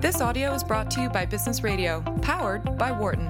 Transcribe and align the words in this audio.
This 0.00 0.22
audio 0.22 0.54
is 0.54 0.64
brought 0.64 0.90
to 0.92 1.02
you 1.02 1.10
by 1.10 1.26
Business 1.26 1.62
Radio, 1.62 2.00
powered 2.22 2.78
by 2.78 2.90
Wharton. 2.90 3.26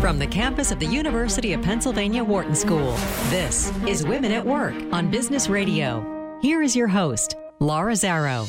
From 0.00 0.20
the 0.20 0.28
campus 0.30 0.70
of 0.70 0.78
the 0.78 0.86
University 0.86 1.54
of 1.54 1.62
Pennsylvania 1.62 2.22
Wharton 2.22 2.54
School, 2.54 2.92
this 3.30 3.72
is 3.84 4.06
Women 4.06 4.30
at 4.30 4.46
Work 4.46 4.76
on 4.92 5.10
Business 5.10 5.48
Radio. 5.48 6.38
Here 6.40 6.62
is 6.62 6.76
your 6.76 6.86
host, 6.86 7.34
Laura 7.58 7.94
Zarrow. 7.94 8.46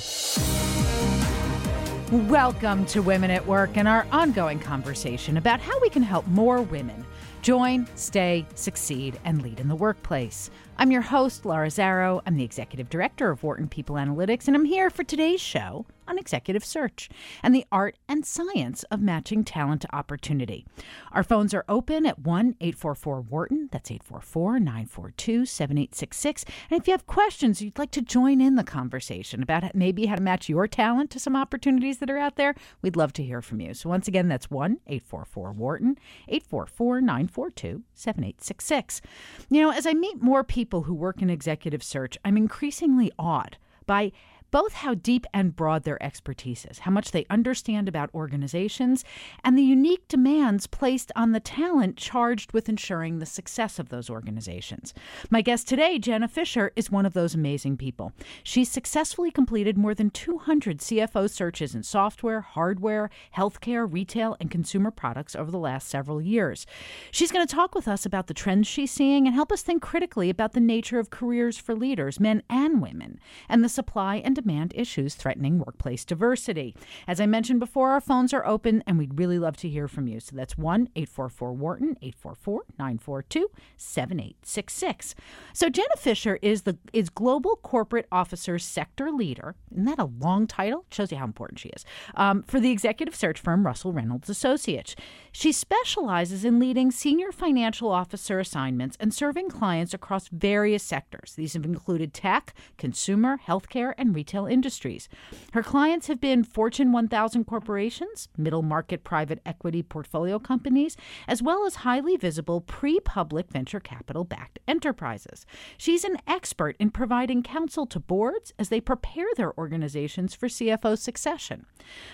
Welcome 2.30 2.86
to 2.86 3.02
Women 3.02 3.32
at 3.32 3.44
Work 3.48 3.78
and 3.78 3.88
our 3.88 4.06
ongoing 4.12 4.60
conversation 4.60 5.38
about 5.38 5.60
how 5.60 5.80
we 5.80 5.90
can 5.90 6.04
help 6.04 6.28
more 6.28 6.62
women 6.62 7.04
join, 7.48 7.88
stay, 7.96 8.46
succeed, 8.56 9.18
and 9.24 9.42
lead 9.42 9.62
in 9.62 9.70
the 9.70 9.76
workplace. 9.76 10.50
I'm 10.78 10.92
your 10.92 11.02
host, 11.02 11.46
Laura 11.46 11.68
Zarrow. 11.68 12.22
I'm 12.26 12.36
the 12.36 12.44
executive 12.44 12.90
director 12.90 13.30
of 13.30 13.42
Wharton 13.42 13.70
People 13.70 13.96
Analytics, 13.96 14.48
and 14.48 14.58
I'm 14.58 14.66
here 14.66 14.90
for 14.90 15.06
today's 15.06 15.40
show 15.40 15.86
on 16.08 16.18
executive 16.18 16.64
search 16.64 17.10
and 17.44 17.54
the 17.54 17.66
art 17.72 17.98
and 18.08 18.26
science 18.26 18.84
of 18.92 19.02
matching 19.02 19.44
talent 19.44 19.82
to 19.82 19.96
opportunity. 19.96 20.66
Our 21.12 21.24
phones 21.24 21.54
are 21.54 21.66
open 21.68 22.06
at 22.06 22.20
1 22.20 22.56
844 22.60 23.22
Wharton. 23.22 23.70
That's 23.72 23.92
844 23.92 24.60
942 24.60 25.46
7866. 25.46 26.46
And 26.70 26.80
if 26.80 26.88
you 26.88 26.92
have 26.92 27.08
questions, 27.08 27.62
you'd 27.62 27.80
like 27.80 27.92
to 27.92 28.02
join 28.02 28.42
in 28.42 28.56
the 28.56 28.64
conversation 28.64 29.44
about 29.44 29.76
maybe 29.76 30.06
how 30.06 30.16
to 30.16 30.22
match 30.22 30.50
your 30.50 30.68
talent 30.68 31.10
to 31.12 31.20
some 31.20 31.36
opportunities 31.36 32.00
that 32.00 32.10
are 32.10 32.18
out 32.18 32.36
there, 32.36 32.56
we'd 32.82 32.96
love 32.96 33.14
to 33.14 33.24
hear 33.24 33.42
from 33.42 33.62
you. 33.62 33.74
So 33.74 33.90
once 33.90 34.08
again, 34.08 34.28
that's 34.28 34.50
1 34.50 34.80
844 34.88 35.52
Wharton, 35.54 35.98
844 36.28 37.02
942 37.02 37.84
7866. 37.94 39.02
You 39.50 39.62
know, 39.62 39.72
as 39.72 39.86
I 39.86 39.94
meet 39.94 40.22
more 40.22 40.44
people 40.44 40.84
who 40.84 40.94
work 40.94 41.22
in 41.22 41.30
executive 41.30 41.84
search, 41.84 42.18
I'm 42.24 42.38
increasingly 42.38 43.12
awed 43.18 43.58
by 43.86 44.12
both 44.52 44.74
how 44.74 44.94
deep 44.94 45.26
and 45.34 45.56
broad 45.56 45.84
their 45.84 46.02
expertise 46.02 46.66
is, 46.70 46.80
how 46.80 46.92
much 46.92 47.12
they 47.12 47.26
understand 47.30 47.88
about 47.88 48.14
organizations, 48.14 49.04
and 49.44 49.58
the 49.58 49.64
unique 49.64 50.08
demands 50.08 50.68
placed 50.68 51.12
on 51.16 51.32
the 51.32 51.40
talent 51.40 51.98
charged 51.98 52.54
with 52.54 52.70
ensuring 52.70 53.20
the 53.20 53.26
success 53.26 53.80
of 53.80 53.90
those 53.90 54.10
organizations. 54.10 54.94
My 55.30 55.42
guest 55.42 55.68
today, 55.68 56.00
Jenna 56.00 56.28
Fisher, 56.28 56.72
is 56.76 56.92
one 56.92 57.06
of 57.06 57.14
those 57.14 57.36
amazing 57.36 57.78
people. 57.78 58.14
She's 58.44 58.70
successfully 58.70 59.32
completed 59.32 59.78
more 59.78 59.94
than 59.94 60.10
200 60.10 60.80
CFO 60.80 61.30
searches 61.30 61.76
in 61.76 61.84
software, 61.84 62.42
hardware, 62.42 63.10
healthcare, 63.36 63.88
retail, 63.92 64.38
and 64.40 64.50
consumer 64.50 64.92
products 64.92 65.36
over 65.36 65.52
the 65.52 65.58
last 65.58 65.88
several 65.88 66.22
years. 66.22 66.66
She's 67.12 67.32
going 67.32 67.46
to 67.46 67.54
talk 67.54 67.76
with 67.76 67.88
us 67.88 68.06
about 68.06 68.28
the 68.28 68.34
trends 68.34 68.68
she's 68.68 68.92
seeing 68.92 69.26
and 69.26 69.36
help 69.36 69.52
us 69.52 69.62
think 69.62 69.82
critically 69.82 70.30
about 70.30 70.54
the 70.54 70.60
nature 70.60 71.00
of 71.00 71.10
careers 71.10 71.58
for 71.58 71.76
leaders, 71.76 72.20
men 72.20 72.44
and 72.50 72.82
women, 72.82 73.20
and 73.50 73.64
the 73.64 73.70
supply 73.70 74.18
and 74.18 74.37
demand 74.38 74.72
issues 74.76 75.16
threatening 75.16 75.58
workplace 75.58 76.06
diversity. 76.06 76.76
As 77.08 77.20
I 77.20 77.26
mentioned 77.26 77.60
before, 77.60 77.90
our 77.90 78.02
phones 78.02 78.34
are 78.34 78.46
open 78.46 78.84
and 78.86 78.98
we'd 78.98 79.18
really 79.18 79.40
love 79.40 79.58
to 79.58 79.70
hear 79.70 79.88
from 79.88 80.08
you. 80.08 80.20
So 80.20 80.36
that's 80.36 80.58
1 80.58 80.90
844 80.96 81.54
Wharton, 81.54 81.98
844 82.02 82.66
942 82.78 83.50
7866. 83.78 85.16
So 85.54 85.70
Jenna 85.70 85.88
Fisher 85.98 86.38
is 86.42 86.62
the 86.62 86.78
is 86.94 87.10
Global 87.10 87.56
Corporate 87.58 88.08
Officers 88.12 88.64
Sector 88.64 89.12
Leader. 89.12 89.56
Isn't 89.72 89.86
that 89.86 90.00
a 90.00 90.06
long 90.06 90.46
title? 90.46 90.86
Shows 90.92 91.12
you 91.12 91.18
how 91.18 91.26
important 91.26 91.60
she 91.60 91.70
is. 91.70 91.84
Um, 92.16 92.44
for 92.44 92.60
the 92.60 92.72
executive 92.72 93.16
search 93.16 93.40
firm 93.40 93.66
Russell 93.66 93.92
Reynolds 93.92 94.30
Associates. 94.30 94.96
She 95.32 95.52
specializes 95.52 96.46
in 96.46 96.60
leading 96.60 96.92
senior 96.92 97.32
financial 97.32 97.92
officer 97.92 98.40
assignments 98.40 98.98
and 99.00 99.14
serving 99.14 99.50
clients 99.50 99.94
across 99.94 100.28
various 100.28 100.84
sectors. 100.84 101.34
These 101.36 101.54
have 101.54 101.66
included 101.66 102.14
tech, 102.14 102.54
consumer, 102.78 103.40
healthcare, 103.48 103.94
and 103.98 104.16
retail 104.16 104.27
retail 104.28 104.46
industries. 104.46 105.08
Her 105.54 105.64
clients 105.64 106.08
have 106.08 106.20
been 106.20 106.44
Fortune 106.44 106.92
1000 106.92 107.46
corporations, 107.46 108.28
middle 108.38 108.62
market 108.62 109.06
private 109.06 109.40
equity 109.46 109.82
portfolio 109.82 110.38
companies, 110.38 110.98
as 111.30 111.42
well 111.42 111.66
as 111.66 111.76
highly 111.76 112.18
visible 112.18 112.60
pre 112.60 113.00
public 113.00 113.50
venture 113.50 113.80
capital 113.80 114.26
backed 114.26 114.60
enterprises. 114.68 115.46
She's 115.78 116.04
an 116.04 116.18
expert 116.28 116.76
in 116.78 116.92
providing 116.92 117.42
counsel 117.42 117.86
to 117.86 118.02
boards 118.02 118.54
as 118.60 118.68
they 118.68 118.82
prepare 118.82 119.28
their 119.38 119.58
organizations 119.58 120.36
for 120.36 120.50
CFO 120.50 120.98
succession. 120.98 121.66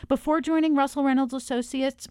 Before 0.07 0.39
joining 0.39 0.75
Russell 0.75 1.03
Reynolds 1.03 1.33
Associates, 1.33 2.07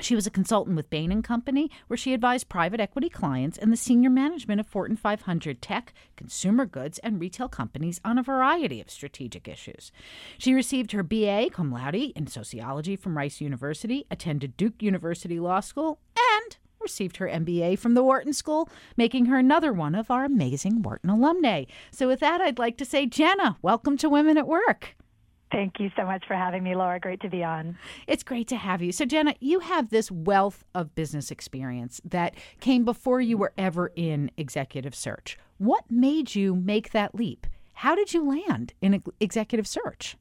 she 0.00 0.14
was 0.14 0.26
a 0.26 0.30
consultant 0.30 0.76
with 0.76 0.90
Bain 0.90 1.12
and 1.12 1.22
Company, 1.22 1.70
where 1.86 1.96
she 1.96 2.14
advised 2.14 2.48
private 2.48 2.80
equity 2.80 3.08
clients 3.08 3.56
and 3.56 3.72
the 3.72 3.76
senior 3.76 4.10
management 4.10 4.60
of 4.60 4.66
Fortune 4.66 4.96
500 4.96 5.62
tech, 5.62 5.94
consumer 6.16 6.66
goods, 6.66 6.98
and 6.98 7.20
retail 7.20 7.48
companies 7.48 8.00
on 8.04 8.18
a 8.18 8.22
variety 8.22 8.80
of 8.80 8.90
strategic 8.90 9.46
issues. 9.46 9.92
She 10.36 10.52
received 10.52 10.92
her 10.92 11.02
BA 11.02 11.50
cum 11.52 11.72
laude 11.72 11.94
in 11.94 12.26
sociology 12.26 12.96
from 12.96 13.16
Rice 13.16 13.40
University, 13.40 14.04
attended 14.10 14.56
Duke 14.56 14.82
University 14.82 15.38
Law 15.38 15.60
School, 15.60 16.00
and 16.16 16.56
received 16.80 17.16
her 17.18 17.28
MBA 17.28 17.78
from 17.78 17.94
the 17.94 18.02
Wharton 18.02 18.32
School, 18.32 18.68
making 18.96 19.26
her 19.26 19.38
another 19.38 19.72
one 19.72 19.94
of 19.94 20.10
our 20.10 20.24
amazing 20.24 20.82
Wharton 20.82 21.08
alumni. 21.08 21.64
So, 21.90 22.08
with 22.08 22.20
that, 22.20 22.40
I'd 22.40 22.58
like 22.58 22.76
to 22.78 22.84
say, 22.84 23.06
Jenna, 23.06 23.56
welcome 23.62 23.96
to 23.98 24.10
Women 24.10 24.36
at 24.36 24.46
Work. 24.46 24.96
Thank 25.54 25.78
you 25.78 25.88
so 25.96 26.04
much 26.04 26.24
for 26.26 26.34
having 26.34 26.64
me, 26.64 26.74
Laura. 26.74 26.98
Great 26.98 27.20
to 27.20 27.28
be 27.28 27.44
on. 27.44 27.78
It's 28.08 28.24
great 28.24 28.48
to 28.48 28.56
have 28.56 28.82
you. 28.82 28.90
So, 28.90 29.04
Jenna, 29.04 29.36
you 29.38 29.60
have 29.60 29.90
this 29.90 30.10
wealth 30.10 30.64
of 30.74 30.96
business 30.96 31.30
experience 31.30 32.00
that 32.04 32.34
came 32.58 32.84
before 32.84 33.20
you 33.20 33.38
were 33.38 33.52
ever 33.56 33.92
in 33.94 34.32
executive 34.36 34.96
search. 34.96 35.38
What 35.58 35.84
made 35.88 36.34
you 36.34 36.56
make 36.56 36.90
that 36.90 37.14
leap? 37.14 37.46
How 37.74 37.94
did 37.94 38.12
you 38.12 38.28
land 38.28 38.74
in 38.82 39.00
executive 39.20 39.68
search? 39.68 40.16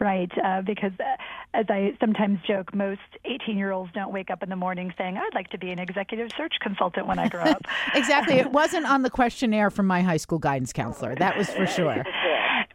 Right, 0.00 0.30
uh, 0.44 0.62
because 0.62 0.92
uh, 1.00 1.16
as 1.54 1.66
I 1.70 1.96
sometimes 1.98 2.38
joke, 2.46 2.72
most 2.72 3.00
18 3.24 3.58
year 3.58 3.72
olds 3.72 3.90
don't 3.94 4.12
wake 4.12 4.30
up 4.30 4.44
in 4.44 4.48
the 4.48 4.56
morning 4.56 4.92
saying, 4.96 5.16
I'd 5.16 5.34
like 5.34 5.48
to 5.48 5.58
be 5.58 5.72
an 5.72 5.80
executive 5.80 6.28
search 6.36 6.54
consultant 6.60 7.08
when 7.08 7.18
I 7.18 7.28
grow 7.28 7.42
up. 7.42 7.62
exactly. 7.94 8.34
It 8.34 8.52
wasn't 8.52 8.86
on 8.86 9.02
the 9.02 9.10
questionnaire 9.10 9.70
from 9.70 9.86
my 9.86 10.02
high 10.02 10.18
school 10.18 10.38
guidance 10.38 10.72
counselor. 10.72 11.16
That 11.16 11.36
was 11.36 11.50
for 11.50 11.66
sure. 11.66 12.04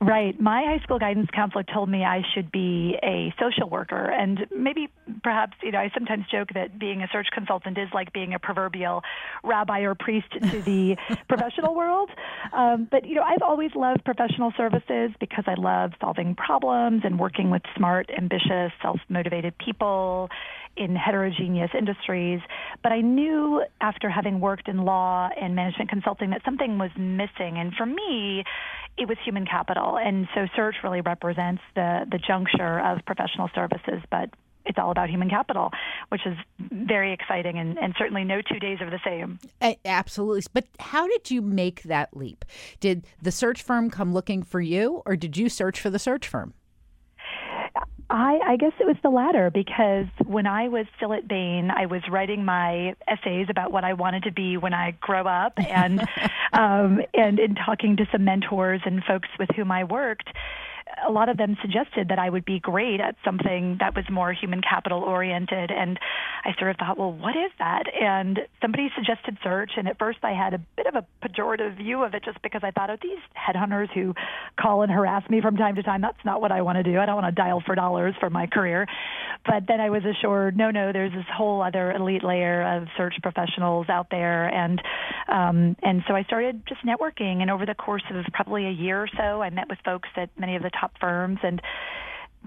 Right. 0.03 0.37
My 0.39 0.63
high 0.65 0.83
school 0.83 0.99
guidance 0.99 1.29
counselor 1.33 1.63
told 1.63 1.87
me 1.87 2.03
I 2.03 2.23
should 2.33 2.51
be 2.51 2.97
a 3.01 3.33
social 3.39 3.69
worker. 3.69 4.11
And 4.11 4.45
maybe, 4.53 4.89
perhaps, 5.23 5.53
you 5.63 5.71
know, 5.71 5.79
I 5.79 5.91
sometimes 5.93 6.25
joke 6.29 6.49
that 6.55 6.77
being 6.77 7.01
a 7.01 7.07
search 7.09 7.27
consultant 7.33 7.77
is 7.77 7.87
like 7.93 8.11
being 8.11 8.33
a 8.33 8.39
proverbial 8.39 9.01
rabbi 9.45 9.81
or 9.81 9.95
priest 9.95 10.27
to 10.33 10.61
the 10.61 10.97
professional 11.29 11.73
world. 11.73 12.09
Um, 12.51 12.85
but, 12.91 13.05
you 13.05 13.15
know, 13.15 13.23
I've 13.23 13.41
always 13.41 13.71
loved 13.75 14.03
professional 14.03 14.51
services 14.57 15.11
because 15.21 15.45
I 15.47 15.53
love 15.53 15.91
solving 16.01 16.35
problems 16.35 17.03
and 17.05 17.17
working 17.17 17.49
with 17.49 17.61
smart, 17.77 18.09
ambitious, 18.09 18.73
self 18.81 18.99
motivated 19.07 19.57
people 19.57 20.29
in 20.75 20.95
heterogeneous 20.95 21.71
industries. 21.77 22.39
But 22.81 22.91
I 22.91 23.01
knew 23.01 23.63
after 23.81 24.09
having 24.09 24.39
worked 24.39 24.67
in 24.67 24.85
law 24.85 25.29
and 25.39 25.55
management 25.55 25.89
consulting 25.89 26.31
that 26.31 26.41
something 26.43 26.77
was 26.77 26.91
missing. 26.97 27.57
And 27.57 27.73
for 27.73 27.85
me, 27.85 28.43
it 28.97 29.07
was 29.07 29.17
human 29.23 29.45
capital. 29.45 29.97
And 29.97 30.27
so 30.35 30.47
search 30.55 30.75
really 30.83 31.01
represents 31.01 31.61
the, 31.75 32.05
the 32.09 32.17
juncture 32.17 32.79
of 32.79 33.05
professional 33.05 33.49
services, 33.53 34.01
but 34.09 34.29
it's 34.65 34.77
all 34.77 34.91
about 34.91 35.09
human 35.09 35.29
capital, 35.29 35.71
which 36.09 36.21
is 36.25 36.37
very 36.59 37.13
exciting 37.13 37.57
and, 37.57 37.77
and 37.77 37.93
certainly 37.97 38.23
no 38.23 38.41
two 38.41 38.59
days 38.59 38.79
are 38.81 38.89
the 38.89 38.99
same. 39.05 39.39
Absolutely. 39.83 40.43
But 40.53 40.65
how 40.79 41.07
did 41.07 41.29
you 41.29 41.41
make 41.41 41.83
that 41.83 42.15
leap? 42.15 42.45
Did 42.79 43.05
the 43.21 43.31
search 43.31 43.61
firm 43.61 43.89
come 43.89 44.13
looking 44.13 44.41
for 44.41 44.61
you, 44.61 45.01
or 45.05 45.15
did 45.15 45.35
you 45.37 45.49
search 45.49 45.79
for 45.79 45.89
the 45.89 45.99
search 45.99 46.27
firm? 46.27 46.53
I, 48.13 48.39
I 48.45 48.55
guess 48.57 48.73
it 48.79 48.85
was 48.85 48.95
the 49.01 49.09
latter 49.09 49.49
because 49.49 50.05
when 50.23 50.45
I 50.45 50.67
was 50.67 50.85
still 50.97 51.13
at 51.13 51.27
Bain, 51.27 51.71
I 51.71 51.87
was 51.87 52.03
writing 52.07 52.45
my 52.45 52.95
essays 53.07 53.47
about 53.49 53.71
what 53.71 53.83
I 53.83 53.93
wanted 53.93 54.23
to 54.23 54.31
be 54.31 54.55
when 54.55 54.71
I 54.71 54.91
grow 55.01 55.25
up, 55.25 55.53
and 55.57 55.99
um, 56.53 57.01
and 57.15 57.39
in 57.39 57.55
talking 57.55 57.97
to 57.97 58.05
some 58.11 58.23
mentors 58.23 58.81
and 58.85 59.03
folks 59.03 59.29
with 59.39 59.49
whom 59.55 59.71
I 59.71 59.85
worked 59.85 60.29
a 61.07 61.11
lot 61.11 61.29
of 61.29 61.37
them 61.37 61.57
suggested 61.61 62.09
that 62.09 62.19
I 62.19 62.29
would 62.29 62.45
be 62.45 62.59
great 62.59 62.99
at 62.99 63.15
something 63.25 63.77
that 63.79 63.95
was 63.95 64.05
more 64.09 64.33
human 64.33 64.61
capital 64.61 64.99
oriented. 64.99 65.71
And 65.71 65.99
I 66.45 66.53
sort 66.57 66.71
of 66.71 66.77
thought, 66.77 66.97
well, 66.97 67.11
what 67.11 67.35
is 67.35 67.51
that? 67.59 67.83
And 67.93 68.39
somebody 68.61 68.89
suggested 68.95 69.37
search. 69.43 69.71
And 69.77 69.87
at 69.87 69.97
first 69.97 70.19
I 70.23 70.31
had 70.31 70.53
a 70.53 70.59
bit 70.77 70.87
of 70.87 70.95
a 70.95 71.05
pejorative 71.25 71.77
view 71.77 72.03
of 72.03 72.13
it 72.13 72.23
just 72.23 72.41
because 72.41 72.61
I 72.63 72.71
thought, 72.71 72.89
oh, 72.89 72.97
these 73.01 73.19
headhunters 73.35 73.91
who 73.93 74.13
call 74.59 74.81
and 74.81 74.91
harass 74.91 75.27
me 75.29 75.41
from 75.41 75.57
time 75.57 75.75
to 75.75 75.83
time, 75.83 76.01
that's 76.01 76.23
not 76.25 76.41
what 76.41 76.51
I 76.51 76.61
want 76.61 76.77
to 76.77 76.83
do. 76.83 76.99
I 76.99 77.05
don't 77.05 77.15
want 77.15 77.33
to 77.33 77.41
dial 77.41 77.61
for 77.65 77.75
dollars 77.75 78.15
for 78.19 78.29
my 78.29 78.47
career. 78.47 78.87
But 79.45 79.63
then 79.67 79.81
I 79.81 79.89
was 79.89 80.03
assured, 80.05 80.55
no, 80.55 80.71
no, 80.71 80.91
there's 80.93 81.11
this 81.11 81.25
whole 81.35 81.61
other 81.61 81.91
elite 81.91 82.23
layer 82.23 82.77
of 82.77 82.87
search 82.97 83.15
professionals 83.21 83.87
out 83.89 84.07
there. 84.09 84.47
And, 84.47 84.81
um, 85.27 85.75
and 85.81 86.03
so 86.07 86.15
I 86.15 86.23
started 86.23 86.63
just 86.67 86.85
networking. 86.85 87.41
And 87.41 87.51
over 87.51 87.65
the 87.65 87.75
course 87.75 88.03
of 88.13 88.25
probably 88.33 88.67
a 88.67 88.71
year 88.71 89.03
or 89.03 89.09
so, 89.17 89.41
I 89.41 89.49
met 89.49 89.69
with 89.69 89.79
folks 89.83 90.09
at 90.15 90.29
many 90.37 90.55
of 90.55 90.63
the 90.63 90.71
top 90.79 90.93
firms 90.99 91.39
and 91.43 91.61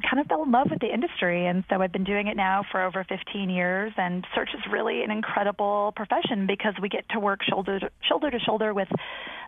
kind 0.03 0.21
of 0.21 0.27
fell 0.27 0.43
in 0.43 0.51
love 0.51 0.69
with 0.71 0.81
the 0.81 0.93
industry. 0.93 1.47
And 1.47 1.65
so 1.71 1.81
I've 1.81 1.93
been 1.93 2.05
doing 2.05 2.27
it 2.27 2.37
now 2.37 2.65
for 2.71 2.83
over 2.83 3.05
15 3.09 3.49
years. 3.49 3.93
And 3.97 4.27
search 4.35 4.51
is 4.55 4.61
really 4.71 5.03
an 5.03 5.11
incredible 5.11 5.93
profession 5.97 6.47
because 6.47 6.75
we 6.81 6.89
get 6.89 7.09
to 7.11 7.21
work 7.21 7.41
shoulder 7.43 7.81
to, 7.81 7.91
shoulder 8.09 8.31
to 8.31 8.39
shoulder 8.39 8.75
with 8.75 8.89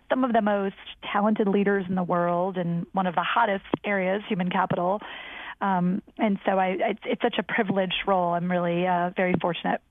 some 0.09 0.23
of 0.23 0.33
the 0.33 0.41
most 0.41 0.75
talented 1.11 1.47
leaders 1.47 1.85
in 1.87 1.95
the 1.95 2.03
world 2.03 2.57
in 2.57 2.87
one 2.93 3.05
of 3.05 3.15
the 3.15 3.23
hottest 3.23 3.65
areas, 3.85 4.23
human 4.27 4.49
capital. 4.49 4.99
Um, 5.61 6.01
and 6.17 6.39
so 6.45 6.57
I, 6.57 6.77
it's, 6.79 7.01
it's 7.05 7.21
such 7.21 7.35
a 7.37 7.43
privileged 7.43 8.07
role. 8.07 8.33
I'm 8.33 8.49
really 8.49 8.87
uh, 8.87 9.11
very 9.15 9.35
fortunate. 9.41 9.81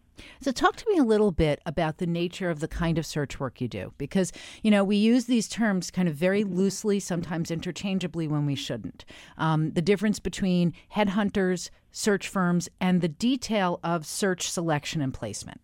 So, 0.40 0.52
talk 0.52 0.76
to 0.76 0.84
me 0.90 0.98
a 0.98 1.04
little 1.04 1.30
bit 1.30 1.60
about 1.66 1.98
the 1.98 2.06
nature 2.06 2.50
of 2.50 2.60
the 2.60 2.68
kind 2.68 2.98
of 2.98 3.06
search 3.06 3.40
work 3.40 3.60
you 3.60 3.68
do, 3.68 3.92
because 3.98 4.32
you 4.62 4.70
know 4.70 4.84
we 4.84 4.96
use 4.96 5.24
these 5.26 5.48
terms 5.48 5.90
kind 5.90 6.08
of 6.08 6.14
very 6.14 6.44
loosely, 6.44 7.00
sometimes 7.00 7.50
interchangeably 7.50 8.28
when 8.28 8.46
we 8.46 8.54
shouldn't. 8.54 9.04
Um, 9.36 9.72
the 9.72 9.82
difference 9.82 10.18
between 10.18 10.72
headhunters, 10.94 11.70
search 11.90 12.28
firms, 12.28 12.68
and 12.80 13.00
the 13.00 13.08
detail 13.08 13.80
of 13.82 14.06
search 14.06 14.50
selection 14.50 15.00
and 15.00 15.12
placement. 15.14 15.60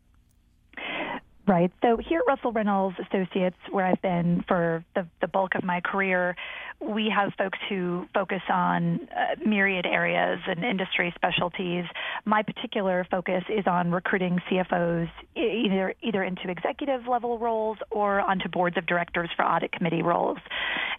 Right. 1.47 1.71
So 1.83 1.99
here 1.99 2.21
at 2.21 2.27
Russell 2.27 2.53
Reynolds 2.53 2.97
Associates, 2.99 3.57
where 3.71 3.85
I've 3.85 4.01
been 4.01 4.43
for 4.49 4.83
the, 4.95 5.07
the 5.21 5.29
bulk 5.29 5.55
of 5.55 5.63
my 5.63 5.83
career, 5.83 6.37
we 6.81 7.13
have 7.15 7.33
folks 7.37 7.59
who 7.69 8.07
focus 8.15 8.41
on 8.51 9.01
uh, 9.15 9.37
myriad 9.47 9.85
areas 9.85 10.41
and 10.47 10.65
industry 10.65 11.13
specialties. 11.15 11.85
My 12.25 12.43
particular 12.43 13.07
focus 13.11 13.45
is 13.51 13.67
on 13.67 13.91
recruiting 13.91 14.39
CFOs 14.51 15.11
either 15.37 15.95
either 16.03 16.25
into 16.25 16.49
executive 16.49 17.07
level 17.07 17.39
roles 17.39 17.77
or 17.91 18.21
onto 18.21 18.49
boards 18.49 18.79
of 18.79 18.87
directors 18.87 19.29
for 19.37 19.45
audit 19.45 19.71
committee 19.71 20.03
roles. 20.03 20.39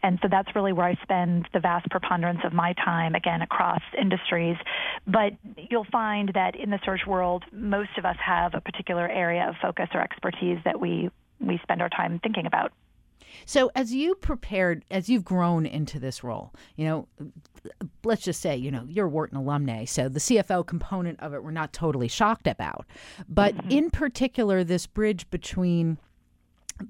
And 0.04 0.20
so 0.22 0.28
that's 0.30 0.50
really 0.54 0.74
where 0.74 0.86
I 0.86 0.96
spend 1.02 1.48
the 1.54 1.60
vast 1.60 1.90
preponderance 1.90 2.42
of 2.44 2.54
my 2.54 2.74
time 2.74 3.16
again 3.16 3.42
across 3.42 3.82
industries. 4.00 4.58
But 5.08 5.34
you'll 5.72 5.88
find 5.92 6.32
that 6.36 6.56
in 6.56 6.70
the 6.70 6.80
search 6.86 7.02
world, 7.08 7.44
most 7.52 7.98
of 7.98 8.06
us 8.06 8.18
have 8.24 8.54
a 8.54 8.62
particular 8.62 9.10
area 9.10 9.48
of 9.50 9.56
focus 9.60 9.90
or 9.94 10.02
expertise 10.02 10.35
that 10.64 10.80
we 10.80 11.10
we 11.40 11.60
spend 11.64 11.82
our 11.82 11.90
time 11.90 12.20
thinking 12.24 12.46
about. 12.46 12.72
So, 13.46 13.72
as 13.76 13.94
you 13.94 14.16
prepared, 14.16 14.86
as 14.90 15.10
you've 15.10 15.26
grown 15.26 15.66
into 15.66 16.00
this 16.00 16.24
role, 16.24 16.54
you 16.78 16.86
know, 16.86 17.08
let's 18.04 18.22
just 18.22 18.40
say, 18.40 18.56
you 18.56 18.72
know, 18.72 18.86
you're 18.88 19.08
Wharton 19.08 19.38
alumni, 19.38 19.86
so 19.86 20.08
the 20.08 20.20
CFO 20.20 20.66
component 20.66 21.20
of 21.20 21.34
it 21.34 21.44
we're 21.44 21.52
not 21.52 21.74
totally 21.74 22.08
shocked 22.08 22.48
about. 22.48 22.86
But 23.28 23.56
mm-hmm. 23.56 23.72
in 23.72 23.90
particular, 23.90 24.64
this 24.64 24.88
bridge 24.88 25.30
between 25.30 25.98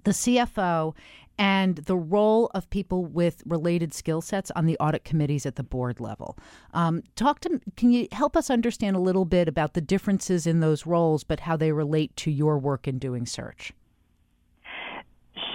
the 0.03 0.12
CFO 0.12 0.94
and 1.38 1.78
the 1.78 1.96
role 1.96 2.50
of 2.54 2.70
people 2.70 3.06
with 3.06 3.44
related 3.46 3.94
skill 3.94 4.22
sets 4.22 4.52
on 4.52 4.66
the 4.66 4.78
audit 4.80 5.04
committees 5.04 5.46
at 5.46 5.56
the 5.56 5.64
board 5.64 6.00
level. 6.00 6.38
Um, 6.74 7.04
talk 7.16 7.40
to 7.42 7.60
can 7.76 7.92
you 7.92 8.08
help 8.12 8.36
us 8.36 8.50
understand 8.50 8.96
a 8.96 9.00
little 9.00 9.26
bit 9.26 9.48
about 9.48 9.74
the 9.74 9.82
differences 9.82 10.48
in 10.48 10.60
those 10.60 10.86
roles, 10.86 11.24
but 11.24 11.42
how 11.42 11.58
they 11.58 11.72
relate 11.72 12.16
to 12.18 12.32
your 12.32 12.58
work 12.58 12.88
in 12.88 13.00
doing 13.00 13.26
search? 13.26 13.74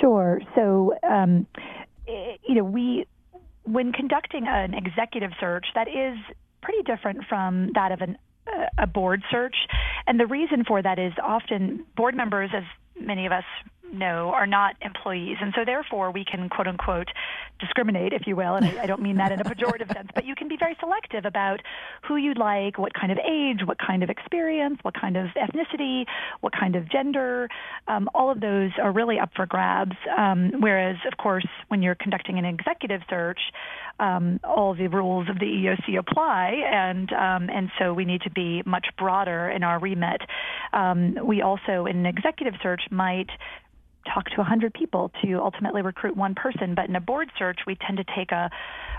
Sure. 0.00 0.41
So, 0.55 0.94
um, 1.09 1.47
you 2.06 2.55
know, 2.55 2.65
we 2.65 3.06
when 3.65 3.93
conducting 3.93 4.47
an 4.49 4.75
executive 4.75 5.31
search, 5.38 5.67
that 5.75 5.88
is 5.88 6.19
pretty 6.62 6.83
different 6.83 7.25
from 7.29 7.71
that 7.75 7.93
of 7.93 8.00
an 8.00 8.17
a 8.79 8.87
board 8.87 9.23
search. 9.31 9.55
And 10.06 10.19
the 10.19 10.26
reason 10.26 10.65
for 10.65 10.83
that 10.83 10.99
is 10.99 11.12
often 11.23 11.85
board 11.97 12.15
members, 12.15 12.50
as 12.55 12.65
many 12.99 13.26
of 13.26 13.33
us 13.33 13.44
know 13.92 14.32
are 14.34 14.46
not 14.46 14.76
employees. 14.82 15.37
And 15.40 15.52
so 15.54 15.64
therefore 15.64 16.10
we 16.10 16.25
can 16.25 16.48
quote 16.48 16.66
unquote 16.66 17.08
discriminate, 17.58 18.12
if 18.12 18.26
you 18.26 18.37
will. 18.37 18.54
And 18.54 18.64
I, 18.64 18.82
I 18.82 18.87
don't 18.87 19.02
mean 19.02 19.16
that 19.16 19.32
in 19.32 19.40
a 19.40 19.44
pejorative 19.44 19.92
sense, 19.92 20.08
but 20.14 20.25
you 20.25 20.34
can 20.34 20.48
be 20.48 20.56
very 20.56 20.76
selective 20.81 21.25
about 21.25 21.60
who 22.06 22.16
you'd 22.16 22.38
like, 22.38 22.78
what 22.78 22.94
kind 22.94 23.12
of 23.12 23.19
age, 23.19 23.60
what 23.64 23.78
kind 23.78 24.02
of 24.02 24.10
experience, 24.10 24.78
what 24.82 24.94
kind 24.94 25.16
of 25.16 25.28
ethnicity, 25.37 26.04
what 26.40 26.52
kind 26.52 26.76
of 26.76 26.90
gender. 26.90 27.48
Um, 27.88 28.08
all 28.14 28.31
of 28.31 28.40
those 28.40 28.70
are 28.82 28.92
really 28.92 29.19
up 29.19 29.31
for 29.37 29.46
grabs. 29.46 29.96
Um, 30.16 30.52
whereas, 30.60 30.96
of 31.10 31.19
course, 31.19 31.46
when 31.69 31.82
you're 31.82 31.94
conducting 31.94 32.38
an 32.38 32.44
executive 32.44 33.02
search, 33.08 33.40
um, 33.98 34.40
all 34.44 34.75
the 34.75 34.88
rules 34.88 35.28
of 35.28 35.38
the 35.38 35.44
EEOC 35.46 35.98
apply, 35.98 36.62
and 36.72 37.12
um, 37.12 37.50
and 37.50 37.70
so 37.78 37.92
we 37.92 38.04
need 38.04 38.22
to 38.22 38.31
be 38.31 38.62
much 38.64 38.87
broader 38.98 39.50
in 39.50 39.62
our 39.62 39.78
remit. 39.78 40.22
Um, 40.72 41.16
we 41.22 41.42
also, 41.42 41.87
in 41.87 41.98
an 41.98 42.06
executive 42.06 42.54
search, 42.62 42.82
might 42.90 43.28
talk 44.06 44.26
to 44.31 44.37
100 44.38 44.73
people 44.75 45.11
to 45.23 45.35
ultimately 45.35 45.82
recruit 45.82 46.17
one 46.17 46.35
person. 46.35 46.75
But 46.75 46.88
in 46.88 46.97
a 46.97 47.00
board 47.00 47.31
search, 47.38 47.61
we 47.67 47.76
tend 47.76 47.99
to 47.99 48.05
take 48.17 48.32
a 48.32 48.50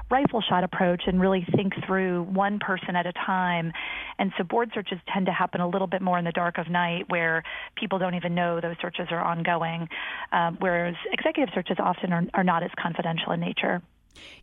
rifle 0.10 0.42
shot 0.42 0.64
approach 0.64 1.04
and 1.08 1.20
really 1.20 1.46
think 1.56 1.74
through 1.86 2.24
one 2.24 2.60
person 2.60 2.96
at 2.96 3.06
a 3.06 3.14
time. 3.14 3.72
And 4.20 4.32
so 4.38 4.44
board 4.44 4.72
searches 4.74 5.00
tend 5.12 5.26
to 5.28 5.32
happen 5.32 5.62
a 5.62 5.68
little 5.68 5.88
bit 5.88 6.02
more 6.02 6.20
in 6.20 6.26
the 6.26 6.32
dark 6.32 6.58
of 6.58 6.70
night 6.70 7.06
where 7.10 7.44
people 7.76 7.98
don't 7.98 8.16
even 8.16 8.36
know 8.36 8.60
those 8.60 8.76
searches 8.82 9.08
are 9.12 9.22
ongoing, 9.22 9.88
um, 10.32 10.58
whereas 10.60 10.96
executive 11.12 11.54
searches 11.54 11.78
often 11.80 12.12
are, 12.14 12.24
are 12.34 12.44
not 12.44 12.64
as 12.64 12.72
confidential 12.78 13.32
in 13.32 13.40
nature. 13.40 13.82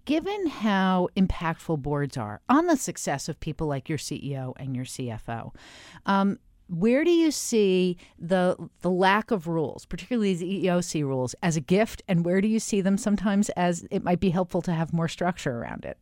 Given 0.07 0.47
how 0.47 1.09
impactful 1.17 1.83
boards 1.83 2.17
are 2.17 2.41
on 2.49 2.67
the 2.67 2.77
success 2.77 3.29
of 3.29 3.39
people 3.39 3.67
like 3.67 3.89
your 3.89 3.99
CEO 3.99 4.55
and 4.57 4.75
your 4.75 4.87
CFO, 4.87 5.55
um, 6.07 6.39
where 6.69 7.05
do 7.05 7.11
you 7.11 7.31
see 7.31 7.97
the 8.19 8.57
the 8.83 8.91
lack 8.91 9.31
of 9.31 9.47
rules, 9.47 9.87
particularly 9.87 10.35
the 10.35 10.65
EEOC 10.65 11.03
rules, 11.03 11.35
as 11.43 11.57
a 11.57 11.61
gift, 11.61 12.03
and 12.07 12.25
where 12.25 12.41
do 12.41 12.49
you 12.49 12.61
see 12.61 12.81
them 12.81 12.97
sometimes 12.97 13.49
as 13.51 13.87
it 13.91 14.03
might 14.05 14.21
be 14.21 14.31
helpful 14.31 14.63
to 14.63 14.73
have 14.73 14.93
more 14.93 15.09
structure 15.09 15.59
around 15.59 15.85
it? 15.85 15.99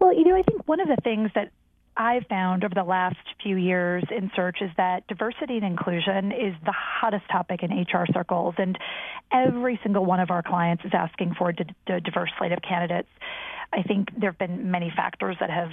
Well, 0.00 0.12
you 0.12 0.24
know, 0.24 0.36
I 0.36 0.42
think 0.42 0.66
one 0.68 0.80
of 0.80 0.88
the 0.88 0.98
things 1.02 1.30
that 1.34 1.50
I've 1.96 2.26
found 2.26 2.64
over 2.64 2.74
the 2.74 2.84
last 2.84 3.16
few 3.42 3.56
years 3.56 4.02
in 4.10 4.30
search 4.34 4.58
is 4.60 4.70
that 4.76 5.06
diversity 5.06 5.56
and 5.56 5.64
inclusion 5.64 6.32
is 6.32 6.54
the 6.64 6.72
hottest 6.72 7.24
topic 7.30 7.62
in 7.62 7.70
HR 7.70 8.04
circles, 8.12 8.54
and 8.58 8.76
every 9.32 9.78
single 9.82 10.04
one 10.04 10.20
of 10.20 10.30
our 10.30 10.42
clients 10.42 10.84
is 10.84 10.92
asking 10.92 11.34
for 11.38 11.50
a 11.50 12.00
diverse 12.00 12.30
slate 12.38 12.52
of 12.52 12.58
candidates. 12.62 13.08
I 13.72 13.82
think 13.82 14.08
there 14.18 14.30
have 14.30 14.38
been 14.38 14.70
many 14.70 14.92
factors 14.94 15.36
that 15.40 15.50
have 15.50 15.70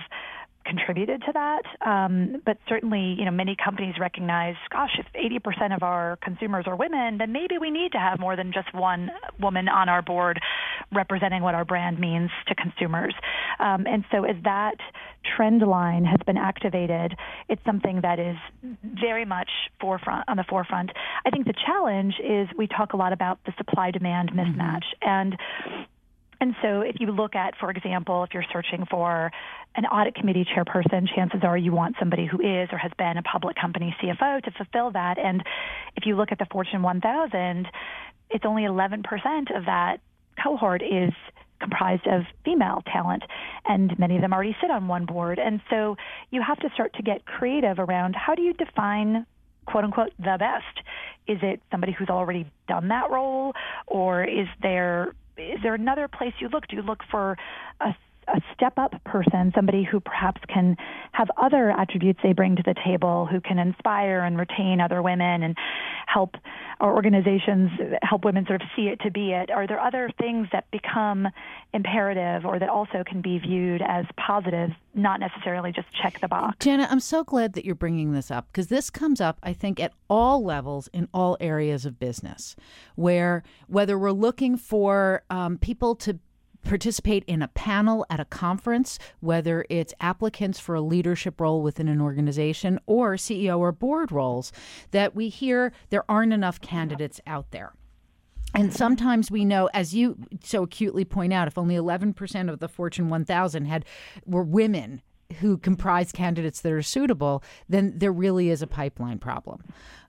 contributed 0.66 1.22
to 1.26 1.32
that. 1.34 1.64
Um, 1.86 2.42
but 2.46 2.58
certainly, 2.68 3.16
you 3.18 3.26
know, 3.26 3.32
many 3.32 3.56
companies 3.56 3.96
recognize, 4.00 4.56
gosh, 4.72 4.98
if 5.00 5.06
80% 5.14 5.76
of 5.76 5.84
our 5.84 6.18
consumers 6.22 6.66
are 6.68 6.76
women, 6.76 7.18
then 7.18 7.32
maybe 7.32 7.58
we 7.58 7.72
need 7.72 7.92
to 7.94 8.00
have 8.00 8.20
more 8.20 8.36
than 8.36 8.52
just 8.54 8.74
one 8.74 9.12
woman 9.40 9.68
on 9.68 9.90
our 9.90 10.02
board 10.02 10.40
representing 10.94 11.42
what 11.42 11.56
our 11.56 11.66
brand 11.66 12.00
means 12.00 12.30
to 12.48 12.56
consumers. 12.56 13.14
Um, 13.60 13.86
and 13.88 14.04
so, 14.12 14.24
as 14.24 14.36
that 14.44 14.78
trend 15.36 15.62
line 15.62 16.06
has 16.06 16.20
been 16.26 16.38
activated, 16.38 17.16
it's 17.48 17.64
something 17.66 18.02
that 18.02 18.20
is 18.20 18.36
very 18.84 19.26
much 19.26 19.50
forefront 19.80 20.28
on 20.28 20.38
the 20.38 20.46
forefront. 20.50 20.92
I 21.26 21.30
think 21.30 21.46
the 21.46 21.54
challenge 21.66 22.16
is 22.24 22.48
we 22.58 22.68
talk 22.68 22.94
a 22.94 22.98
lot 22.98 23.14
about 23.14 23.40
the 23.46 23.54
supply 23.58 23.92
demand 23.92 24.32
mismatch 24.32 24.84
mm-hmm. 25.04 25.10
and 25.10 25.38
and 26.42 26.56
so 26.64 26.82
if 26.82 26.96
you 27.00 27.12
look 27.12 27.36
at, 27.36 27.54
for 27.60 27.70
example, 27.70 28.24
if 28.24 28.34
you're 28.34 28.46
searching 28.52 28.86
for 28.90 29.32
an 29.76 29.86
audit 29.86 30.16
committee 30.16 30.44
chairperson, 30.44 31.08
chances 31.16 31.42
are 31.44 31.56
you 31.56 31.72
want 31.72 31.96
somebody 32.00 32.26
who 32.26 32.42
is 32.42 32.68
or 32.72 32.80
has 32.80 32.92
been 32.98 33.18
a 33.18 33.22
public 33.22 33.56
company 33.56 33.96
CFO 34.02 34.44
to 34.44 34.52
fulfill 34.52 34.92
that. 34.92 35.20
And 35.20 35.44
if 35.96 36.08
you 36.08 36.16
look 36.16 36.32
at 36.32 36.40
the 36.40 36.48
Fortune 36.52 36.82
1000, 36.82 37.68
it's 38.32 38.44
only 38.44 38.64
11% 38.64 39.04
of 39.56 39.66
that 39.66 39.98
cohort 40.44 40.82
is 40.82 41.14
comprised 41.60 42.08
of 42.08 42.24
female 42.44 42.82
talent, 42.92 43.22
and 43.66 43.98
many 44.00 44.16
of 44.16 44.22
them 44.22 44.34
already 44.34 44.58
sit 44.60 44.72
on 44.72 44.88
one 44.88 45.06
board. 45.06 45.38
And 45.38 45.62
so 45.70 45.96
you 46.32 46.42
have 46.42 46.58
to 46.62 46.70
start 46.74 46.96
to 46.96 47.04
get 47.04 47.26
creative 47.26 47.78
around 47.78 48.16
how 48.16 48.34
do 48.34 48.42
you 48.42 48.54
define 48.54 49.28
quote 49.68 49.84
unquote 49.84 50.12
the 50.18 50.38
best? 50.40 50.88
Is 51.28 51.38
it 51.44 51.62
somebody 51.70 51.92
who's 51.92 52.10
already 52.10 52.50
done 52.68 52.88
that 52.88 53.12
role, 53.12 53.54
or 53.86 54.24
is 54.24 54.48
there 54.64 55.14
is 55.42 55.60
there 55.64 55.74
another 55.74 56.08
place 56.08 56.34
you 56.40 56.50
look? 56.50 56.68
Do 56.68 56.76
you 56.76 56.82
look 56.82 57.00
for 57.10 57.38
a 57.80 57.96
a 58.34 58.42
step 58.54 58.74
up 58.78 58.94
person, 59.04 59.52
somebody 59.56 59.84
who 59.84 60.00
perhaps 60.00 60.42
can 60.48 60.78
have 61.12 61.30
other 61.38 61.72
attributes 61.72 62.20
they 62.24 62.34
bring 62.34 62.56
to 62.56 62.64
the 62.64 62.76
table, 62.86 63.26
who 63.26 63.42
can 63.42 63.60
inspire 63.60 64.22
and 64.22 64.38
retain 64.38 64.80
other 64.80 65.02
women 65.02 65.44
and 65.44 65.58
help 66.08 66.36
our 66.80 66.96
organizations 66.96 67.70
help 68.02 68.26
women 68.26 68.46
sort 68.48 68.62
of 68.62 68.68
see 68.76 68.84
it 68.84 69.00
to 69.02 69.12
be 69.12 69.32
it? 69.32 69.52
Are 69.52 69.68
there 69.68 69.80
other 69.80 70.10
things 70.18 70.48
that 70.52 70.70
become 70.72 71.28
imperative 71.74 72.46
or 72.46 72.60
that 72.60 72.70
also 72.70 73.04
can 73.06 73.22
be 73.22 73.38
viewed 73.38 73.82
as 73.88 74.06
positive, 74.18 74.72
not 74.96 75.20
necessarily 75.20 75.72
just 75.72 75.88
check 76.02 76.20
the 76.20 76.28
box? 76.28 76.58
Jenna, 76.60 76.88
I'm 76.90 77.00
so 77.00 77.24
glad 77.24 77.54
that 77.54 77.66
you're 77.66 77.76
bringing 77.76 78.14
this 78.14 78.32
up 78.32 78.48
because 78.52 78.68
this 78.68 78.90
comes 78.90 79.22
up, 79.22 79.38
I 79.44 79.54
think, 79.54 79.80
at 79.80 79.94
all 80.10 80.44
levels 80.44 80.90
in 80.92 81.08
all 81.14 81.38
areas 81.40 81.86
of 81.86 82.00
business, 82.00 82.56
where 82.96 83.44
whether 83.68 83.98
we're 83.98 84.12
looking 84.12 84.58
for 84.58 85.24
um, 85.30 85.58
people 85.60 85.96
to 85.96 86.20
participate 86.64 87.24
in 87.26 87.42
a 87.42 87.48
panel 87.50 88.06
at 88.10 88.20
a 88.20 88.26
conference, 88.26 89.00
whether 89.20 89.66
it's 89.70 89.94
applicants 90.00 90.60
for 90.60 90.76
a 90.76 90.82
leadership 90.82 91.40
role 91.42 91.62
within 91.62 91.88
an 91.88 92.02
organization 92.02 92.80
or 92.86 93.16
CEO 93.16 93.60
or 93.60 93.72
board 93.72 94.12
roles, 94.12 94.52
that 94.92 95.16
we 95.16 95.30
hear 95.30 95.74
there 95.90 96.10
aren't 96.10 96.34
enough 96.34 96.62
candidates 96.62 97.20
out 97.26 97.52
there. 97.52 97.74
And 98.54 98.74
sometimes 98.74 99.32
we 99.32 99.46
know, 99.46 99.70
as 99.74 99.96
you 99.96 100.18
so 100.44 100.64
acutely 100.64 101.06
point 101.06 101.32
out, 101.32 101.48
if 101.48 101.58
only 101.58 101.76
11% 101.76 102.52
of 102.52 102.60
the 102.60 102.68
Fortune 102.68 103.10
1000 103.10 103.66
had 103.66 103.86
were 104.26 104.44
women 104.44 105.02
who 105.40 105.58
comprise 105.58 106.12
candidates 106.12 106.60
that 106.62 106.72
are 106.74 106.82
suitable, 106.82 107.44
then 107.70 107.94
there 107.96 108.12
really 108.12 108.50
is 108.50 108.62
a 108.62 108.68
pipeline 108.68 109.20
problem. 109.20 109.64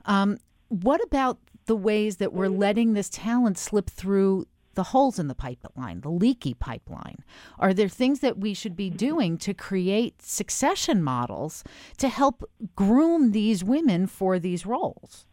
Um, 0.07 0.39
what 0.69 1.03
about 1.05 1.39
the 1.67 1.77
ways 1.77 2.17
that 2.17 2.33
we're 2.33 2.49
letting 2.49 2.95
this 2.95 3.09
talent 3.09 3.59
slip 3.59 3.89
through 3.89 4.47
the 4.75 4.85
holes 4.85 5.19
in 5.19 5.29
the 5.29 5.35
pipeline, 5.35 6.01
the 6.01 6.11
leaky 6.11 6.55
pipeline? 6.55 7.19
Are 7.59 7.75
there 7.75 7.89
things 7.89 8.21
that 8.21 8.39
we 8.39 8.55
should 8.55 8.77
be 8.77 8.91
doing 8.91 9.39
to 9.39 9.55
create 9.55 10.23
succession 10.23 11.03
models 11.03 11.65
to 11.99 12.09
help 12.09 12.49
groom 12.77 13.33
these 13.33 13.63
women 13.63 14.07
for 14.07 14.39
these 14.39 14.67
roles? 14.67 15.27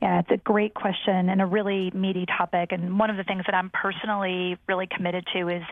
Yeah, 0.00 0.20
it's 0.20 0.30
a 0.30 0.36
great 0.36 0.74
question 0.74 1.28
and 1.28 1.42
a 1.42 1.46
really 1.46 1.90
meaty 1.92 2.24
topic. 2.26 2.70
And 2.70 2.98
one 2.98 3.10
of 3.10 3.16
the 3.16 3.24
things 3.24 3.42
that 3.46 3.54
I'm 3.54 3.70
personally 3.70 4.56
really 4.68 4.86
committed 4.86 5.26
to 5.34 5.48
is 5.48 5.62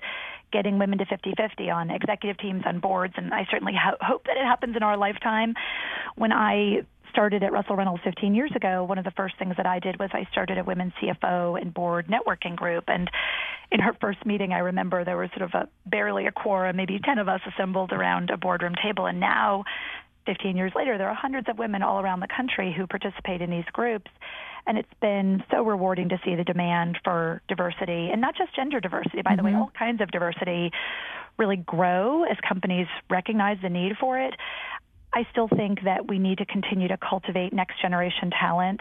getting 0.52 0.78
women 0.78 0.98
to 0.98 1.06
50 1.06 1.34
50 1.36 1.70
on 1.70 1.90
executive 1.90 2.38
teams, 2.38 2.62
on 2.66 2.80
boards. 2.80 3.14
And 3.16 3.32
I 3.32 3.46
certainly 3.50 3.74
ho- 3.74 3.96
hope 4.00 4.24
that 4.24 4.36
it 4.36 4.44
happens 4.44 4.76
in 4.76 4.82
our 4.82 4.96
lifetime. 4.96 5.54
When 6.16 6.32
I 6.32 6.82
started 7.10 7.42
at 7.42 7.52
Russell 7.52 7.76
Reynolds 7.76 8.02
15 8.04 8.34
years 8.34 8.52
ago, 8.54 8.84
one 8.84 8.98
of 8.98 9.04
the 9.04 9.10
first 9.12 9.38
things 9.38 9.54
that 9.56 9.66
I 9.66 9.78
did 9.78 9.98
was 9.98 10.10
I 10.12 10.26
started 10.30 10.58
a 10.58 10.64
women's 10.64 10.92
CFO 11.02 11.60
and 11.60 11.72
board 11.72 12.06
networking 12.08 12.56
group. 12.56 12.84
And 12.88 13.10
in 13.70 13.80
her 13.80 13.94
first 14.00 14.24
meeting, 14.24 14.52
I 14.52 14.58
remember 14.58 15.04
there 15.04 15.16
was 15.16 15.30
sort 15.36 15.42
of 15.42 15.54
a 15.54 15.68
barely 15.88 16.26
a 16.26 16.32
quorum, 16.32 16.76
maybe 16.76 16.98
10 17.04 17.18
of 17.18 17.28
us 17.28 17.40
assembled 17.46 17.92
around 17.92 18.30
a 18.30 18.36
boardroom 18.36 18.74
table. 18.82 19.06
And 19.06 19.20
now, 19.20 19.64
15 20.26 20.56
years 20.56 20.72
later, 20.74 20.98
there 20.98 21.08
are 21.08 21.14
hundreds 21.14 21.48
of 21.48 21.58
women 21.58 21.82
all 21.82 22.00
around 22.00 22.20
the 22.20 22.28
country 22.28 22.74
who 22.76 22.86
participate 22.86 23.40
in 23.40 23.50
these 23.50 23.64
groups. 23.72 24.10
And 24.66 24.76
it's 24.76 24.88
been 25.00 25.44
so 25.50 25.62
rewarding 25.62 26.08
to 26.08 26.20
see 26.24 26.34
the 26.34 26.42
demand 26.42 26.98
for 27.04 27.40
diversity, 27.48 28.10
and 28.10 28.20
not 28.20 28.36
just 28.36 28.54
gender 28.54 28.80
diversity, 28.80 29.22
by 29.22 29.30
mm-hmm. 29.30 29.36
the 29.36 29.42
way, 29.44 29.50
mm-hmm. 29.50 29.60
all 29.60 29.72
kinds 29.78 30.00
of 30.00 30.10
diversity 30.10 30.72
really 31.38 31.56
grow 31.56 32.24
as 32.24 32.36
companies 32.46 32.86
recognize 33.10 33.58
the 33.62 33.68
need 33.68 33.92
for 34.00 34.18
it. 34.18 34.34
I 35.16 35.26
still 35.30 35.48
think 35.48 35.84
that 35.84 36.06
we 36.06 36.18
need 36.18 36.38
to 36.38 36.44
continue 36.44 36.88
to 36.88 36.98
cultivate 36.98 37.50
next 37.54 37.80
generation 37.80 38.30
talent. 38.30 38.80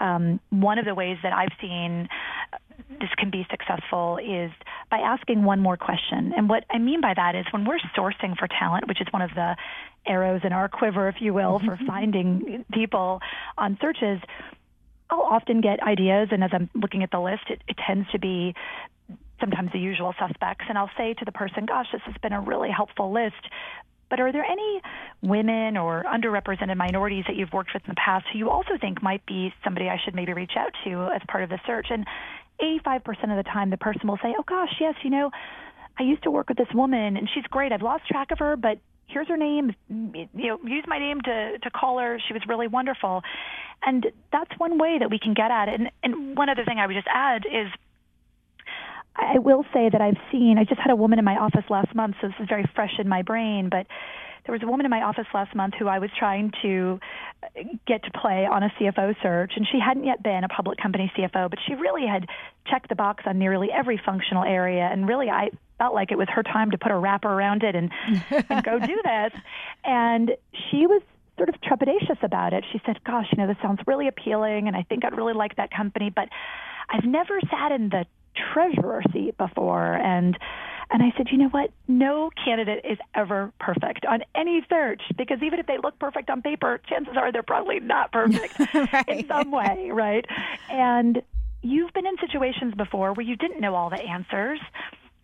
Um, 0.00 0.40
one 0.50 0.80
of 0.80 0.84
the 0.84 0.96
ways 0.96 1.16
that 1.22 1.32
I've 1.32 1.52
seen 1.60 2.08
this 2.90 3.08
can 3.16 3.30
be 3.30 3.46
successful 3.48 4.18
is 4.18 4.50
by 4.90 4.98
asking 4.98 5.44
one 5.44 5.60
more 5.60 5.76
question. 5.76 6.32
And 6.36 6.48
what 6.48 6.64
I 6.70 6.78
mean 6.78 7.00
by 7.00 7.14
that 7.14 7.36
is 7.36 7.46
when 7.52 7.64
we're 7.64 7.78
sourcing 7.96 8.36
for 8.36 8.48
talent, 8.48 8.88
which 8.88 9.00
is 9.00 9.06
one 9.12 9.22
of 9.22 9.30
the 9.36 9.56
arrows 10.04 10.40
in 10.42 10.52
our 10.52 10.68
quiver, 10.68 11.08
if 11.08 11.20
you 11.20 11.32
will, 11.32 11.60
for 11.64 11.78
finding 11.86 12.64
people 12.72 13.20
on 13.56 13.78
searches, 13.80 14.18
I'll 15.08 15.20
often 15.20 15.60
get 15.60 15.80
ideas, 15.84 16.30
and 16.32 16.42
as 16.42 16.50
I'm 16.52 16.68
looking 16.74 17.04
at 17.04 17.12
the 17.12 17.20
list, 17.20 17.44
it, 17.48 17.62
it 17.68 17.76
tends 17.86 18.10
to 18.10 18.18
be 18.18 18.56
sometimes 19.38 19.70
the 19.72 19.78
usual 19.78 20.14
suspects. 20.18 20.64
And 20.68 20.76
I'll 20.76 20.90
say 20.98 21.14
to 21.14 21.24
the 21.24 21.30
person, 21.30 21.64
Gosh, 21.64 21.86
this 21.92 22.02
has 22.06 22.16
been 22.22 22.32
a 22.32 22.40
really 22.40 22.70
helpful 22.70 23.12
list. 23.12 23.36
But 24.08 24.20
are 24.20 24.32
there 24.32 24.44
any 24.44 24.80
women 25.22 25.76
or 25.76 26.04
underrepresented 26.04 26.76
minorities 26.76 27.24
that 27.26 27.36
you've 27.36 27.52
worked 27.52 27.70
with 27.74 27.82
in 27.84 27.90
the 27.90 28.00
past 28.02 28.26
who 28.32 28.38
you 28.38 28.50
also 28.50 28.78
think 28.80 29.02
might 29.02 29.24
be 29.26 29.52
somebody 29.64 29.88
I 29.88 29.98
should 30.04 30.14
maybe 30.14 30.32
reach 30.32 30.52
out 30.56 30.72
to 30.84 31.08
as 31.14 31.22
part 31.28 31.44
of 31.44 31.50
the 31.50 31.58
search? 31.66 31.86
And 31.90 32.06
85% 32.60 33.06
of 33.36 33.44
the 33.44 33.50
time, 33.50 33.70
the 33.70 33.76
person 33.76 34.08
will 34.08 34.18
say, 34.22 34.34
Oh 34.38 34.44
gosh, 34.46 34.74
yes, 34.80 34.94
you 35.02 35.10
know, 35.10 35.30
I 35.98 36.02
used 36.02 36.22
to 36.24 36.30
work 36.30 36.48
with 36.48 36.58
this 36.58 36.72
woman 36.74 37.16
and 37.16 37.28
she's 37.34 37.44
great. 37.44 37.72
I've 37.72 37.82
lost 37.82 38.06
track 38.06 38.30
of 38.30 38.38
her, 38.38 38.56
but 38.56 38.78
here's 39.06 39.28
her 39.28 39.36
name. 39.36 39.74
You 39.88 40.28
know, 40.34 40.58
use 40.64 40.84
my 40.86 40.98
name 40.98 41.20
to, 41.22 41.58
to 41.58 41.70
call 41.70 41.98
her. 41.98 42.18
She 42.26 42.32
was 42.32 42.42
really 42.46 42.68
wonderful. 42.68 43.22
And 43.84 44.06
that's 44.32 44.50
one 44.58 44.78
way 44.78 44.98
that 44.98 45.10
we 45.10 45.18
can 45.18 45.34
get 45.34 45.50
at 45.50 45.68
it. 45.68 45.80
And, 45.80 45.90
and 46.02 46.36
one 46.36 46.48
other 46.48 46.64
thing 46.64 46.78
I 46.78 46.86
would 46.86 46.94
just 46.94 47.08
add 47.12 47.44
is 47.46 47.68
I 49.18 49.38
will 49.38 49.64
say 49.72 49.88
that 49.90 50.00
I've 50.00 50.18
seen, 50.30 50.58
I 50.58 50.64
just 50.64 50.80
had 50.80 50.90
a 50.90 50.96
woman 50.96 51.18
in 51.18 51.24
my 51.24 51.36
office 51.36 51.64
last 51.70 51.94
month, 51.94 52.16
so 52.20 52.28
this 52.28 52.36
is 52.40 52.48
very 52.48 52.68
fresh 52.74 52.98
in 52.98 53.08
my 53.08 53.22
brain, 53.22 53.68
but 53.70 53.86
there 54.44 54.52
was 54.52 54.62
a 54.62 54.66
woman 54.66 54.86
in 54.86 54.90
my 54.90 55.02
office 55.02 55.26
last 55.34 55.54
month 55.54 55.74
who 55.78 55.88
I 55.88 55.98
was 55.98 56.10
trying 56.16 56.52
to 56.62 57.00
uh, 57.42 57.62
get 57.86 58.04
to 58.04 58.10
play 58.12 58.46
on 58.46 58.62
a 58.62 58.68
CFO 58.78 59.14
search, 59.22 59.52
and 59.56 59.66
she 59.70 59.80
hadn't 59.80 60.04
yet 60.04 60.22
been 60.22 60.44
a 60.44 60.48
public 60.48 60.78
company 60.78 61.10
CFO, 61.16 61.50
but 61.50 61.58
she 61.66 61.74
really 61.74 62.06
had 62.06 62.26
checked 62.66 62.88
the 62.88 62.94
box 62.94 63.24
on 63.26 63.38
nearly 63.38 63.70
every 63.72 64.00
functional 64.04 64.44
area, 64.44 64.88
and 64.90 65.08
really 65.08 65.28
I 65.28 65.50
felt 65.78 65.94
like 65.94 66.12
it 66.12 66.18
was 66.18 66.28
her 66.30 66.42
time 66.42 66.70
to 66.70 66.78
put 66.78 66.92
a 66.92 66.96
wrapper 66.96 67.28
around 67.28 67.62
it 67.64 67.74
and, 67.74 67.90
and 68.48 68.64
go 68.64 68.78
do 68.78 69.00
this. 69.04 69.32
And 69.84 70.32
she 70.70 70.86
was 70.86 71.02
sort 71.36 71.48
of 71.48 71.56
trepidatious 71.60 72.22
about 72.22 72.52
it. 72.52 72.64
She 72.72 72.80
said, 72.86 73.02
"Gosh, 73.04 73.26
you 73.32 73.38
know, 73.38 73.46
this 73.46 73.58
sounds 73.60 73.80
really 73.86 74.08
appealing, 74.08 74.68
and 74.68 74.76
I 74.76 74.82
think 74.82 75.04
I'd 75.04 75.16
really 75.16 75.34
like 75.34 75.56
that 75.56 75.70
company, 75.70 76.10
but 76.14 76.28
I've 76.88 77.04
never 77.04 77.40
sat 77.50 77.72
in 77.72 77.88
the 77.88 78.06
treasurer 78.52 79.02
seat 79.12 79.36
before 79.38 79.94
and 79.94 80.36
and 80.88 81.02
I 81.02 81.12
said, 81.16 81.26
you 81.32 81.38
know 81.38 81.48
what? 81.48 81.70
No 81.88 82.30
candidate 82.44 82.84
is 82.84 82.96
ever 83.12 83.52
perfect 83.58 84.06
on 84.06 84.22
any 84.36 84.64
search 84.68 85.02
because 85.18 85.42
even 85.42 85.58
if 85.58 85.66
they 85.66 85.78
look 85.82 85.98
perfect 85.98 86.30
on 86.30 86.42
paper, 86.42 86.80
chances 86.88 87.16
are 87.16 87.32
they're 87.32 87.42
probably 87.42 87.80
not 87.80 88.12
perfect 88.12 88.56
right. 88.92 89.08
in 89.08 89.26
some 89.26 89.50
way, 89.50 89.90
right? 89.92 90.24
And 90.70 91.22
you've 91.62 91.92
been 91.92 92.06
in 92.06 92.16
situations 92.20 92.74
before 92.74 93.14
where 93.14 93.26
you 93.26 93.34
didn't 93.34 93.60
know 93.60 93.74
all 93.74 93.90
the 93.90 94.00
answers 94.00 94.60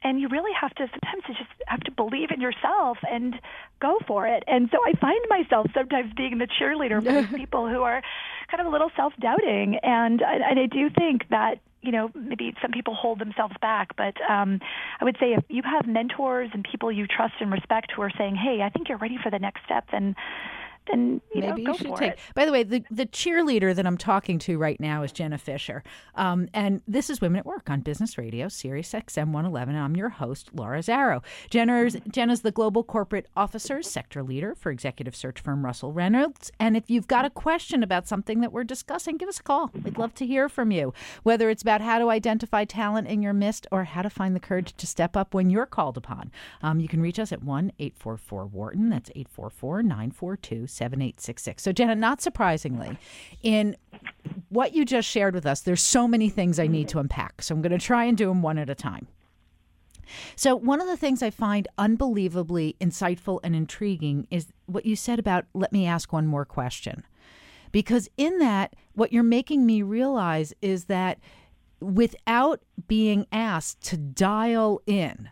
and 0.04 0.20
you 0.20 0.28
really 0.28 0.52
have 0.60 0.74
to 0.74 0.88
sometimes 0.88 1.22
you 1.28 1.34
just 1.34 1.50
have 1.66 1.80
to 1.80 1.92
believe 1.92 2.30
in 2.30 2.40
yourself 2.40 2.98
and 3.08 3.34
go 3.80 3.98
for 4.06 4.26
it. 4.26 4.42
And 4.46 4.68
so 4.70 4.78
I 4.84 4.98
find 4.98 5.20
myself 5.28 5.66
sometimes 5.74 6.12
being 6.14 6.38
the 6.38 6.48
cheerleader 6.60 7.02
for 7.02 7.36
people 7.36 7.68
who 7.68 7.82
are 7.82 8.02
kind 8.50 8.60
of 8.60 8.66
a 8.66 8.70
little 8.70 8.90
self-doubting, 8.96 9.78
and 9.82 10.22
and 10.22 10.58
I 10.58 10.66
do 10.66 10.90
think 10.90 11.28
that 11.30 11.60
you 11.82 11.92
know 11.92 12.10
maybe 12.14 12.54
some 12.62 12.70
people 12.70 12.94
hold 12.94 13.18
themselves 13.18 13.54
back, 13.60 13.96
but 13.96 14.14
um, 14.30 14.60
I 15.00 15.04
would 15.04 15.16
say 15.20 15.34
if 15.34 15.44
you 15.48 15.62
have 15.64 15.86
mentors 15.86 16.50
and 16.54 16.64
people 16.68 16.90
you 16.90 17.06
trust 17.06 17.34
and 17.40 17.50
respect 17.50 17.92
who 17.94 18.02
are 18.02 18.12
saying, 18.16 18.36
"Hey, 18.36 18.62
I 18.62 18.70
think 18.70 18.88
you're 18.88 18.98
ready 18.98 19.18
for 19.22 19.30
the 19.30 19.38
next 19.38 19.64
step," 19.64 19.86
then 19.90 20.14
then 20.86 21.20
you 21.34 21.40
Maybe 21.40 21.62
know, 21.62 21.72
you 21.72 21.78
should 21.78 21.96
take. 21.96 22.12
It. 22.12 22.18
By 22.34 22.44
the 22.44 22.52
way, 22.52 22.62
the, 22.62 22.84
the 22.90 23.06
cheerleader 23.06 23.74
that 23.74 23.86
I'm 23.86 23.96
talking 23.96 24.38
to 24.40 24.58
right 24.58 24.78
now 24.80 25.02
is 25.02 25.12
Jenna 25.12 25.38
Fisher, 25.38 25.82
um, 26.14 26.48
and 26.52 26.82
this 26.88 27.08
is 27.10 27.20
Women 27.20 27.40
at 27.40 27.46
Work 27.46 27.70
on 27.70 27.80
Business 27.80 28.18
Radio, 28.18 28.48
Sirius 28.48 28.92
XM 28.92 29.28
111. 29.32 29.74
And 29.74 29.84
I'm 29.84 29.96
your 29.96 30.08
host, 30.08 30.50
Laura 30.54 30.80
Zarrow. 30.80 31.22
Jenna's 31.50 31.96
Jenna's 32.10 32.42
the 32.42 32.50
global 32.50 32.82
corporate 32.84 33.26
officer, 33.36 33.82
sector 33.82 34.22
leader 34.22 34.54
for 34.54 34.70
executive 34.70 35.14
search 35.14 35.40
firm 35.40 35.64
Russell 35.64 35.92
Reynolds. 35.92 36.50
And 36.58 36.76
if 36.76 36.90
you've 36.90 37.08
got 37.08 37.24
a 37.24 37.30
question 37.30 37.82
about 37.82 38.08
something 38.08 38.40
that 38.40 38.52
we're 38.52 38.64
discussing, 38.64 39.16
give 39.16 39.28
us 39.28 39.40
a 39.40 39.42
call. 39.42 39.70
We'd 39.84 39.98
love 39.98 40.14
to 40.16 40.26
hear 40.26 40.48
from 40.48 40.70
you. 40.70 40.92
Whether 41.22 41.50
it's 41.50 41.62
about 41.62 41.80
how 41.80 41.98
to 41.98 42.10
identify 42.10 42.64
talent 42.64 43.08
in 43.08 43.22
your 43.22 43.32
midst 43.32 43.66
or 43.70 43.84
how 43.84 44.02
to 44.02 44.10
find 44.10 44.34
the 44.34 44.40
courage 44.40 44.74
to 44.76 44.86
step 44.86 45.16
up 45.16 45.34
when 45.34 45.50
you're 45.50 45.66
called 45.66 45.96
upon, 45.96 46.30
um, 46.62 46.80
you 46.80 46.88
can 46.88 47.00
reach 47.00 47.18
us 47.18 47.32
at 47.32 47.42
one 47.42 47.72
eight 47.78 47.96
four 47.96 48.16
four 48.16 48.46
Wharton. 48.46 48.90
That's 48.90 49.10
844 49.14 49.50
7866. 50.72 51.62
So, 51.62 51.72
Jenna, 51.72 51.94
not 51.94 52.20
surprisingly, 52.20 52.98
in 53.42 53.76
what 54.48 54.74
you 54.74 54.84
just 54.84 55.08
shared 55.08 55.34
with 55.34 55.46
us, 55.46 55.60
there's 55.60 55.82
so 55.82 56.08
many 56.08 56.28
things 56.28 56.58
I 56.58 56.66
need 56.66 56.88
to 56.88 56.98
unpack. 56.98 57.42
So, 57.42 57.54
I'm 57.54 57.62
going 57.62 57.72
to 57.72 57.78
try 57.78 58.04
and 58.04 58.16
do 58.16 58.28
them 58.28 58.42
one 58.42 58.58
at 58.58 58.70
a 58.70 58.74
time. 58.74 59.06
So, 60.36 60.56
one 60.56 60.80
of 60.80 60.86
the 60.86 60.96
things 60.96 61.22
I 61.22 61.30
find 61.30 61.68
unbelievably 61.78 62.76
insightful 62.80 63.40
and 63.42 63.54
intriguing 63.54 64.26
is 64.30 64.48
what 64.66 64.86
you 64.86 64.96
said 64.96 65.18
about 65.18 65.46
let 65.54 65.72
me 65.72 65.86
ask 65.86 66.12
one 66.12 66.26
more 66.26 66.44
question. 66.44 67.04
Because 67.70 68.08
in 68.16 68.38
that, 68.38 68.76
what 68.94 69.12
you're 69.12 69.22
making 69.22 69.64
me 69.64 69.82
realize 69.82 70.52
is 70.60 70.84
that 70.84 71.18
without 71.80 72.60
being 72.86 73.26
asked 73.32 73.82
to 73.82 73.96
dial 73.96 74.80
in 74.86 75.30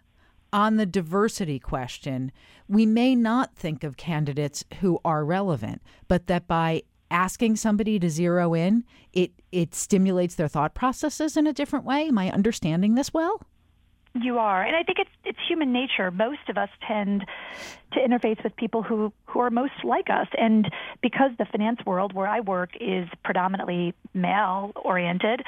on 0.52 0.76
the 0.76 0.86
diversity 0.86 1.58
question, 1.58 2.32
we 2.70 2.86
may 2.86 3.16
not 3.16 3.56
think 3.56 3.82
of 3.82 3.96
candidates 3.96 4.64
who 4.80 5.00
are 5.04 5.24
relevant, 5.24 5.82
but 6.06 6.28
that 6.28 6.46
by 6.46 6.82
asking 7.10 7.56
somebody 7.56 7.98
to 7.98 8.08
zero 8.08 8.54
in, 8.54 8.84
it 9.12 9.32
it 9.50 9.74
stimulates 9.74 10.36
their 10.36 10.46
thought 10.46 10.72
processes 10.72 11.36
in 11.36 11.48
a 11.48 11.52
different 11.52 11.84
way. 11.84 12.06
Am 12.06 12.16
I 12.16 12.30
understanding 12.30 12.94
this 12.94 13.12
well? 13.12 13.42
You 14.14 14.38
are, 14.38 14.62
and 14.62 14.76
I 14.76 14.84
think 14.84 14.98
it's 15.00 15.10
it's 15.24 15.38
human 15.48 15.72
nature. 15.72 16.12
Most 16.12 16.48
of 16.48 16.56
us 16.56 16.68
tend 16.86 17.24
to 17.92 17.98
interface 17.98 18.42
with 18.44 18.54
people 18.54 18.84
who 18.84 19.12
who 19.26 19.40
are 19.40 19.50
most 19.50 19.82
like 19.82 20.08
us, 20.08 20.28
and 20.38 20.70
because 21.02 21.32
the 21.38 21.46
finance 21.46 21.80
world 21.84 22.12
where 22.12 22.28
I 22.28 22.38
work 22.38 22.70
is 22.80 23.08
predominantly 23.24 23.94
male 24.14 24.70
oriented, 24.76 25.42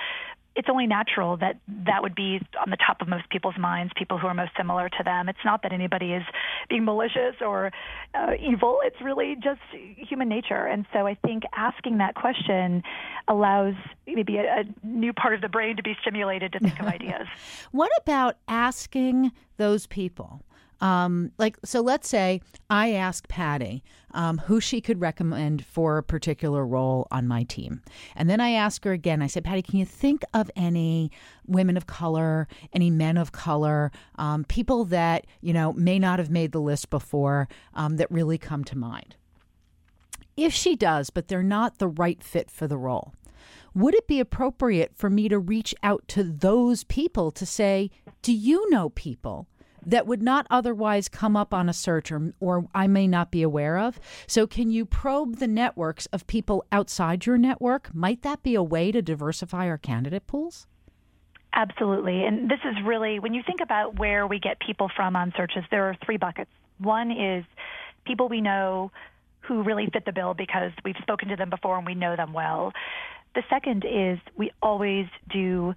it's 0.54 0.68
only 0.68 0.86
natural 0.86 1.36
that 1.38 1.58
that 1.86 2.02
would 2.02 2.14
be 2.14 2.40
on 2.62 2.70
the 2.70 2.76
top 2.76 3.00
of 3.00 3.08
most 3.08 3.28
people's 3.30 3.56
minds, 3.58 3.92
people 3.96 4.18
who 4.18 4.26
are 4.26 4.34
most 4.34 4.52
similar 4.56 4.88
to 4.88 5.02
them. 5.04 5.28
It's 5.28 5.44
not 5.44 5.62
that 5.62 5.72
anybody 5.72 6.12
is 6.12 6.22
being 6.68 6.84
malicious 6.84 7.36
or 7.40 7.72
uh, 8.14 8.32
evil. 8.40 8.78
It's 8.84 9.00
really 9.00 9.36
just 9.42 9.60
human 9.72 10.28
nature. 10.28 10.66
And 10.66 10.86
so 10.92 11.06
I 11.06 11.14
think 11.14 11.44
asking 11.54 11.98
that 11.98 12.14
question 12.14 12.82
allows 13.28 13.74
maybe 14.06 14.36
a, 14.36 14.60
a 14.60 14.86
new 14.86 15.12
part 15.12 15.34
of 15.34 15.40
the 15.40 15.48
brain 15.48 15.76
to 15.76 15.82
be 15.82 15.96
stimulated 16.00 16.52
to 16.52 16.58
think 16.58 16.78
of 16.80 16.86
ideas. 16.98 17.26
what 17.70 17.90
about 18.02 18.36
asking 18.48 19.32
those 19.56 19.86
people? 19.86 20.42
Um, 20.82 21.30
like, 21.38 21.56
so 21.64 21.80
let's 21.80 22.08
say 22.08 22.40
I 22.68 22.92
ask 22.92 23.28
Patty 23.28 23.84
um, 24.14 24.38
who 24.38 24.60
she 24.60 24.80
could 24.80 25.00
recommend 25.00 25.64
for 25.64 25.96
a 25.96 26.02
particular 26.02 26.66
role 26.66 27.06
on 27.12 27.28
my 27.28 27.44
team. 27.44 27.82
And 28.16 28.28
then 28.28 28.40
I 28.40 28.50
ask 28.50 28.82
her 28.84 28.92
again, 28.92 29.22
I 29.22 29.28
said, 29.28 29.44
Patty, 29.44 29.62
can 29.62 29.78
you 29.78 29.86
think 29.86 30.24
of 30.34 30.50
any 30.56 31.12
women 31.46 31.76
of 31.76 31.86
color, 31.86 32.48
any 32.72 32.90
men 32.90 33.16
of 33.16 33.30
color, 33.30 33.92
um, 34.16 34.42
people 34.44 34.84
that, 34.86 35.24
you 35.40 35.52
know, 35.52 35.72
may 35.72 36.00
not 36.00 36.18
have 36.18 36.30
made 36.30 36.50
the 36.50 36.60
list 36.60 36.90
before 36.90 37.48
um, 37.74 37.96
that 37.96 38.10
really 38.10 38.36
come 38.36 38.64
to 38.64 38.76
mind? 38.76 39.14
If 40.36 40.52
she 40.52 40.74
does, 40.74 41.10
but 41.10 41.28
they're 41.28 41.44
not 41.44 41.78
the 41.78 41.88
right 41.88 42.22
fit 42.24 42.50
for 42.50 42.66
the 42.66 42.76
role, 42.76 43.14
would 43.74 43.94
it 43.94 44.08
be 44.08 44.18
appropriate 44.18 44.92
for 44.96 45.08
me 45.08 45.28
to 45.28 45.38
reach 45.38 45.74
out 45.82 46.06
to 46.08 46.24
those 46.24 46.84
people 46.84 47.30
to 47.30 47.46
say, 47.46 47.90
Do 48.20 48.32
you 48.32 48.68
know 48.70 48.90
people? 48.90 49.46
That 49.86 50.06
would 50.06 50.22
not 50.22 50.46
otherwise 50.50 51.08
come 51.08 51.36
up 51.36 51.52
on 51.52 51.68
a 51.68 51.72
search 51.72 52.12
or, 52.12 52.32
or 52.40 52.68
I 52.74 52.86
may 52.86 53.06
not 53.06 53.30
be 53.30 53.42
aware 53.42 53.78
of. 53.78 53.98
So, 54.26 54.46
can 54.46 54.70
you 54.70 54.84
probe 54.84 55.36
the 55.36 55.46
networks 55.46 56.06
of 56.06 56.26
people 56.26 56.64
outside 56.72 57.26
your 57.26 57.38
network? 57.38 57.94
Might 57.94 58.22
that 58.22 58.42
be 58.42 58.54
a 58.54 58.62
way 58.62 58.92
to 58.92 59.02
diversify 59.02 59.68
our 59.68 59.78
candidate 59.78 60.26
pools? 60.26 60.66
Absolutely. 61.54 62.24
And 62.24 62.50
this 62.50 62.60
is 62.64 62.76
really, 62.84 63.18
when 63.18 63.34
you 63.34 63.42
think 63.46 63.60
about 63.60 63.98
where 63.98 64.26
we 64.26 64.38
get 64.38 64.58
people 64.58 64.90
from 64.94 65.16
on 65.16 65.34
searches, 65.36 65.64
there 65.70 65.84
are 65.88 65.96
three 66.04 66.16
buckets. 66.16 66.50
One 66.78 67.10
is 67.10 67.44
people 68.06 68.28
we 68.28 68.40
know 68.40 68.90
who 69.40 69.62
really 69.62 69.88
fit 69.92 70.04
the 70.06 70.12
bill 70.12 70.34
because 70.34 70.72
we've 70.84 70.96
spoken 71.02 71.28
to 71.28 71.36
them 71.36 71.50
before 71.50 71.76
and 71.76 71.86
we 71.86 71.94
know 71.94 72.16
them 72.16 72.32
well. 72.32 72.72
The 73.34 73.42
second 73.50 73.84
is 73.84 74.18
we 74.36 74.50
always 74.62 75.06
do 75.30 75.74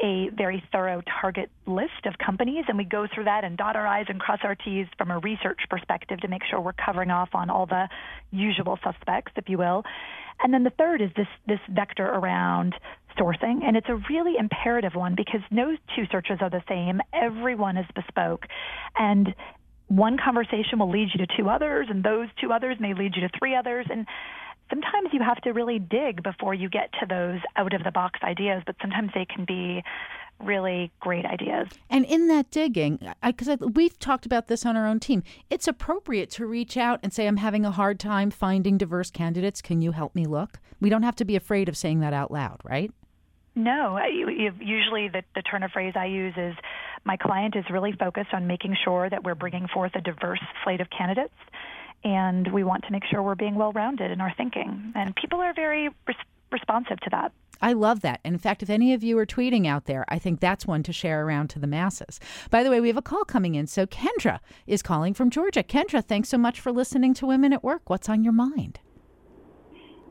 a 0.00 0.28
very 0.30 0.62
thorough 0.70 1.02
target 1.20 1.50
list 1.66 2.06
of 2.06 2.14
companies 2.24 2.64
and 2.68 2.78
we 2.78 2.84
go 2.84 3.06
through 3.12 3.24
that 3.24 3.44
and 3.44 3.56
dot 3.56 3.76
our 3.76 3.86
I's 3.86 4.06
and 4.08 4.20
cross 4.20 4.40
our 4.42 4.54
T's 4.54 4.86
from 4.96 5.10
a 5.10 5.18
research 5.18 5.58
perspective 5.68 6.20
to 6.20 6.28
make 6.28 6.42
sure 6.48 6.60
we're 6.60 6.72
covering 6.72 7.10
off 7.10 7.30
on 7.34 7.50
all 7.50 7.66
the 7.66 7.88
usual 8.30 8.78
suspects, 8.84 9.32
if 9.36 9.48
you 9.48 9.58
will. 9.58 9.82
And 10.42 10.54
then 10.54 10.62
the 10.62 10.70
third 10.70 11.00
is 11.02 11.10
this, 11.16 11.26
this 11.46 11.58
vector 11.68 12.06
around 12.06 12.74
sourcing, 13.18 13.64
and 13.64 13.76
it's 13.76 13.88
a 13.88 14.00
really 14.08 14.34
imperative 14.38 14.94
one 14.94 15.16
because 15.16 15.40
no 15.50 15.76
two 15.96 16.04
searches 16.12 16.38
are 16.40 16.50
the 16.50 16.62
same. 16.68 17.00
Everyone 17.12 17.76
is 17.76 17.86
bespoke, 17.94 18.46
and 18.96 19.34
one 19.88 20.16
conversation 20.22 20.78
will 20.78 20.90
lead 20.90 21.08
you 21.12 21.26
to 21.26 21.36
two 21.36 21.48
others, 21.48 21.88
and 21.90 22.04
those 22.04 22.28
two 22.40 22.52
others 22.52 22.76
may 22.78 22.94
lead 22.94 23.16
you 23.16 23.22
to 23.22 23.30
three 23.38 23.56
others, 23.56 23.86
and 23.90 24.06
sometimes 24.70 25.10
you 25.12 25.20
have 25.22 25.40
to 25.42 25.52
really 25.52 25.78
dig 25.78 26.22
before 26.22 26.54
you 26.54 26.68
get 26.68 26.92
to 27.00 27.06
those 27.06 27.40
out 27.56 27.72
of 27.72 27.84
the 27.84 27.90
box 27.90 28.20
ideas, 28.22 28.62
but 28.66 28.76
sometimes 28.80 29.10
they 29.14 29.24
can 29.24 29.44
be 29.44 29.82
really 30.40 30.90
great 31.00 31.24
ideas. 31.24 31.68
And 31.90 32.04
in 32.04 32.28
that 32.28 32.50
digging, 32.50 33.00
because 33.24 33.58
we've 33.74 33.98
talked 33.98 34.24
about 34.24 34.46
this 34.46 34.64
on 34.64 34.76
our 34.76 34.86
own 34.86 35.00
team, 35.00 35.22
it's 35.50 35.66
appropriate 35.66 36.30
to 36.32 36.46
reach 36.46 36.76
out 36.76 37.00
and 37.02 37.12
say, 37.12 37.26
I'm 37.26 37.38
having 37.38 37.64
a 37.64 37.70
hard 37.70 37.98
time 37.98 38.30
finding 38.30 38.78
diverse 38.78 39.10
candidates. 39.10 39.60
Can 39.60 39.82
you 39.82 39.92
help 39.92 40.14
me 40.14 40.26
look? 40.26 40.60
We 40.80 40.90
don't 40.90 41.02
have 41.02 41.16
to 41.16 41.24
be 41.24 41.34
afraid 41.34 41.68
of 41.68 41.76
saying 41.76 42.00
that 42.00 42.12
out 42.12 42.30
loud, 42.30 42.60
right? 42.64 42.92
No, 43.56 43.98
usually 43.98 45.08
the, 45.08 45.24
the 45.34 45.42
turn 45.42 45.64
of 45.64 45.72
phrase 45.72 45.94
I 45.96 46.04
use 46.04 46.34
is 46.36 46.54
my 47.04 47.16
client 47.16 47.56
is 47.56 47.64
really 47.70 47.92
focused 47.92 48.32
on 48.32 48.46
making 48.46 48.76
sure 48.84 49.10
that 49.10 49.24
we're 49.24 49.34
bringing 49.34 49.66
forth 49.66 49.92
a 49.96 50.00
diverse 50.00 50.38
slate 50.62 50.80
of 50.80 50.88
candidates, 50.96 51.34
and 52.04 52.52
we 52.52 52.64
want 52.64 52.84
to 52.84 52.92
make 52.92 53.04
sure 53.10 53.22
we're 53.22 53.34
being 53.34 53.54
well 53.54 53.72
rounded 53.72 54.10
in 54.10 54.20
our 54.20 54.32
thinking. 54.36 54.92
And 54.94 55.14
people 55.16 55.40
are 55.40 55.52
very 55.54 55.88
res- 56.06 56.16
responsive 56.50 57.00
to 57.00 57.10
that. 57.10 57.32
I 57.60 57.72
love 57.72 58.02
that. 58.02 58.20
And 58.24 58.34
in 58.34 58.38
fact, 58.38 58.62
if 58.62 58.70
any 58.70 58.94
of 58.94 59.02
you 59.02 59.18
are 59.18 59.26
tweeting 59.26 59.66
out 59.66 59.86
there, 59.86 60.04
I 60.08 60.18
think 60.18 60.38
that's 60.38 60.64
one 60.64 60.84
to 60.84 60.92
share 60.92 61.26
around 61.26 61.48
to 61.50 61.58
the 61.58 61.66
masses. 61.66 62.20
By 62.50 62.62
the 62.62 62.70
way, 62.70 62.80
we 62.80 62.86
have 62.88 62.96
a 62.96 63.02
call 63.02 63.24
coming 63.24 63.56
in. 63.56 63.66
So 63.66 63.84
Kendra 63.84 64.38
is 64.66 64.80
calling 64.80 65.12
from 65.12 65.30
Georgia. 65.30 65.64
Kendra, 65.64 66.04
thanks 66.04 66.28
so 66.28 66.38
much 66.38 66.60
for 66.60 66.70
listening 66.70 67.14
to 67.14 67.26
Women 67.26 67.52
at 67.52 67.64
Work. 67.64 67.90
What's 67.90 68.08
on 68.08 68.22
your 68.22 68.32
mind? 68.32 68.78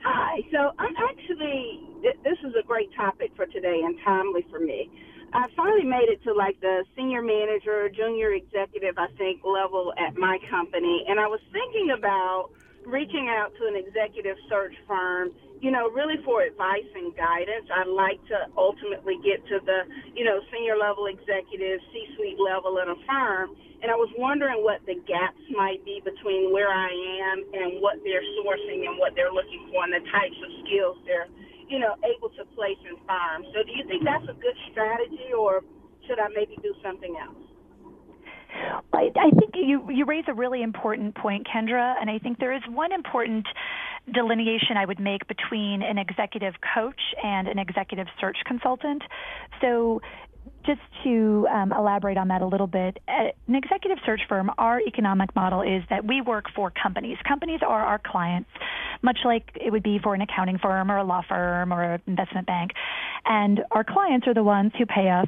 Hi. 0.04 0.42
So 0.52 0.72
I'm 0.78 0.96
actually, 1.10 1.82
this 2.24 2.38
is 2.44 2.54
a 2.62 2.66
great 2.66 2.94
topic 2.96 3.32
for 3.36 3.46
today 3.46 3.82
and 3.84 3.98
timely 4.04 4.46
for 4.50 4.60
me. 4.60 4.90
I 5.34 5.48
finally 5.56 5.84
made 5.84 6.08
it 6.08 6.24
to 6.24 6.34
like 6.34 6.60
the 6.62 6.86
senior 6.96 7.22
manager, 7.22 7.90
junior 7.90 8.32
executive, 8.32 8.98
I 8.98 9.08
think, 9.18 9.44
level 9.44 9.94
at 9.98 10.16
my 10.16 10.40
company. 10.50 11.06
And 11.08 11.20
I 11.20 11.28
was 11.28 11.42
thinking 11.52 11.92
about 11.98 12.50
reaching 12.86 13.28
out 13.28 13.52
to 13.60 13.68
an 13.68 13.76
executive 13.76 14.38
search 14.48 14.74
firm, 14.88 15.36
you 15.60 15.72
know, 15.72 15.92
really 15.92 16.16
for 16.24 16.42
advice 16.42 16.88
and 16.96 17.12
guidance. 17.16 17.68
I'd 17.68 17.92
like 17.92 18.24
to 18.32 18.48
ultimately 18.56 19.20
get 19.20 19.44
to 19.52 19.60
the, 19.60 19.84
you 20.16 20.24
know, 20.24 20.40
senior 20.48 20.78
level 20.80 21.12
executive, 21.12 21.84
C 21.92 22.08
suite 22.16 22.40
level 22.40 22.80
in 22.80 22.88
a 22.88 22.96
firm. 23.04 23.52
And 23.84 23.92
I 23.92 24.00
was 24.00 24.10
wondering 24.18 24.64
what 24.64 24.80
the 24.88 24.96
gaps 25.06 25.44
might 25.52 25.84
be 25.84 26.02
between 26.02 26.56
where 26.56 26.72
I 26.72 26.90
am 26.90 27.44
and 27.54 27.84
what 27.84 28.00
they're 28.08 28.26
sourcing 28.40 28.88
and 28.88 28.98
what 28.98 29.14
they're 29.14 29.36
looking 29.36 29.68
for 29.70 29.84
and 29.84 29.92
the 29.92 30.02
types 30.10 30.40
of 30.40 30.50
skills 30.66 30.98
they're, 31.06 31.28
you 31.68 31.80
know, 31.80 31.96
able 32.04 32.30
to 32.36 32.44
place 32.56 32.80
and 32.88 32.98
firms. 33.08 33.48
So 33.54 33.64
do 33.64 33.72
you 33.72 33.84
think 33.88 34.04
that's 34.04 34.26
a 34.26 34.38
good 34.40 34.58
strategy 34.72 35.32
or 35.38 35.62
should 36.08 36.20
I 36.20 36.28
maybe 36.34 36.58
do 36.64 36.74
something 36.84 37.16
else? 37.20 37.44
I, 38.94 39.12
I 39.16 39.30
think 39.38 39.54
you 39.56 39.90
you 39.92 40.06
raise 40.06 40.24
a 40.28 40.34
really 40.34 40.64
important 40.64 41.16
point, 41.16 41.46
Kendra, 41.46 41.96
and 42.00 42.10
I 42.10 42.18
think 42.18 42.40
there 42.40 42.54
is 42.54 42.62
one 42.70 42.92
important 42.92 43.46
delineation 44.14 44.78
I 44.78 44.86
would 44.86 45.00
make 45.00 45.28
between 45.28 45.82
an 45.84 45.98
executive 45.98 46.54
coach 46.74 47.00
and 47.22 47.48
an 47.48 47.60
executive 47.60 48.08
search 48.20 48.38
consultant. 48.46 49.04
So 49.62 50.02
just 50.66 50.82
to 51.04 51.48
um, 51.52 51.72
elaborate 51.72 52.18
on 52.18 52.28
that 52.30 52.42
a 52.42 52.46
little 52.46 52.68
bit, 52.68 53.00
an 53.08 53.56
executive 53.56 53.98
search 54.06 54.22
firm, 54.28 54.52
our 54.58 54.82
economic 54.82 55.36
model 55.36 55.62
is 55.62 55.84
that 55.90 56.06
we 56.06 56.22
work 56.22 56.46
for 56.56 56.72
companies. 56.72 57.18
Companies 57.28 57.60
are 57.66 57.86
our 57.86 58.00
clients, 58.00 58.50
much 59.02 59.20
like 59.26 59.50
it 59.56 59.72
would 59.72 59.84
be 59.84 60.00
for 60.00 60.16
an 60.16 60.22
accounting 60.22 60.58
firm 60.58 60.92
or 60.92 60.98
a 60.98 61.04
law 61.04 61.22
firm 61.28 61.72
or 61.74 61.84
an 61.84 62.02
investment 62.08 62.48
bank. 62.48 62.72
And 63.26 63.62
our 63.72 63.84
clients 63.84 64.28
are 64.28 64.34
the 64.34 64.44
ones 64.44 64.72
who 64.78 64.86
pay 64.86 65.10
us 65.10 65.28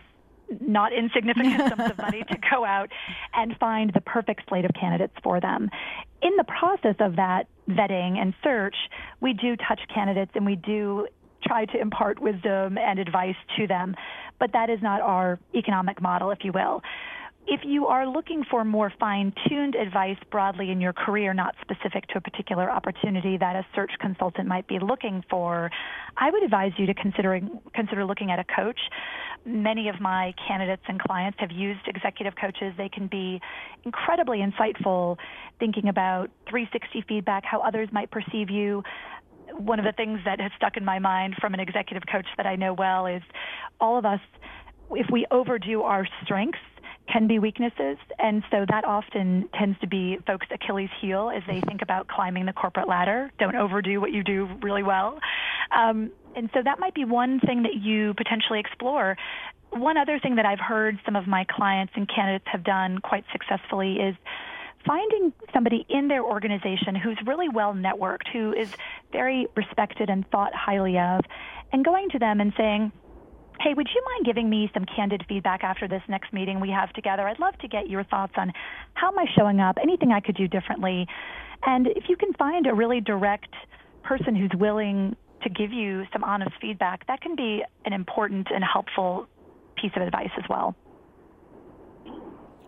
not 0.62 0.91
insignificant 0.93 1.69
sums 1.69 1.91
of 1.91 1.97
money 1.97 2.23
to 2.23 2.38
go 2.51 2.65
out 2.65 2.89
and 3.34 3.55
find 3.60 3.91
the 3.93 4.01
perfect 4.01 4.41
slate 4.49 4.65
of 4.65 4.71
candidates 4.79 5.13
for 5.23 5.39
them. 5.39 5.69
In 6.21 6.36
the 6.38 6.43
process 6.43 6.95
of 6.99 7.15
that 7.15 7.47
vetting 7.69 8.17
and 8.17 8.34
search, 8.43 8.75
we 9.21 9.34
do 9.34 9.55
touch 9.55 9.79
candidates 9.93 10.32
and 10.36 10.45
we 10.45 10.55
do 10.55 11.08
try 11.49 11.65
to 11.65 11.81
impart 11.81 12.21
wisdom 12.21 12.77
and 12.77 12.99
advice 12.99 13.35
to 13.57 13.65
them, 13.65 13.95
but 14.39 14.51
that 14.53 14.69
is 14.69 14.79
not 14.81 15.01
our 15.01 15.39
economic 15.55 16.01
model, 16.01 16.29
if 16.29 16.39
you 16.43 16.51
will. 16.53 16.81
If 17.47 17.62
you 17.63 17.88
are 17.88 18.07
looking 18.07 18.43
for 18.51 18.63
more 18.63 18.93
fine 18.99 19.33
tuned 19.47 19.73
advice 19.73 20.17
broadly 20.29 20.69
in 20.69 20.79
your 20.79 20.93
career, 20.93 21.33
not 21.33 21.55
specific 21.62 22.05
to 22.09 22.19
a 22.19 22.21
particular 22.21 22.69
opportunity 22.69 23.38
that 23.38 23.55
a 23.55 23.65
search 23.73 23.91
consultant 23.99 24.47
might 24.47 24.67
be 24.67 24.77
looking 24.77 25.23
for, 25.31 25.71
I 26.15 26.29
would 26.29 26.43
advise 26.43 26.73
you 26.77 26.85
to 26.85 26.93
consider, 26.93 27.41
consider 27.73 28.05
looking 28.05 28.29
at 28.29 28.38
a 28.38 28.43
coach. 28.43 28.79
Many 29.45 29.89
of 29.89 29.99
my 29.99 30.35
candidates 30.47 30.83
and 30.88 30.99
clients 30.99 31.39
have 31.39 31.49
used 31.51 31.88
executive 31.88 32.33
coaches. 32.39 32.73
They 32.77 32.89
can 32.89 33.07
be 33.07 33.41
incredibly 33.83 34.39
insightful, 34.39 35.17
thinking 35.57 35.88
about 35.88 36.29
360 36.49 37.03
feedback, 37.07 37.45
how 37.45 37.62
others 37.62 37.89
might 37.91 38.12
perceive 38.12 38.51
you 38.51 38.83
one 39.57 39.79
of 39.79 39.85
the 39.85 39.91
things 39.91 40.19
that 40.25 40.39
has 40.39 40.51
stuck 40.55 40.77
in 40.77 40.85
my 40.85 40.99
mind 40.99 41.35
from 41.39 41.53
an 41.53 41.59
executive 41.59 42.03
coach 42.12 42.27
that 42.38 42.45
I 42.45 42.55
know 42.55 42.73
well 42.73 43.05
is 43.05 43.21
all 43.79 43.97
of 43.97 44.05
us, 44.05 44.19
if 44.91 45.07
we 45.12 45.25
overdo 45.31 45.83
our 45.83 46.07
strengths, 46.23 46.59
can 47.12 47.27
be 47.27 47.39
weaknesses. 47.39 47.97
And 48.19 48.43
so 48.51 48.65
that 48.69 48.85
often 48.85 49.49
tends 49.57 49.79
to 49.79 49.88
be 49.88 50.19
folks' 50.27 50.47
Achilles 50.51 50.89
heel 51.01 51.31
as 51.35 51.43
they 51.47 51.62
think 51.62 51.81
about 51.81 52.07
climbing 52.07 52.45
the 52.45 52.53
corporate 52.53 52.88
ladder. 52.88 53.31
Don't 53.39 53.55
overdo 53.55 53.99
what 53.99 54.12
you 54.12 54.23
do 54.23 54.47
really 54.62 54.83
well. 54.83 55.19
Um, 55.71 56.12
and 56.35 56.49
so 56.53 56.62
that 56.63 56.79
might 56.79 56.93
be 56.93 57.05
one 57.05 57.39
thing 57.39 57.63
that 57.63 57.75
you 57.75 58.13
potentially 58.15 58.59
explore. 58.59 59.17
One 59.71 59.97
other 59.97 60.19
thing 60.19 60.35
that 60.35 60.45
I've 60.45 60.59
heard 60.59 60.99
some 61.05 61.15
of 61.15 61.27
my 61.27 61.45
clients 61.49 61.93
and 61.95 62.07
candidates 62.07 62.45
have 62.51 62.63
done 62.63 62.99
quite 62.99 63.23
successfully 63.31 63.95
is 63.95 64.15
finding 64.85 65.33
somebody 65.53 65.85
in 65.89 66.07
their 66.07 66.23
organization 66.23 66.95
who's 66.95 67.17
really 67.25 67.49
well 67.49 67.73
networked, 67.73 68.27
who 68.31 68.53
is 68.53 68.69
very 69.11 69.47
respected 69.55 70.09
and 70.09 70.29
thought 70.31 70.53
highly 70.53 70.97
of, 70.97 71.21
and 71.71 71.83
going 71.83 72.09
to 72.09 72.19
them 72.19 72.39
and 72.39 72.53
saying, 72.57 72.91
Hey, 73.61 73.73
would 73.73 73.89
you 73.93 74.01
mind 74.13 74.25
giving 74.25 74.49
me 74.49 74.71
some 74.73 74.85
candid 74.85 75.25
feedback 75.27 75.65
after 75.65 75.85
this 75.85 76.01
next 76.07 76.31
meeting 76.31 76.61
we 76.61 76.69
have 76.69 76.93
together? 76.93 77.27
I'd 77.27 77.39
love 77.39 77.57
to 77.57 77.67
get 77.67 77.89
your 77.89 78.05
thoughts 78.05 78.33
on 78.37 78.53
how 78.93 79.09
am 79.09 79.19
I 79.19 79.25
showing 79.37 79.59
up, 79.59 79.77
anything 79.81 80.13
I 80.13 80.21
could 80.21 80.37
do 80.37 80.47
differently. 80.47 81.07
And 81.65 81.87
if 81.87 82.05
you 82.07 82.15
can 82.15 82.31
find 82.33 82.67
a 82.67 82.73
really 82.73 83.01
direct 83.01 83.53
person 84.03 84.33
who's 84.33 84.51
willing 84.57 85.17
to 85.43 85.49
give 85.49 85.73
you 85.73 86.05
some 86.13 86.23
honest 86.23 86.51
feedback, 86.61 87.05
that 87.07 87.19
can 87.19 87.35
be 87.35 87.63
an 87.83 87.91
important 87.91 88.47
and 88.49 88.63
helpful 88.63 89.27
piece 89.75 89.91
of 89.97 90.03
advice 90.03 90.31
as 90.37 90.45
well. 90.49 90.73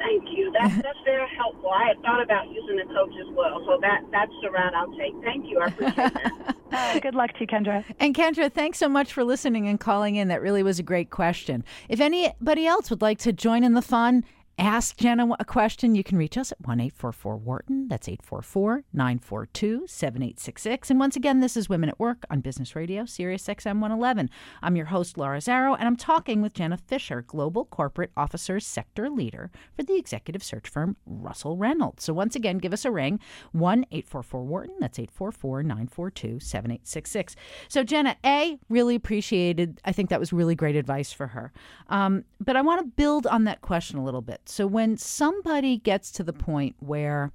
Thank 0.02 0.36
you. 0.36 0.52
That's, 0.52 0.76
that's 0.84 1.00
very 1.06 1.28
helpful. 1.36 1.70
I 1.70 1.90
had 1.90 2.02
thought 2.02 2.22
about 2.22 2.50
using 2.50 2.80
a 2.80 2.86
coach 2.86 3.14
as 3.20 3.28
well, 3.36 3.64
so 3.66 3.80
that 3.82 4.02
that's 4.12 4.34
the 4.42 4.50
route 4.52 4.74
I'll 4.74 4.92
take. 4.98 5.14
Thank 5.24 5.48
you. 5.48 5.60
I 5.60 5.68
appreciate 5.68 6.14
that. 6.14 6.56
uh, 6.72 7.00
good 7.02 7.16
luck 7.16 7.34
to 7.34 7.42
you, 7.42 7.48
Kendra. 7.48 7.84
And 8.00 8.16
Kendra, 8.16 8.52
thanks 8.52 8.78
so 8.78 8.90
much 8.90 9.14
for 9.14 9.24
listening 9.24 9.68
and 9.68 9.80
calling 9.80 10.16
in. 10.16 10.28
That 10.28 10.42
really 10.42 10.64
was 10.64 10.80
a 10.80 10.84
great 10.84 11.10
question. 11.10 11.64
If 11.90 12.02
anybody 12.02 12.66
else 12.66 12.90
would 12.90 13.02
like 13.02 13.20
to 13.20 13.34
join 13.34 13.64
in 13.64 13.74
the 13.74 13.82
fun, 13.82 14.24
ask 14.58 14.98
Jenna 14.98 15.36
a 15.40 15.46
question, 15.46 15.96
you 15.96 16.04
can 16.04 16.18
reach 16.18 16.38
us 16.38 16.52
at 16.52 16.66
1 16.66 16.80
844 16.80 17.38
Wharton. 17.38 17.88
That's 17.88 18.08
844 18.08 18.84
942 18.94 19.86
7866. 19.88 20.90
And 20.90 21.00
once 21.00 21.16
again, 21.16 21.40
this 21.40 21.58
is 21.58 21.70
Women 21.70 21.90
at 21.90 22.00
Work 22.00 22.26
on 22.30 22.42
Business 22.42 22.76
Radio, 22.76 23.06
Sirius 23.06 23.48
XM 23.48 23.80
111. 23.80 24.30
I'm 24.62 24.76
your 24.76 24.88
host, 24.88 25.18
Laura 25.18 25.40
Zarrow, 25.40 25.76
and 25.78 25.88
I'm 25.88 25.96
talking 25.96 26.42
with 26.42 26.54
Jenna 26.54 26.78
Fisher, 26.78 27.22
Global 27.22 27.66
Corporate 27.66 28.12
Officers 28.16 28.66
Sector 28.66 29.10
Leader 29.10 29.52
for 29.76 29.84
the 29.84 29.96
executive 29.96 30.44
search 30.44 30.70
firm 30.70 30.98
Russell 31.06 31.58
Reynolds. 31.58 32.04
So 32.04 32.14
once 32.14 32.36
again, 32.36 32.58
give 32.58 32.74
us 32.74 32.86
a 32.86 32.92
ring 32.92 33.20
1 33.54 33.86
844 33.92 34.44
Wharton. 34.44 34.76
That's 34.80 35.00
844 35.00 35.64
942 35.64 36.40
7866. 36.40 37.36
So, 37.68 37.84
Jenna, 37.84 38.18
A, 38.26 38.60
really 38.70 38.96
appreciated. 38.96 39.80
I 39.86 39.92
think 39.92 40.10
that 40.10 40.20
was 40.20 40.34
really 40.34 40.56
great 40.56 40.76
advice 40.76 41.12
for 41.12 41.28
her. 41.28 41.52
Um, 41.90 42.26
but 42.40 42.56
I 42.56 42.62
want 42.62 42.82
to 42.82 42.88
build 42.88 43.28
on 43.28 43.46
that 43.46 43.62
question 43.62 43.98
a 43.98 44.04
little 44.04 44.22
bit. 44.22 44.41
So 44.46 44.68
when 44.68 44.98
somebody 44.98 45.78
gets 45.78 46.12
to 46.14 46.24
the 46.24 46.34
point 46.34 46.76
where 46.80 47.32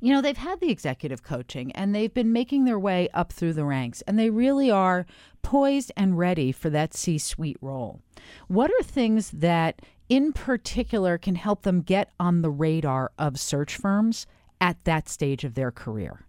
you 0.00 0.12
know, 0.12 0.20
they've 0.20 0.36
had 0.36 0.60
the 0.60 0.70
executive 0.70 1.22
coaching 1.22 1.72
and 1.72 1.94
they've 1.94 2.12
been 2.12 2.32
making 2.32 2.64
their 2.64 2.78
way 2.78 3.08
up 3.14 3.32
through 3.32 3.52
the 3.52 3.64
ranks 3.64 4.02
and 4.02 4.18
they 4.18 4.30
really 4.30 4.70
are 4.70 5.06
poised 5.42 5.92
and 5.96 6.18
ready 6.18 6.52
for 6.52 6.70
that 6.70 6.94
C 6.94 7.18
suite 7.18 7.58
role. 7.60 8.00
What 8.48 8.70
are 8.70 8.82
things 8.82 9.30
that, 9.30 9.82
in 10.08 10.32
particular, 10.32 11.18
can 11.18 11.34
help 11.34 11.62
them 11.62 11.82
get 11.82 12.10
on 12.18 12.42
the 12.42 12.50
radar 12.50 13.12
of 13.18 13.38
search 13.38 13.76
firms 13.76 14.26
at 14.60 14.82
that 14.84 15.08
stage 15.08 15.44
of 15.44 15.54
their 15.54 15.70
career? 15.70 16.24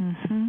Mm-hmm. 0.00 0.48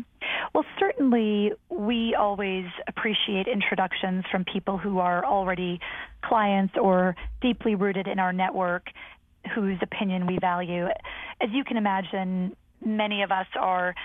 Well, 0.56 0.64
certainly 0.80 1.52
we 1.68 2.16
always 2.18 2.64
appreciate 2.88 3.46
introductions 3.46 4.24
from 4.32 4.46
people 4.46 4.78
who 4.78 5.00
are 5.00 5.26
already 5.26 5.82
clients 6.24 6.76
or 6.82 7.18
deeply 7.42 7.76
rooted 7.76 8.08
in 8.08 8.20
our 8.20 8.32
network 8.32 8.88
whose 9.54 9.78
opinion 9.82 10.28
we 10.28 10.38
value. 10.40 10.86
As 11.42 11.50
you 11.52 11.66
can 11.66 11.76
imagine, 11.76 12.56
many 12.84 13.22
of 13.22 13.34
us 13.34 13.48
are 13.60 13.96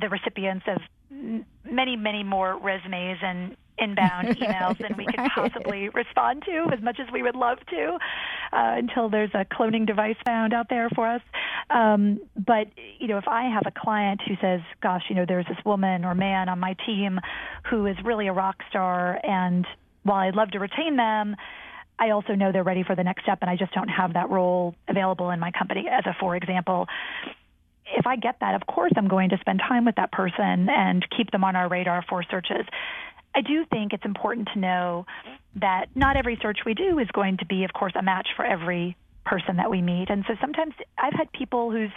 the 0.00 0.08
recipients 0.08 0.64
of 0.66 0.80
many, 1.10 1.96
many 1.96 2.24
more 2.24 2.58
resumes 2.58 3.18
and 3.20 3.54
inbound 3.78 4.28
emails 4.38 4.78
than 4.78 4.96
we 4.96 5.06
could 5.06 5.30
possibly 5.34 5.88
respond 5.90 6.42
to 6.44 6.68
as 6.72 6.82
much 6.82 6.98
as 7.00 7.10
we 7.12 7.22
would 7.22 7.36
love 7.36 7.58
to 7.70 7.98
uh, 8.52 8.76
until 8.76 9.08
there's 9.08 9.30
a 9.34 9.44
cloning 9.44 9.86
device 9.86 10.16
found 10.24 10.52
out 10.52 10.68
there 10.68 10.88
for 10.90 11.08
us. 11.08 11.22
Um, 11.70 12.20
but, 12.36 12.68
you 12.98 13.08
know, 13.08 13.18
if 13.18 13.28
I 13.28 13.44
have 13.44 13.64
a 13.66 13.72
client 13.76 14.20
who 14.26 14.34
says, 14.40 14.60
gosh, 14.82 15.02
you 15.08 15.16
know, 15.16 15.24
there's 15.26 15.46
this 15.46 15.64
woman 15.64 16.04
or 16.04 16.14
man 16.14 16.48
on 16.48 16.58
my 16.58 16.76
team 16.86 17.18
who 17.70 17.86
is 17.86 17.96
really 18.04 18.28
a 18.28 18.32
rock 18.32 18.56
star, 18.68 19.18
and 19.22 19.66
while 20.02 20.18
I'd 20.18 20.36
love 20.36 20.50
to 20.52 20.58
retain 20.58 20.96
them, 20.96 21.36
I 21.98 22.10
also 22.10 22.34
know 22.34 22.50
they're 22.52 22.64
ready 22.64 22.82
for 22.82 22.96
the 22.96 23.04
next 23.04 23.22
step, 23.22 23.38
and 23.42 23.50
I 23.50 23.56
just 23.56 23.72
don't 23.72 23.88
have 23.88 24.14
that 24.14 24.28
role 24.30 24.74
available 24.88 25.30
in 25.30 25.38
my 25.38 25.52
company, 25.52 25.86
as 25.88 26.04
a 26.06 26.16
for 26.18 26.34
example 26.36 26.88
if 27.96 28.06
I 28.06 28.16
get 28.16 28.36
that, 28.40 28.54
of 28.54 28.66
course, 28.66 28.92
I'm 28.96 29.08
going 29.08 29.30
to 29.30 29.38
spend 29.38 29.60
time 29.60 29.84
with 29.84 29.96
that 29.96 30.12
person 30.12 30.68
and 30.68 31.04
keep 31.16 31.30
them 31.30 31.44
on 31.44 31.56
our 31.56 31.68
radar 31.68 32.04
for 32.08 32.22
searches. 32.22 32.66
I 33.34 33.40
do 33.40 33.64
think 33.70 33.92
it's 33.92 34.04
important 34.04 34.48
to 34.54 34.58
know 34.58 35.06
that 35.56 35.86
not 35.94 36.16
every 36.16 36.38
search 36.40 36.60
we 36.64 36.74
do 36.74 36.98
is 36.98 37.08
going 37.12 37.38
to 37.38 37.46
be, 37.46 37.64
of 37.64 37.72
course, 37.72 37.92
a 37.96 38.02
match 38.02 38.28
for 38.36 38.44
every 38.44 38.96
person 39.24 39.56
that 39.56 39.70
we 39.70 39.80
meet. 39.80 40.10
And 40.10 40.24
so 40.26 40.34
sometimes 40.40 40.74
I've 40.98 41.12
had 41.12 41.30
people 41.32 41.70
whose 41.70 41.90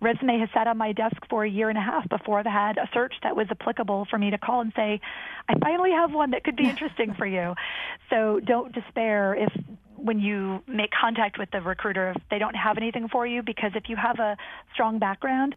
resume 0.00 0.38
has 0.38 0.48
sat 0.54 0.66
on 0.66 0.78
my 0.78 0.92
desk 0.92 1.16
for 1.28 1.44
a 1.44 1.50
year 1.50 1.68
and 1.68 1.76
a 1.76 1.82
half 1.82 2.08
before 2.08 2.38
I've 2.38 2.46
had 2.46 2.78
a 2.78 2.88
search 2.94 3.14
that 3.22 3.36
was 3.36 3.46
applicable 3.50 4.06
for 4.08 4.18
me 4.18 4.30
to 4.30 4.38
call 4.38 4.62
and 4.62 4.72
say, 4.74 5.00
I 5.48 5.58
finally 5.58 5.90
have 5.90 6.12
one 6.12 6.30
that 6.30 6.44
could 6.44 6.56
be 6.56 6.68
interesting 6.68 7.14
for 7.14 7.26
you. 7.26 7.54
So 8.08 8.40
don't 8.40 8.72
despair 8.72 9.34
if 9.34 9.52
when 9.96 10.18
you 10.18 10.62
make 10.66 10.90
contact 10.98 11.38
with 11.38 11.50
the 11.50 11.60
recruiter 11.60 12.14
if 12.16 12.22
they 12.30 12.38
don't 12.38 12.56
have 12.56 12.78
anything 12.78 13.08
for 13.08 13.26
you 13.26 13.42
because 13.42 13.72
if 13.74 13.88
you 13.88 13.96
have 13.96 14.18
a 14.18 14.34
strong 14.72 14.98
background 14.98 15.54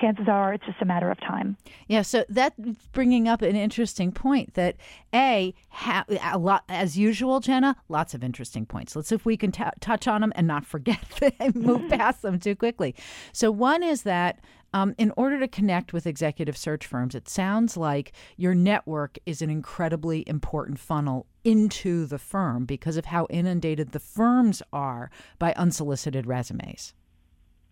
chances 0.00 0.26
are 0.28 0.54
it's 0.54 0.64
just 0.64 0.80
a 0.80 0.84
matter 0.84 1.10
of 1.10 1.18
time. 1.20 1.56
Yeah, 1.86 2.02
so 2.02 2.24
that's 2.28 2.58
bringing 2.92 3.28
up 3.28 3.42
an 3.42 3.56
interesting 3.56 4.12
point 4.12 4.54
that 4.54 4.76
a, 5.14 5.54
ha- 5.70 6.04
a 6.08 6.38
lot 6.38 6.64
as 6.68 6.98
usual, 6.98 7.40
Jenna, 7.40 7.76
lots 7.88 8.14
of 8.14 8.24
interesting 8.24 8.66
points. 8.66 8.96
Let's 8.96 9.08
see 9.08 9.14
if 9.14 9.24
we 9.24 9.36
can 9.36 9.52
t- 9.52 9.64
touch 9.80 10.08
on 10.08 10.20
them 10.20 10.32
and 10.34 10.46
not 10.46 10.64
forget 10.64 11.20
and 11.38 11.54
move 11.54 11.88
past 11.90 12.22
them 12.22 12.38
too 12.38 12.56
quickly. 12.56 12.94
So 13.32 13.50
one 13.50 13.82
is 13.82 14.02
that 14.02 14.40
um, 14.74 14.94
in 14.96 15.12
order 15.16 15.38
to 15.38 15.48
connect 15.48 15.92
with 15.92 16.06
executive 16.06 16.56
search 16.56 16.86
firms, 16.86 17.14
it 17.14 17.28
sounds 17.28 17.76
like 17.76 18.12
your 18.36 18.54
network 18.54 19.18
is 19.26 19.42
an 19.42 19.50
incredibly 19.50 20.26
important 20.26 20.78
funnel 20.78 21.26
into 21.44 22.06
the 22.06 22.18
firm 22.18 22.64
because 22.64 22.96
of 22.96 23.06
how 23.06 23.26
inundated 23.28 23.92
the 23.92 24.00
firms 24.00 24.62
are 24.72 25.10
by 25.38 25.52
unsolicited 25.54 26.26
resumes. 26.26 26.94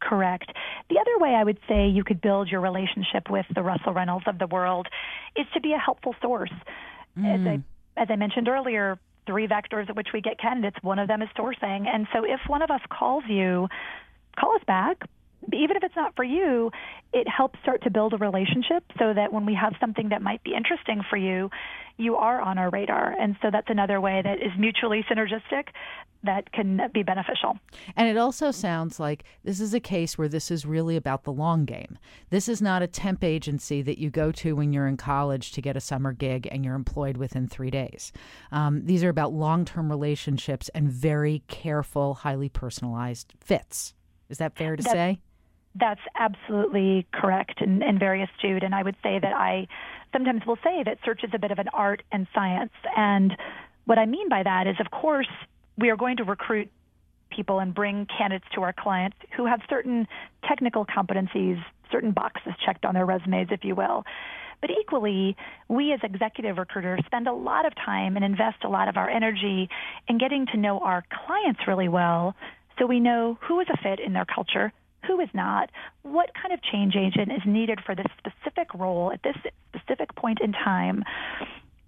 Correct. 0.00 0.50
The 0.88 0.98
other 0.98 1.18
way 1.18 1.34
I 1.34 1.44
would 1.44 1.58
say 1.68 1.88
you 1.88 2.04
could 2.04 2.20
build 2.20 2.48
your 2.48 2.60
relationship 2.60 3.30
with 3.30 3.46
the 3.54 3.62
Russell 3.62 3.92
Reynolds 3.92 4.24
of 4.26 4.38
the 4.38 4.46
world 4.46 4.88
is 5.36 5.46
to 5.54 5.60
be 5.60 5.72
a 5.72 5.78
helpful 5.78 6.14
source. 6.22 6.52
Mm. 7.18 7.34
As, 7.34 7.46
I, 7.46 8.02
as 8.02 8.08
I 8.10 8.16
mentioned 8.16 8.48
earlier, 8.48 8.98
three 9.26 9.46
vectors 9.46 9.88
at 9.88 9.96
which 9.96 10.08
we 10.12 10.20
get 10.20 10.38
candidates. 10.38 10.76
One 10.82 10.98
of 10.98 11.08
them 11.08 11.22
is 11.22 11.28
sourcing. 11.36 11.86
And 11.86 12.06
so 12.12 12.24
if 12.24 12.40
one 12.48 12.62
of 12.62 12.70
us 12.70 12.80
calls 12.90 13.24
you, 13.28 13.68
call 14.38 14.54
us 14.54 14.62
back, 14.66 15.02
even 15.52 15.76
if 15.76 15.82
it's 15.82 15.96
not 15.96 16.14
for 16.16 16.24
you, 16.24 16.70
it 17.12 17.26
helps 17.28 17.58
start 17.62 17.82
to 17.82 17.90
build 17.90 18.12
a 18.12 18.18
relationship 18.18 18.84
so 18.98 19.12
that 19.14 19.32
when 19.32 19.46
we 19.46 19.54
have 19.54 19.74
something 19.80 20.10
that 20.10 20.22
might 20.22 20.42
be 20.42 20.54
interesting 20.54 21.02
for 21.08 21.16
you, 21.16 21.50
you 21.96 22.16
are 22.16 22.40
on 22.40 22.58
our 22.58 22.70
radar. 22.70 23.14
And 23.18 23.36
so 23.42 23.50
that's 23.50 23.68
another 23.68 24.00
way 24.00 24.22
that 24.22 24.38
is 24.38 24.52
mutually 24.58 25.04
synergistic 25.10 25.68
that 26.22 26.52
can 26.52 26.80
be 26.92 27.02
beneficial. 27.02 27.58
And 27.96 28.08
it 28.08 28.16
also 28.16 28.50
sounds 28.50 29.00
like 29.00 29.24
this 29.42 29.60
is 29.60 29.72
a 29.72 29.80
case 29.80 30.18
where 30.18 30.28
this 30.28 30.50
is 30.50 30.66
really 30.66 30.96
about 30.96 31.24
the 31.24 31.32
long 31.32 31.64
game. 31.64 31.98
This 32.28 32.48
is 32.48 32.60
not 32.60 32.82
a 32.82 32.86
temp 32.86 33.24
agency 33.24 33.80
that 33.82 33.98
you 33.98 34.10
go 34.10 34.30
to 34.32 34.54
when 34.54 34.72
you're 34.72 34.86
in 34.86 34.98
college 34.98 35.52
to 35.52 35.62
get 35.62 35.76
a 35.76 35.80
summer 35.80 36.12
gig 36.12 36.46
and 36.50 36.64
you're 36.64 36.74
employed 36.74 37.16
within 37.16 37.46
three 37.46 37.70
days. 37.70 38.12
Um, 38.52 38.84
these 38.84 39.02
are 39.02 39.08
about 39.08 39.32
long 39.32 39.64
term 39.64 39.90
relationships 39.90 40.68
and 40.74 40.90
very 40.90 41.42
careful, 41.48 42.14
highly 42.14 42.50
personalized 42.50 43.32
fits. 43.40 43.94
Is 44.28 44.38
that 44.38 44.56
fair 44.56 44.76
to 44.76 44.82
that's, 44.82 44.92
say? 44.92 45.20
That's 45.74 46.00
absolutely 46.16 47.06
correct 47.12 47.60
and, 47.60 47.82
and 47.82 47.98
very 47.98 48.22
astute. 48.22 48.62
And 48.62 48.74
I 48.74 48.82
would 48.82 48.96
say 49.02 49.18
that 49.18 49.32
I 49.32 49.68
sometimes 50.12 50.42
will 50.46 50.58
say 50.64 50.82
that 50.84 50.98
search 51.04 51.22
is 51.22 51.30
a 51.32 51.38
bit 51.38 51.50
of 51.50 51.58
an 51.58 51.68
art 51.72 52.02
and 52.10 52.26
science. 52.34 52.72
And 52.96 53.36
what 53.84 53.98
I 53.98 54.06
mean 54.06 54.28
by 54.28 54.42
that 54.42 54.66
is, 54.66 54.76
of 54.80 54.90
course, 54.90 55.28
we 55.78 55.90
are 55.90 55.96
going 55.96 56.16
to 56.16 56.24
recruit 56.24 56.70
people 57.30 57.60
and 57.60 57.72
bring 57.72 58.06
candidates 58.06 58.46
to 58.54 58.62
our 58.62 58.72
clients 58.72 59.16
who 59.36 59.46
have 59.46 59.60
certain 59.70 60.08
technical 60.46 60.84
competencies, 60.84 61.62
certain 61.92 62.10
boxes 62.10 62.52
checked 62.64 62.84
on 62.84 62.94
their 62.94 63.06
resumes, 63.06 63.48
if 63.50 63.64
you 63.64 63.74
will. 63.74 64.04
But 64.60 64.70
equally, 64.70 65.36
we 65.68 65.92
as 65.92 66.00
executive 66.02 66.58
recruiters 66.58 67.00
spend 67.06 67.28
a 67.28 67.32
lot 67.32 67.64
of 67.64 67.74
time 67.76 68.16
and 68.16 68.24
invest 68.24 68.58
a 68.62 68.68
lot 68.68 68.88
of 68.88 68.96
our 68.96 69.08
energy 69.08 69.70
in 70.08 70.18
getting 70.18 70.46
to 70.46 70.58
know 70.58 70.80
our 70.80 71.04
clients 71.26 71.60
really 71.66 71.88
well 71.88 72.34
so 72.78 72.86
we 72.86 73.00
know 73.00 73.38
who 73.42 73.60
is 73.60 73.68
a 73.72 73.76
fit 73.82 74.00
in 74.00 74.12
their 74.12 74.26
culture, 74.26 74.72
who 75.06 75.20
is 75.20 75.28
not, 75.34 75.70
what 76.02 76.30
kind 76.40 76.52
of 76.52 76.60
change 76.62 76.94
agent 76.96 77.32
is 77.32 77.42
needed 77.46 77.80
for 77.84 77.94
this 77.94 78.06
specific 78.18 78.72
role 78.74 79.12
at 79.12 79.22
this 79.22 79.36
specific 79.74 80.14
point 80.14 80.38
in 80.40 80.52
time. 80.52 81.04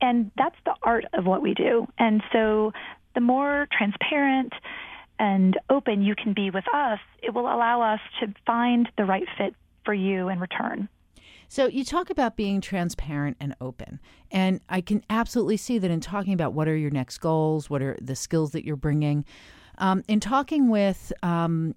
And 0.00 0.30
that's 0.36 0.56
the 0.64 0.74
art 0.82 1.04
of 1.12 1.26
what 1.26 1.42
we 1.42 1.54
do. 1.54 1.86
And 1.98 2.22
so 2.32 2.72
the 3.14 3.20
more 3.20 3.68
transparent 3.76 4.52
and 5.18 5.58
open 5.70 6.02
you 6.02 6.14
can 6.14 6.32
be 6.32 6.50
with 6.50 6.64
us, 6.74 6.98
it 7.22 7.32
will 7.32 7.46
allow 7.46 7.82
us 7.82 8.00
to 8.20 8.34
find 8.46 8.88
the 8.96 9.04
right 9.04 9.26
fit 9.38 9.54
for 9.84 9.94
you 9.94 10.28
in 10.28 10.40
return. 10.40 10.88
So 11.48 11.66
you 11.66 11.84
talk 11.84 12.08
about 12.08 12.34
being 12.34 12.62
transparent 12.62 13.36
and 13.38 13.54
open. 13.60 14.00
And 14.30 14.60
I 14.70 14.80
can 14.80 15.04
absolutely 15.10 15.58
see 15.58 15.78
that 15.78 15.90
in 15.90 16.00
talking 16.00 16.32
about 16.32 16.54
what 16.54 16.66
are 16.66 16.76
your 16.76 16.90
next 16.90 17.18
goals, 17.18 17.68
what 17.68 17.82
are 17.82 17.96
the 18.00 18.16
skills 18.16 18.52
that 18.52 18.64
you're 18.64 18.74
bringing. 18.74 19.26
Um, 19.76 20.02
in 20.08 20.18
talking 20.18 20.70
with 20.70 21.12
um, 21.22 21.74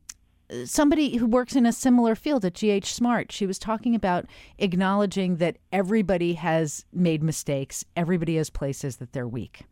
somebody 0.66 1.18
who 1.18 1.26
works 1.26 1.56
in 1.56 1.66
a 1.66 1.72
similar 1.72 2.16
field 2.16 2.46
at 2.46 2.54
GH 2.54 2.86
Smart. 2.86 3.32
She 3.32 3.46
was 3.46 3.60
talking 3.60 3.96
about 3.96 4.26
acknowledging 4.58 5.38
that 5.38 5.58
everybody 5.72 6.34
has 6.34 6.86
made 6.94 7.24
mistakes, 7.24 7.86
everybody 7.96 8.38
has 8.38 8.50
places 8.50 8.98
that 8.98 9.14
they're 9.14 9.28
weak. 9.28 9.64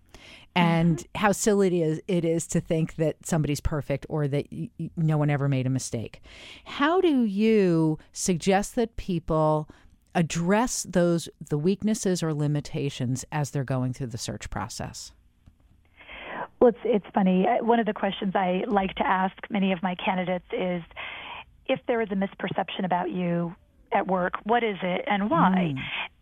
And 0.56 1.00
mm-hmm. 1.00 1.20
how 1.20 1.32
silly 1.32 1.68
it 1.68 1.74
is, 1.74 2.02
it 2.08 2.24
is 2.24 2.48
to 2.48 2.62
think 2.62 2.96
that 2.96 3.26
somebody's 3.26 3.60
perfect 3.60 4.06
or 4.10 4.28
that 4.28 4.48
y- 4.52 4.70
no 4.96 5.18
one 5.18 5.30
ever 5.30 5.50
made 5.50 5.66
a 5.66 5.72
mistake. 5.72 6.22
How 6.66 7.02
do 7.02 7.26
you 7.26 7.98
suggest 8.12 8.76
that 8.76 8.96
people 8.96 9.68
address 10.16 10.86
those 10.88 11.28
the 11.50 11.58
weaknesses 11.58 12.22
or 12.22 12.34
limitations 12.34 13.26
as 13.32 13.50
they're 13.50 13.64
going 13.64 13.94
through 13.94 14.08
the 14.08 14.18
search 14.18 14.50
process? 14.50 15.12
Well, 16.64 16.70
it's 16.70 16.80
it's 16.86 17.14
funny. 17.14 17.46
One 17.60 17.82
of 17.82 17.86
the 17.86 17.94
questions 17.94 18.32
I 18.36 18.64
like 18.66 18.96
to 18.96 19.06
ask 19.06 19.36
many 19.50 19.74
of 19.74 19.84
my 19.84 19.96
candidates 19.96 20.46
is 20.54 20.82
if 21.66 21.82
there 21.90 22.00
is 22.00 22.08
a 22.10 22.16
misperception 22.16 22.86
about 22.86 23.12
you 23.12 23.54
at 23.92 24.08
work, 24.08 24.36
what 24.46 24.64
is 24.64 24.78
it 24.82 25.04
and 25.06 25.30
why? 25.30 25.74
Mm. 25.76 25.80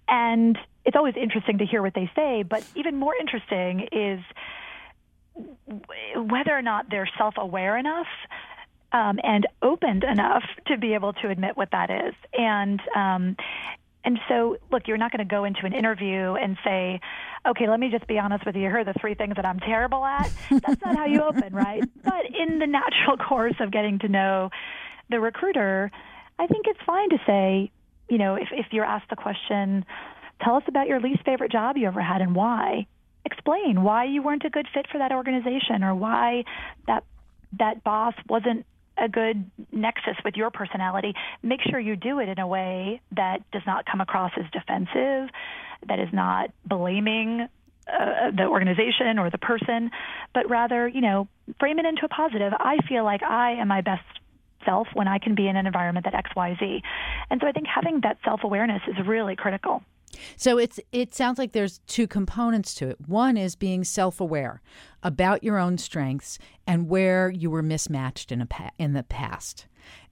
And 0.08 0.58
it's 0.84 0.98
always 0.98 1.14
interesting 1.16 1.60
to 1.60 1.66
hear 1.68 1.84
what 1.84 1.94
they 1.94 2.10
say, 2.16 2.42
but 2.42 2.66
even 2.74 2.96
more 2.96 3.14
interesting 3.16 3.88
is 3.92 4.20
whether 6.16 6.58
or 6.58 6.64
not 6.64 6.88
they're 6.90 7.10
self 7.20 7.36
aware 7.38 7.78
enough 7.78 8.08
um, 8.94 9.20
and 9.24 9.46
opened 9.62 10.04
enough 10.04 10.44
to 10.66 10.78
be 10.80 10.96
able 10.96 11.14
to 11.14 11.30
admit 11.30 11.56
what 11.56 11.70
that 11.72 11.92
is. 11.92 12.16
And 12.34 12.82
um, 12.96 13.38
and 14.04 14.20
so, 14.28 14.58
look, 14.72 14.88
you're 14.88 14.98
not 14.98 15.12
going 15.12 15.20
to 15.20 15.30
go 15.32 15.44
into 15.44 15.66
an 15.66 15.74
interview 15.74 16.34
and 16.34 16.58
say, 16.64 17.00
okay, 17.46 17.70
let 17.70 17.80
me 17.80 17.90
just 17.92 18.08
be 18.08 18.18
honest 18.18 18.46
with 18.46 18.56
you. 18.56 18.62
Here 18.62 18.80
are 18.80 18.84
the 18.84 18.96
three 19.00 19.14
things 19.14 19.36
that 19.36 19.46
I'm 19.46 19.60
terrible 19.60 20.04
at. 20.04 20.32
That's 20.50 20.82
not 20.82 20.96
how 20.96 21.06
you 21.06 21.22
open, 21.22 21.54
right? 21.54 21.84
But 22.04 22.26
in 22.38 22.60
the 22.60 22.68
natural 22.68 23.18
course 23.30 23.56
of 23.60 23.72
getting 23.72 24.00
to 24.00 24.08
know 24.08 24.50
the 25.10 25.20
recruiter, 25.20 25.92
I 26.40 26.48
think 26.48 26.66
it's 26.68 26.80
fine 26.86 27.10
to 27.10 27.18
say, 27.28 27.72
you 28.10 28.18
know, 28.18 28.36
if, 28.36 28.48
if 28.52 28.68
you're 28.72 28.86
asked 28.86 29.10
the 29.10 29.16
question, 29.16 29.86
tell 30.44 30.56
us 30.56 30.64
about 30.68 30.88
your 30.88 31.00
least 31.00 31.24
favorite 31.24 31.52
job 31.52 31.78
you 31.78 31.88
ever 31.88 32.02
had 32.02 32.22
and 32.22 32.36
why. 32.36 32.88
Explain 33.24 33.84
why 33.84 34.06
you 34.06 34.24
weren't 34.24 34.46
a 34.46 34.50
good 34.50 34.68
fit 34.74 34.88
for 34.92 34.98
that 34.98 35.12
organization 35.12 35.84
or 35.84 35.94
why 35.94 36.44
that 36.88 37.04
that 37.60 37.84
boss 37.84 38.16
wasn't 38.28 38.66
a 39.02 39.10
good 39.10 39.50
nexus 39.72 40.16
with 40.24 40.36
your 40.36 40.52
personality, 40.52 41.14
make 41.42 41.60
sure 41.70 41.80
you 41.80 41.96
do 41.96 42.20
it 42.20 42.30
in 42.30 42.40
a 42.40 42.48
way 42.48 43.02
that 43.16 43.40
does 43.52 43.64
not 43.66 43.86
come 43.86 44.02
across 44.02 44.32
as 44.38 44.46
defensive, 44.52 45.30
that 45.88 46.00
is 46.00 46.10
not 46.14 46.52
blaming 46.66 47.48
uh, 47.88 48.32
the 48.32 48.46
organization 48.46 49.18
or 49.18 49.30
the 49.30 49.38
person, 49.38 49.90
but 50.34 50.50
rather, 50.50 50.88
you 50.88 51.02
know, 51.02 51.28
frame 51.60 51.80
it 51.80 51.86
into 51.86 52.06
a 52.06 52.10
positive. 52.10 52.54
I 52.54 52.78
feel 52.88 53.04
like 53.04 53.24
I 53.24 53.54
am 53.54 53.68
my 53.68 53.82
best 53.82 54.04
self 54.64 54.88
when 54.94 55.08
I 55.08 55.18
can 55.18 55.36
be 55.36 55.48
in 55.48 55.56
an 55.56 55.66
environment 55.66 56.06
that 56.06 56.14
XYZ. 56.14 56.82
And 57.30 57.42
so 57.42 57.48
I 57.48 57.52
think 57.52 57.66
having 57.68 58.02
that 58.02 58.18
self 58.24 58.42
awareness 58.44 58.82
is 58.88 59.06
really 59.06 59.36
critical. 59.36 59.84
So 60.36 60.58
it's 60.58 60.80
it 60.92 61.14
sounds 61.14 61.38
like 61.40 61.52
there's 61.52 61.80
two 61.88 62.08
components 62.08 62.74
to 62.76 62.90
it. 62.90 62.98
One 63.08 63.38
is 63.38 63.56
being 63.56 63.84
self-aware 63.84 64.62
about 65.04 65.44
your 65.44 65.58
own 65.58 65.78
strengths 65.78 66.38
and 66.68 66.90
where 66.90 67.30
you 67.30 67.50
were 67.50 67.64
mismatched 67.64 68.32
in 68.32 68.42
a 68.42 68.46
pa- 68.46 68.72
in 68.78 68.94
the 68.94 69.04
past, 69.04 69.68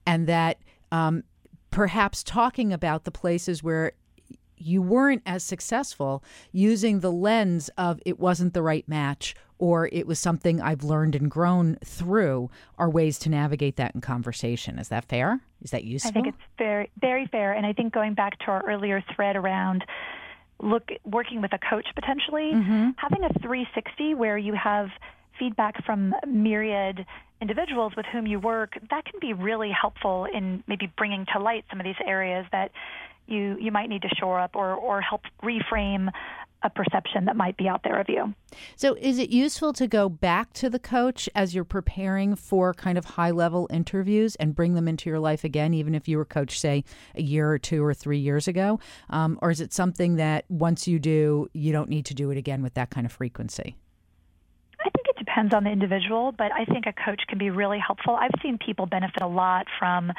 and 0.06 0.26
that 0.26 0.58
um, 0.90 1.24
perhaps 1.70 2.22
talking 2.22 2.72
about 2.72 3.04
the 3.04 3.10
places 3.10 3.62
where 3.62 3.92
you 4.60 4.82
weren't 4.82 5.22
as 5.26 5.42
successful 5.42 6.22
using 6.52 7.00
the 7.00 7.10
lens 7.10 7.70
of 7.76 8.00
it 8.04 8.18
wasn't 8.18 8.54
the 8.54 8.62
right 8.62 8.86
match 8.88 9.34
or 9.58 9.88
it 9.92 10.06
was 10.06 10.18
something 10.18 10.60
I've 10.60 10.82
learned 10.82 11.14
and 11.14 11.30
grown 11.30 11.76
through 11.84 12.50
are 12.78 12.88
ways 12.88 13.18
to 13.20 13.28
navigate 13.28 13.76
that 13.76 13.94
in 13.94 14.00
conversation. 14.00 14.78
Is 14.78 14.88
that 14.88 15.04
fair? 15.04 15.40
Is 15.62 15.70
that 15.70 15.84
useful? 15.84 16.10
I 16.10 16.12
think 16.12 16.26
it's 16.28 16.44
very 16.58 16.90
very 17.00 17.26
fair 17.26 17.52
and 17.52 17.66
I 17.66 17.72
think 17.72 17.92
going 17.92 18.14
back 18.14 18.38
to 18.40 18.46
our 18.46 18.62
earlier 18.68 19.02
thread 19.14 19.36
around 19.36 19.84
look 20.62 20.90
working 21.04 21.40
with 21.40 21.52
a 21.52 21.58
coach 21.58 21.86
potentially 21.94 22.52
mm-hmm. 22.52 22.90
having 22.96 23.24
a 23.24 23.32
360 23.40 24.14
where 24.14 24.36
you 24.36 24.54
have 24.54 24.88
feedback 25.38 25.84
from 25.84 26.14
myriad 26.26 27.06
individuals 27.40 27.92
with 27.96 28.06
whom 28.06 28.26
you 28.26 28.38
work 28.38 28.78
that 28.90 29.04
can 29.04 29.18
be 29.20 29.32
really 29.32 29.70
helpful 29.70 30.26
in 30.26 30.62
maybe 30.66 30.92
bringing 30.96 31.26
to 31.32 31.38
light 31.38 31.64
some 31.70 31.80
of 31.80 31.84
these 31.84 32.00
areas 32.06 32.46
that 32.52 32.70
you 33.26 33.56
you 33.60 33.70
might 33.70 33.88
need 33.88 34.02
to 34.02 34.08
shore 34.18 34.40
up 34.40 34.56
or 34.56 34.74
or 34.74 35.00
help 35.00 35.22
reframe 35.42 36.10
a 36.62 36.70
perception 36.70 37.24
that 37.24 37.36
might 37.36 37.56
be 37.56 37.68
out 37.68 37.82
there 37.84 37.98
of 37.98 38.08
you. 38.08 38.34
So, 38.76 38.94
is 39.00 39.18
it 39.18 39.30
useful 39.30 39.72
to 39.74 39.86
go 39.86 40.08
back 40.08 40.52
to 40.54 40.68
the 40.68 40.78
coach 40.78 41.28
as 41.34 41.54
you're 41.54 41.64
preparing 41.64 42.36
for 42.36 42.74
kind 42.74 42.98
of 42.98 43.04
high 43.04 43.30
level 43.30 43.66
interviews 43.70 44.36
and 44.36 44.54
bring 44.54 44.74
them 44.74 44.86
into 44.88 45.08
your 45.08 45.20
life 45.20 45.44
again, 45.44 45.72
even 45.74 45.94
if 45.94 46.08
you 46.08 46.18
were 46.18 46.24
coached, 46.24 46.60
say, 46.60 46.84
a 47.14 47.22
year 47.22 47.50
or 47.50 47.58
two 47.58 47.82
or 47.82 47.94
three 47.94 48.18
years 48.18 48.46
ago? 48.46 48.78
Um, 49.08 49.38
or 49.40 49.50
is 49.50 49.60
it 49.60 49.72
something 49.72 50.16
that 50.16 50.44
once 50.48 50.86
you 50.86 50.98
do, 50.98 51.48
you 51.54 51.72
don't 51.72 51.88
need 51.88 52.04
to 52.06 52.14
do 52.14 52.30
it 52.30 52.36
again 52.36 52.62
with 52.62 52.74
that 52.74 52.90
kind 52.90 53.06
of 53.06 53.12
frequency? 53.12 53.76
Depends 55.30 55.54
on 55.54 55.64
the 55.64 55.70
individual, 55.70 56.32
but 56.32 56.50
I 56.52 56.64
think 56.64 56.86
a 56.86 56.92
coach 56.92 57.22
can 57.28 57.38
be 57.38 57.50
really 57.50 57.78
helpful. 57.78 58.16
I've 58.16 58.34
seen 58.42 58.58
people 58.58 58.86
benefit 58.86 59.22
a 59.22 59.26
lot 59.28 59.66
from 59.78 60.12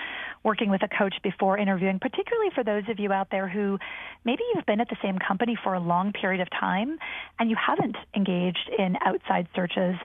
working 0.44 0.70
with 0.70 0.82
a 0.84 0.88
coach 0.88 1.16
before 1.22 1.58
interviewing, 1.58 2.00
particularly 2.00 2.50
for 2.56 2.64
those 2.64 2.84
of 2.88 2.98
you 3.00 3.12
out 3.12 3.28
there 3.30 3.48
who 3.48 3.78
maybe 4.24 4.42
you've 4.54 4.66
been 4.66 4.80
at 4.80 4.88
the 4.90 4.96
same 5.04 5.18
company 5.20 5.58
for 5.62 5.74
a 5.74 5.80
long 5.80 6.14
period 6.14 6.42
of 6.42 6.50
time 6.50 6.98
and 7.40 7.50
you 7.50 7.58
haven't 7.58 7.98
engaged 8.16 8.70
in 8.78 8.96
outside 9.06 9.48
searches 9.54 9.96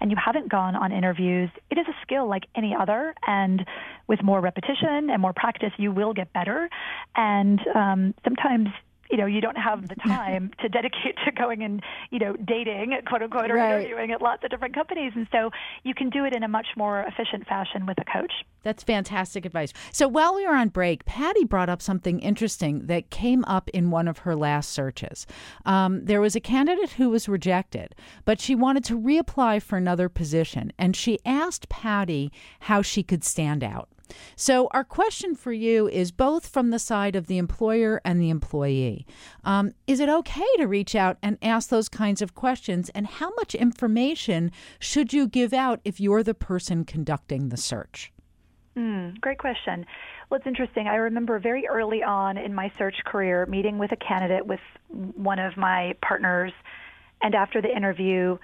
and 0.00 0.10
you 0.10 0.16
haven't 0.22 0.48
gone 0.48 0.74
on 0.74 0.90
interviews. 0.90 1.50
It 1.70 1.78
is 1.78 1.86
a 1.88 1.94
skill 2.02 2.28
like 2.28 2.44
any 2.56 2.74
other, 2.74 3.14
and 3.26 3.64
with 4.08 4.22
more 4.22 4.40
repetition 4.40 5.10
and 5.10 5.22
more 5.22 5.32
practice, 5.32 5.72
you 5.78 5.92
will 5.92 6.12
get 6.12 6.32
better. 6.32 6.68
And 7.14 7.60
um, 7.74 8.14
sometimes 8.24 8.68
you 9.10 9.16
know, 9.16 9.26
you 9.26 9.40
don't 9.40 9.56
have 9.56 9.88
the 9.88 9.94
time 10.06 10.50
to 10.60 10.68
dedicate 10.68 11.16
to 11.24 11.32
going 11.32 11.62
and, 11.62 11.82
you 12.10 12.18
know, 12.18 12.34
dating, 12.44 12.96
quote 13.06 13.22
unquote, 13.22 13.50
or 13.50 13.54
right. 13.54 13.80
interviewing 13.80 14.12
at 14.12 14.22
lots 14.22 14.44
of 14.44 14.50
different 14.50 14.74
companies. 14.74 15.12
And 15.14 15.26
so 15.30 15.50
you 15.84 15.94
can 15.94 16.10
do 16.10 16.24
it 16.24 16.34
in 16.34 16.42
a 16.42 16.48
much 16.48 16.68
more 16.76 17.00
efficient 17.02 17.46
fashion 17.46 17.86
with 17.86 17.98
a 17.98 18.04
coach. 18.04 18.32
That's 18.62 18.82
fantastic 18.82 19.44
advice. 19.44 19.72
So 19.92 20.08
while 20.08 20.34
we 20.34 20.46
were 20.46 20.54
on 20.54 20.70
break, 20.70 21.04
Patty 21.04 21.44
brought 21.44 21.68
up 21.68 21.80
something 21.80 22.18
interesting 22.18 22.86
that 22.86 23.10
came 23.10 23.44
up 23.44 23.68
in 23.70 23.90
one 23.90 24.08
of 24.08 24.18
her 24.18 24.34
last 24.34 24.70
searches. 24.70 25.26
Um, 25.64 26.04
there 26.04 26.20
was 26.20 26.34
a 26.34 26.40
candidate 26.40 26.90
who 26.90 27.10
was 27.10 27.28
rejected, 27.28 27.94
but 28.24 28.40
she 28.40 28.54
wanted 28.54 28.84
to 28.84 28.98
reapply 28.98 29.62
for 29.62 29.76
another 29.76 30.08
position. 30.08 30.72
And 30.78 30.96
she 30.96 31.20
asked 31.24 31.68
Patty 31.68 32.32
how 32.60 32.82
she 32.82 33.02
could 33.02 33.22
stand 33.22 33.62
out. 33.62 33.88
So, 34.36 34.68
our 34.72 34.84
question 34.84 35.34
for 35.34 35.52
you 35.52 35.88
is 35.88 36.10
both 36.12 36.46
from 36.46 36.70
the 36.70 36.78
side 36.78 37.16
of 37.16 37.26
the 37.26 37.38
employer 37.38 38.00
and 38.04 38.20
the 38.20 38.30
employee. 38.30 39.06
Um, 39.44 39.72
is 39.86 40.00
it 40.00 40.08
okay 40.08 40.46
to 40.58 40.66
reach 40.66 40.94
out 40.94 41.18
and 41.22 41.38
ask 41.42 41.68
those 41.68 41.88
kinds 41.88 42.22
of 42.22 42.34
questions? 42.34 42.90
And 42.90 43.06
how 43.06 43.32
much 43.36 43.54
information 43.54 44.52
should 44.78 45.12
you 45.12 45.26
give 45.26 45.52
out 45.52 45.80
if 45.84 46.00
you're 46.00 46.22
the 46.22 46.34
person 46.34 46.84
conducting 46.84 47.48
the 47.48 47.56
search? 47.56 48.12
Mm, 48.76 49.20
great 49.20 49.38
question. 49.38 49.86
Well, 50.28 50.38
it's 50.38 50.46
interesting. 50.46 50.86
I 50.86 50.96
remember 50.96 51.38
very 51.38 51.66
early 51.66 52.02
on 52.02 52.36
in 52.36 52.54
my 52.54 52.70
search 52.76 52.96
career 53.04 53.46
meeting 53.46 53.78
with 53.78 53.92
a 53.92 53.96
candidate 53.96 54.46
with 54.46 54.60
one 54.88 55.38
of 55.38 55.56
my 55.56 55.94
partners. 56.02 56.52
And 57.22 57.34
after 57.34 57.62
the 57.62 57.74
interview, 57.74 58.36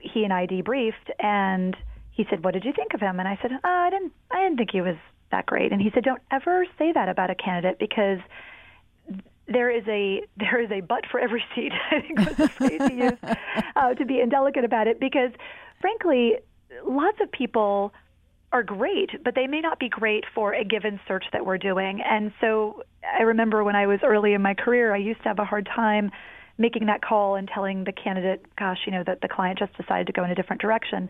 he 0.00 0.24
and 0.24 0.32
I 0.32 0.46
debriefed, 0.46 1.10
and 1.20 1.76
he 2.12 2.26
said, 2.30 2.44
"What 2.44 2.54
did 2.54 2.64
you 2.64 2.72
think 2.72 2.94
of 2.94 3.00
him?" 3.00 3.18
And 3.18 3.28
I 3.28 3.38
said, 3.42 3.52
oh, 3.52 3.58
"I 3.64 3.90
didn't. 3.90 4.12
I 4.30 4.42
didn't 4.44 4.58
think 4.58 4.70
he 4.70 4.80
was 4.80 4.96
that 5.30 5.46
great." 5.46 5.72
And 5.72 5.80
he 5.80 5.90
said, 5.92 6.04
"Don't 6.04 6.22
ever 6.30 6.66
say 6.78 6.92
that 6.92 7.08
about 7.08 7.30
a 7.30 7.34
candidate 7.34 7.78
because." 7.78 8.18
There 9.48 9.70
is 9.70 9.82
a 9.88 10.22
there 10.36 10.60
is 10.60 10.70
a 10.70 10.80
but 10.80 11.04
for 11.10 11.18
every 11.18 11.44
seat. 11.54 11.72
I 11.90 12.00
think 12.00 12.18
was 12.18 12.36
the 12.36 12.48
phrase 12.48 12.80
he 12.88 12.94
used 13.02 13.16
uh, 13.76 13.94
to 13.94 14.04
be 14.04 14.20
indelicate 14.20 14.64
about 14.64 14.86
it 14.86 15.00
because, 15.00 15.32
frankly, 15.80 16.36
lots 16.86 17.18
of 17.20 17.30
people 17.32 17.92
are 18.52 18.62
great, 18.62 19.10
but 19.24 19.34
they 19.34 19.46
may 19.46 19.60
not 19.60 19.78
be 19.78 19.88
great 19.88 20.24
for 20.34 20.52
a 20.52 20.64
given 20.64 21.00
search 21.08 21.24
that 21.32 21.44
we're 21.44 21.58
doing. 21.58 22.02
And 22.02 22.32
so 22.40 22.84
I 23.18 23.22
remember 23.22 23.64
when 23.64 23.74
I 23.74 23.86
was 23.86 24.00
early 24.04 24.34
in 24.34 24.42
my 24.42 24.54
career, 24.54 24.94
I 24.94 24.98
used 24.98 25.22
to 25.22 25.28
have 25.28 25.38
a 25.38 25.44
hard 25.44 25.68
time 25.74 26.10
making 26.58 26.86
that 26.86 27.02
call 27.02 27.34
and 27.34 27.48
telling 27.48 27.84
the 27.84 27.92
candidate, 27.92 28.44
gosh, 28.56 28.78
you 28.86 28.92
know, 28.92 29.02
that 29.06 29.22
the 29.22 29.28
client 29.28 29.58
just 29.58 29.76
decided 29.76 30.06
to 30.06 30.12
go 30.12 30.22
in 30.22 30.30
a 30.30 30.34
different 30.34 30.60
direction. 30.60 31.08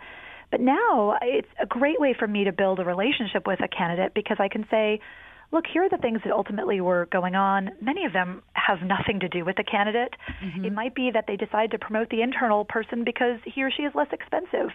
But 0.52 0.60
now 0.60 1.16
it's 1.22 1.48
a 1.60 1.66
great 1.66 1.98
way 1.98 2.14
for 2.16 2.28
me 2.28 2.44
to 2.44 2.52
build 2.52 2.78
a 2.78 2.84
relationship 2.84 3.46
with 3.46 3.58
a 3.64 3.68
candidate 3.68 4.12
because 4.14 4.36
I 4.38 4.48
can 4.48 4.66
say, 4.70 5.00
look, 5.50 5.64
here 5.66 5.82
are 5.82 5.88
the 5.88 5.96
things 5.96 6.20
that 6.24 6.32
ultimately 6.32 6.80
were 6.80 7.08
going 7.10 7.34
on. 7.34 7.70
Many 7.80 8.04
of 8.04 8.12
them 8.12 8.42
have 8.52 8.78
nothing 8.82 9.20
to 9.20 9.28
do 9.28 9.46
with 9.46 9.56
the 9.56 9.64
candidate. 9.64 10.14
Mm-hmm. 10.44 10.66
It 10.66 10.72
might 10.74 10.94
be 10.94 11.10
that 11.12 11.24
they 11.26 11.36
decide 11.36 11.70
to 11.70 11.78
promote 11.78 12.10
the 12.10 12.20
internal 12.20 12.66
person 12.66 13.02
because 13.02 13.40
he 13.46 13.62
or 13.62 13.70
she 13.70 13.82
is 13.82 13.94
less 13.94 14.08
expensive. 14.12 14.68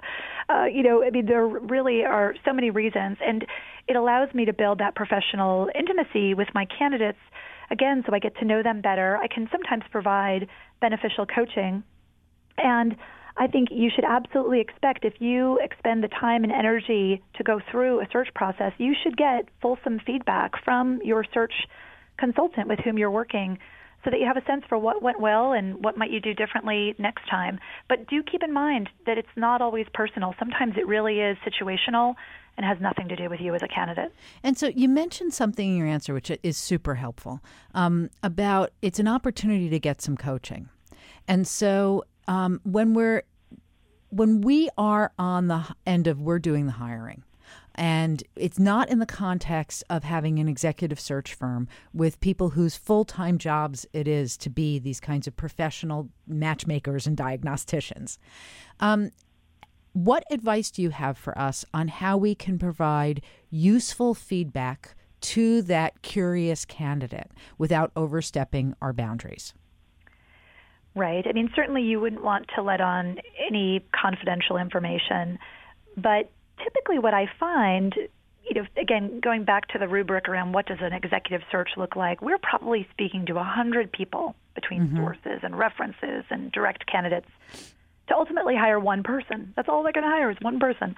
Uh, 0.50 0.66
you 0.66 0.82
know, 0.82 1.04
I 1.04 1.12
mean, 1.12 1.28
there 1.28 1.46
really 1.46 2.04
are 2.04 2.34
so 2.44 2.54
many 2.54 2.72
reasons, 2.72 3.18
and 3.24 3.46
it 3.88 3.96
allows 3.96 4.34
me 4.34 4.46
to 4.46 4.54
build 4.54 4.80
that 4.80 4.96
professional 4.96 5.70
intimacy 5.78 6.34
with 6.34 6.48
my 6.56 6.66
candidates. 6.66 7.20
Again, 7.70 8.04
so 8.08 8.16
I 8.16 8.20
get 8.20 8.36
to 8.38 8.46
know 8.46 8.64
them 8.64 8.82
better. 8.82 9.18
I 9.18 9.28
can 9.28 9.48
sometimes 9.52 9.84
provide 9.92 10.48
beneficial 10.82 11.28
coaching. 11.28 11.84
And 12.58 12.96
I 13.40 13.48
think 13.48 13.70
you 13.72 13.90
should 13.94 14.06
absolutely 14.06 14.60
expect 14.60 15.06
if 15.06 15.14
you 15.20 15.60
expend 15.62 16.04
the 16.04 16.08
time 16.08 16.44
and 16.44 16.52
energy 16.52 17.22
to 17.36 17.44
go 17.44 17.60
through 17.72 18.02
a 18.02 18.08
search 18.12 18.30
process, 18.34 18.74
you 18.78 18.96
should 19.04 19.16
get 19.16 19.48
fulsome 19.62 20.00
feedback 20.06 20.54
from 20.64 21.00
your 21.04 21.24
search 21.34 21.54
consultant 22.18 22.68
with 22.68 22.80
whom 22.80 22.98
you're 22.98 23.12
working 23.12 23.60
so 24.04 24.12
that 24.12 24.20
you 24.20 24.26
have 24.26 24.38
a 24.38 24.46
sense 24.46 24.64
for 24.68 24.78
what 24.78 25.02
went 25.02 25.20
well 25.20 25.54
and 25.54 25.84
what 25.84 25.98
might 25.98 26.12
you 26.12 26.20
do 26.20 26.34
differently 26.34 26.96
next 26.98 27.30
time. 27.30 27.60
But 27.90 28.08
do 28.08 28.24
keep 28.24 28.42
in 28.42 28.54
mind 28.54 28.90
that 29.06 29.18
it's 29.18 29.28
not 29.36 29.62
always 29.62 29.86
personal. 29.94 30.34
Sometimes 30.40 30.76
it 30.78 30.88
really 30.88 31.20
is 31.20 31.38
situational 31.46 32.16
and 32.58 32.66
has 32.66 32.80
nothing 32.82 33.08
to 33.10 33.16
do 33.16 33.30
with 33.30 33.40
you 33.40 33.54
as 33.54 33.62
a 33.62 33.68
candidate. 33.68 34.12
And 34.44 34.58
so 34.58 34.68
you 34.68 34.90
mentioned 34.90 35.34
something 35.34 35.70
in 35.70 35.78
your 35.78 35.88
answer 35.88 36.14
which 36.14 36.32
is 36.42 36.58
super 36.58 36.96
helpful 36.96 37.42
um, 37.76 38.10
about 38.24 38.72
it's 38.82 38.98
an 38.98 39.08
opportunity 39.08 39.70
to 39.70 39.80
get 39.80 40.02
some 40.02 40.18
coaching. 40.18 40.70
And 41.28 41.48
so 41.48 42.06
um, 42.28 42.60
when 42.64 42.94
we're 42.94 43.24
when 44.10 44.42
we 44.42 44.70
are 44.78 45.12
on 45.20 45.48
the 45.48 45.64
end 45.86 46.08
of 46.08 46.22
we're 46.22 46.40
doing 46.40 46.66
the 46.66 46.72
hiring 46.74 47.24
and 47.76 48.24
it's 48.36 48.58
not 48.58 48.90
in 48.90 49.00
the 49.00 49.06
context 49.06 49.84
of 49.90 50.04
having 50.04 50.40
an 50.40 50.48
executive 50.48 51.00
search 51.00 51.34
firm 51.34 51.68
with 51.94 52.20
people 52.22 52.52
whose 52.52 52.78
full-time 52.78 53.38
jobs 53.38 53.86
it 53.92 54.08
is 54.08 54.38
to 54.38 54.50
be 54.50 54.80
these 54.80 55.00
kinds 55.00 55.28
of 55.28 55.36
professional 55.36 56.10
matchmakers 56.26 57.06
and 57.06 57.18
diagnosticians 57.18 58.18
um, 58.80 59.12
what 59.98 60.24
advice 60.30 60.70
do 60.70 60.84
you 60.84 60.92
have 60.92 61.18
for 61.18 61.36
us 61.38 61.66
on 61.74 61.88
how 61.88 62.18
we 62.18 62.36
can 62.36 62.60
provide 62.60 63.22
useful 63.50 64.14
feedback 64.14 64.96
to 65.22 65.64
that 65.64 66.04
curious 66.04 66.66
candidate 66.66 67.32
without 67.58 67.92
overstepping 67.96 68.76
our 68.80 68.94
boundaries? 68.94 69.56
Right. 70.98 71.28
I 71.28 71.32
mean, 71.32 71.52
certainly 71.56 71.84
you 71.84 72.00
wouldn't 72.00 72.24
want 72.24 72.48
to 72.56 72.64
let 72.64 72.82
on 72.82 73.20
any 73.52 73.86
confidential 73.92 74.58
information, 74.58 75.38
but 75.96 76.32
typically 76.64 76.98
what 76.98 77.14
I 77.14 77.30
find, 77.40 77.94
you 78.44 78.56
know, 78.56 78.66
again, 78.76 79.20
going 79.20 79.44
back 79.44 79.68
to 79.70 79.78
the 79.78 79.88
rubric 79.88 80.28
around 80.28 80.54
what 80.54 80.66
does 80.66 80.80
an 80.82 80.94
executive 80.94 81.46
search 81.52 81.70
look 81.78 81.96
like, 81.96 82.24
we're 82.24 82.40
probably 82.40 82.88
speaking 82.92 83.28
to 83.28 83.36
100 83.36 83.92
people 83.92 84.36
between 84.56 84.88
mm-hmm. 84.88 84.98
sources 84.98 85.42
and 85.44 85.56
references 85.56 86.24
and 86.32 86.52
direct 86.52 86.88
candidates 86.92 87.30
to 88.08 88.16
ultimately 88.16 88.56
hire 88.56 88.80
one 88.80 89.04
person. 89.04 89.54
That's 89.56 89.70
all 89.70 89.84
they're 89.84 89.92
going 89.92 90.04
to 90.04 90.10
hire 90.10 90.32
is 90.32 90.38
one 90.42 90.60
person. 90.60 90.96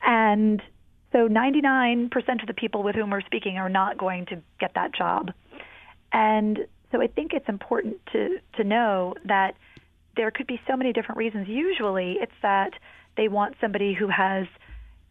And 0.00 0.62
so 1.10 1.26
99% 1.26 2.12
of 2.40 2.46
the 2.46 2.54
people 2.54 2.84
with 2.84 2.94
whom 2.94 3.10
we're 3.10 3.20
speaking 3.22 3.58
are 3.58 3.68
not 3.68 3.98
going 3.98 4.26
to 4.26 4.40
get 4.60 4.74
that 4.74 4.94
job. 4.94 5.32
And 6.12 6.68
so 6.94 7.02
I 7.02 7.08
think 7.08 7.32
it's 7.32 7.48
important 7.48 7.96
to, 8.12 8.38
to 8.56 8.62
know 8.62 9.14
that 9.24 9.56
there 10.16 10.30
could 10.30 10.46
be 10.46 10.60
so 10.64 10.76
many 10.76 10.92
different 10.92 11.18
reasons. 11.18 11.48
Usually 11.48 12.18
it's 12.20 12.32
that 12.40 12.70
they 13.16 13.26
want 13.26 13.56
somebody 13.60 13.94
who 13.94 14.06
has 14.06 14.46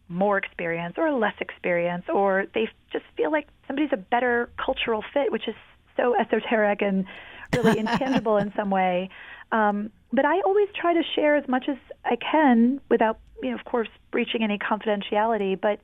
more 0.08 0.38
experience 0.38 0.94
or 0.96 1.12
less 1.12 1.34
experience, 1.40 2.04
or 2.08 2.46
they 2.54 2.68
just 2.90 3.04
feel 3.18 3.30
like 3.30 3.48
somebody's 3.66 3.92
a 3.92 3.98
better 3.98 4.48
cultural 4.56 5.04
fit, 5.12 5.30
which 5.30 5.46
is 5.46 5.54
so 5.94 6.14
esoteric 6.18 6.80
and 6.80 7.04
really 7.52 7.78
intangible 7.84 8.38
in 8.38 8.50
some 8.56 8.70
way. 8.70 9.10
Um, 9.52 9.90
but 10.10 10.24
I 10.24 10.40
always 10.40 10.68
try 10.74 10.94
to 10.94 11.02
share 11.14 11.36
as 11.36 11.46
much 11.48 11.66
as 11.68 11.76
I 12.02 12.16
can 12.16 12.80
without, 12.90 13.18
you 13.42 13.50
know, 13.50 13.56
of 13.56 13.64
course, 13.66 13.88
breaching 14.10 14.42
any 14.42 14.58
confidentiality. 14.58 15.60
But 15.60 15.80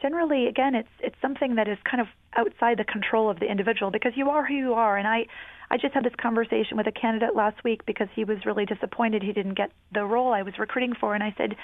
generally, 0.00 0.46
again, 0.46 0.74
it's 0.74 0.88
it's 1.00 1.16
something 1.20 1.56
that 1.56 1.68
is 1.68 1.78
kind 1.88 2.00
of 2.00 2.08
outside 2.36 2.78
the 2.78 2.84
control 2.84 3.30
of 3.30 3.40
the 3.40 3.46
individual 3.46 3.90
because 3.90 4.12
you 4.16 4.30
are 4.30 4.46
who 4.46 4.54
you 4.54 4.74
are. 4.74 4.96
And 4.96 5.08
I, 5.08 5.26
I 5.70 5.76
just 5.76 5.94
had 5.94 6.04
this 6.04 6.14
conversation 6.20 6.76
with 6.76 6.86
a 6.86 6.92
candidate 6.92 7.34
last 7.34 7.62
week 7.64 7.84
because 7.86 8.08
he 8.14 8.24
was 8.24 8.44
really 8.46 8.64
disappointed 8.64 9.22
he 9.22 9.32
didn't 9.32 9.54
get 9.54 9.70
the 9.92 10.04
role 10.04 10.32
I 10.32 10.42
was 10.42 10.58
recruiting 10.58 10.94
for, 10.94 11.14
and 11.14 11.22
I 11.22 11.34
said, 11.36 11.56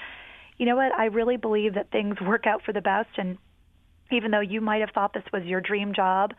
you 0.57 0.65
know 0.65 0.75
what, 0.75 0.91
I 0.93 1.05
really 1.05 1.37
believe 1.37 1.75
that 1.75 1.91
things 1.91 2.19
work 2.21 2.47
out 2.47 2.63
for 2.63 2.73
the 2.73 2.81
best, 2.81 3.09
and 3.17 3.37
even 4.11 4.31
though 4.31 4.39
you 4.39 4.61
might 4.61 4.81
have 4.81 4.91
thought 4.91 5.13
this 5.13 5.23
was 5.33 5.43
your 5.43 5.61
dream 5.61 5.93
job 5.93 6.33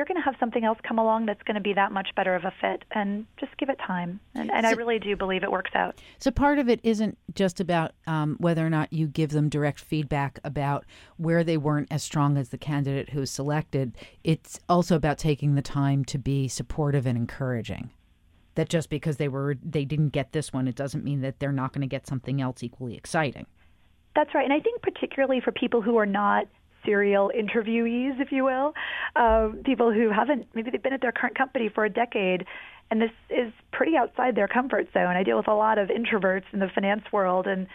you're 0.00 0.06
going 0.06 0.16
to 0.16 0.24
have 0.24 0.36
something 0.40 0.64
else 0.64 0.78
come 0.82 0.98
along 0.98 1.26
that's 1.26 1.42
going 1.42 1.56
to 1.56 1.60
be 1.60 1.74
that 1.74 1.92
much 1.92 2.08
better 2.16 2.34
of 2.34 2.46
a 2.46 2.52
fit. 2.58 2.84
And 2.92 3.26
just 3.38 3.54
give 3.58 3.68
it 3.68 3.78
time. 3.86 4.18
And, 4.34 4.50
and 4.50 4.64
so, 4.64 4.70
I 4.70 4.72
really 4.72 4.98
do 4.98 5.14
believe 5.14 5.42
it 5.42 5.50
works 5.50 5.72
out. 5.74 6.00
So 6.18 6.30
part 6.30 6.58
of 6.58 6.70
it 6.70 6.80
isn't 6.82 7.18
just 7.34 7.60
about 7.60 7.92
um, 8.06 8.36
whether 8.40 8.66
or 8.66 8.70
not 8.70 8.90
you 8.94 9.06
give 9.06 9.28
them 9.28 9.50
direct 9.50 9.78
feedback 9.78 10.38
about 10.42 10.86
where 11.18 11.44
they 11.44 11.58
weren't 11.58 11.88
as 11.90 12.02
strong 12.02 12.38
as 12.38 12.48
the 12.48 12.56
candidate 12.56 13.10
who 13.10 13.20
was 13.20 13.30
selected. 13.30 13.94
It's 14.24 14.58
also 14.70 14.96
about 14.96 15.18
taking 15.18 15.54
the 15.54 15.60
time 15.60 16.06
to 16.06 16.16
be 16.16 16.48
supportive 16.48 17.04
and 17.04 17.18
encouraging. 17.18 17.90
That 18.54 18.70
just 18.70 18.88
because 18.88 19.18
they 19.18 19.28
were 19.28 19.56
they 19.62 19.84
didn't 19.84 20.08
get 20.08 20.32
this 20.32 20.50
one, 20.50 20.66
it 20.66 20.76
doesn't 20.76 21.04
mean 21.04 21.20
that 21.20 21.40
they're 21.40 21.52
not 21.52 21.74
going 21.74 21.82
to 21.82 21.86
get 21.86 22.06
something 22.06 22.40
else 22.40 22.62
equally 22.62 22.96
exciting. 22.96 23.44
That's 24.16 24.34
right. 24.34 24.44
And 24.44 24.52
I 24.52 24.60
think 24.60 24.80
particularly 24.80 25.40
for 25.40 25.52
people 25.52 25.82
who 25.82 25.98
are 25.98 26.06
not 26.06 26.48
serial 26.84 27.30
interviewees, 27.36 28.20
if 28.20 28.32
you 28.32 28.44
will, 28.44 28.74
uh, 29.16 29.48
people 29.64 29.92
who 29.92 30.10
haven't, 30.10 30.46
maybe 30.54 30.70
they've 30.70 30.82
been 30.82 30.92
at 30.92 31.00
their 31.00 31.12
current 31.12 31.36
company 31.36 31.68
for 31.68 31.84
a 31.84 31.90
decade, 31.90 32.44
and 32.90 33.00
this 33.00 33.10
is 33.30 33.52
pretty 33.72 33.96
outside 33.96 34.34
their 34.34 34.48
comfort 34.48 34.88
zone. 34.92 35.16
I 35.16 35.22
deal 35.22 35.36
with 35.36 35.48
a 35.48 35.54
lot 35.54 35.78
of 35.78 35.88
introverts 35.88 36.44
in 36.52 36.58
the 36.58 36.68
finance 36.74 37.04
world, 37.12 37.46
and 37.46 37.66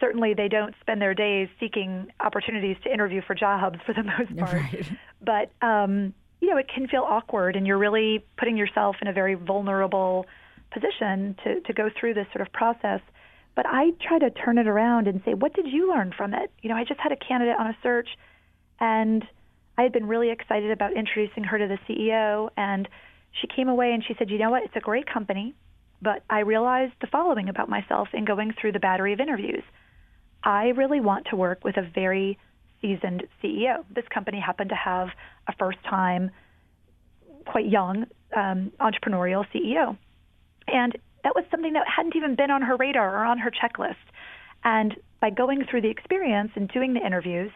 certainly 0.00 0.34
they 0.34 0.48
don't 0.48 0.74
spend 0.80 1.00
their 1.00 1.14
days 1.14 1.48
seeking 1.60 2.08
opportunities 2.20 2.76
to 2.84 2.92
interview 2.92 3.22
for 3.26 3.34
jobs 3.34 3.78
for 3.86 3.94
the 3.94 4.02
most 4.18 4.36
part. 4.36 4.52
Right. 4.52 4.92
But, 5.24 5.66
um, 5.66 6.12
you 6.40 6.50
know, 6.50 6.56
it 6.56 6.68
can 6.72 6.88
feel 6.88 7.06
awkward, 7.08 7.56
and 7.56 7.66
you're 7.66 7.78
really 7.78 8.24
putting 8.36 8.56
yourself 8.56 8.96
in 9.00 9.08
a 9.08 9.12
very 9.12 9.34
vulnerable 9.34 10.26
position 10.72 11.36
to, 11.44 11.60
to 11.60 11.72
go 11.72 11.88
through 11.98 12.14
this 12.14 12.26
sort 12.32 12.46
of 12.46 12.52
process. 12.52 13.00
But 13.54 13.66
I 13.66 13.92
try 14.06 14.18
to 14.18 14.30
turn 14.30 14.58
it 14.58 14.66
around 14.66 15.06
and 15.06 15.22
say, 15.24 15.34
what 15.34 15.54
did 15.54 15.66
you 15.68 15.88
learn 15.88 16.12
from 16.16 16.34
it? 16.34 16.50
You 16.60 16.70
know, 16.70 16.76
I 16.76 16.84
just 16.84 16.98
had 16.98 17.12
a 17.12 17.16
candidate 17.16 17.56
on 17.58 17.68
a 17.68 17.76
search 17.82 18.08
and 18.84 19.24
I 19.78 19.82
had 19.82 19.92
been 19.92 20.06
really 20.06 20.30
excited 20.30 20.70
about 20.70 20.92
introducing 20.94 21.44
her 21.44 21.58
to 21.58 21.66
the 21.66 21.78
CEO. 21.88 22.50
And 22.56 22.86
she 23.40 23.46
came 23.46 23.68
away 23.68 23.92
and 23.92 24.04
she 24.06 24.14
said, 24.18 24.30
You 24.30 24.38
know 24.38 24.50
what? 24.50 24.62
It's 24.62 24.76
a 24.76 24.80
great 24.80 25.06
company, 25.10 25.54
but 26.02 26.22
I 26.28 26.40
realized 26.40 26.92
the 27.00 27.06
following 27.06 27.48
about 27.48 27.68
myself 27.68 28.08
in 28.12 28.24
going 28.24 28.52
through 28.60 28.72
the 28.72 28.78
battery 28.78 29.12
of 29.14 29.20
interviews. 29.20 29.64
I 30.42 30.68
really 30.76 31.00
want 31.00 31.28
to 31.30 31.36
work 31.36 31.64
with 31.64 31.78
a 31.78 31.82
very 31.94 32.38
seasoned 32.82 33.24
CEO. 33.42 33.84
This 33.94 34.04
company 34.12 34.38
happened 34.38 34.68
to 34.68 34.76
have 34.76 35.08
a 35.48 35.54
first 35.58 35.78
time, 35.88 36.30
quite 37.46 37.66
young 37.66 38.04
um, 38.36 38.70
entrepreneurial 38.78 39.46
CEO. 39.54 39.96
And 40.68 40.92
that 41.24 41.34
was 41.34 41.44
something 41.50 41.72
that 41.72 41.86
hadn't 41.88 42.16
even 42.16 42.34
been 42.36 42.50
on 42.50 42.60
her 42.60 42.76
radar 42.76 43.22
or 43.22 43.24
on 43.24 43.38
her 43.38 43.50
checklist. 43.50 44.04
And 44.62 44.94
by 45.20 45.30
going 45.30 45.64
through 45.64 45.80
the 45.80 45.88
experience 45.88 46.50
and 46.54 46.68
doing 46.68 46.92
the 46.92 47.00
interviews, 47.00 47.50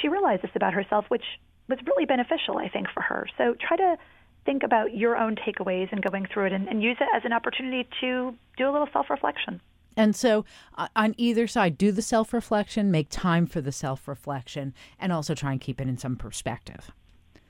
she 0.00 0.08
realized 0.08 0.42
this 0.42 0.50
about 0.54 0.74
herself, 0.74 1.04
which 1.08 1.24
was 1.68 1.78
really 1.86 2.06
beneficial, 2.06 2.58
I 2.58 2.68
think, 2.68 2.88
for 2.92 3.02
her. 3.02 3.26
So 3.36 3.54
try 3.60 3.76
to 3.76 3.96
think 4.44 4.62
about 4.62 4.96
your 4.96 5.16
own 5.16 5.36
takeaways 5.36 5.88
and 5.92 6.02
going 6.02 6.26
through 6.32 6.46
it 6.46 6.52
and, 6.52 6.68
and 6.68 6.82
use 6.82 6.96
it 7.00 7.08
as 7.14 7.22
an 7.24 7.32
opportunity 7.32 7.88
to 8.00 8.34
do 8.56 8.68
a 8.68 8.72
little 8.72 8.88
self 8.92 9.10
reflection. 9.10 9.60
And 9.96 10.14
so, 10.14 10.44
uh, 10.76 10.88
on 10.94 11.14
either 11.18 11.46
side, 11.48 11.76
do 11.76 11.90
the 11.90 12.02
self 12.02 12.32
reflection, 12.32 12.90
make 12.90 13.08
time 13.10 13.46
for 13.46 13.60
the 13.60 13.72
self 13.72 14.06
reflection, 14.06 14.72
and 14.98 15.12
also 15.12 15.34
try 15.34 15.52
and 15.52 15.60
keep 15.60 15.80
it 15.80 15.88
in 15.88 15.98
some 15.98 16.16
perspective. 16.16 16.92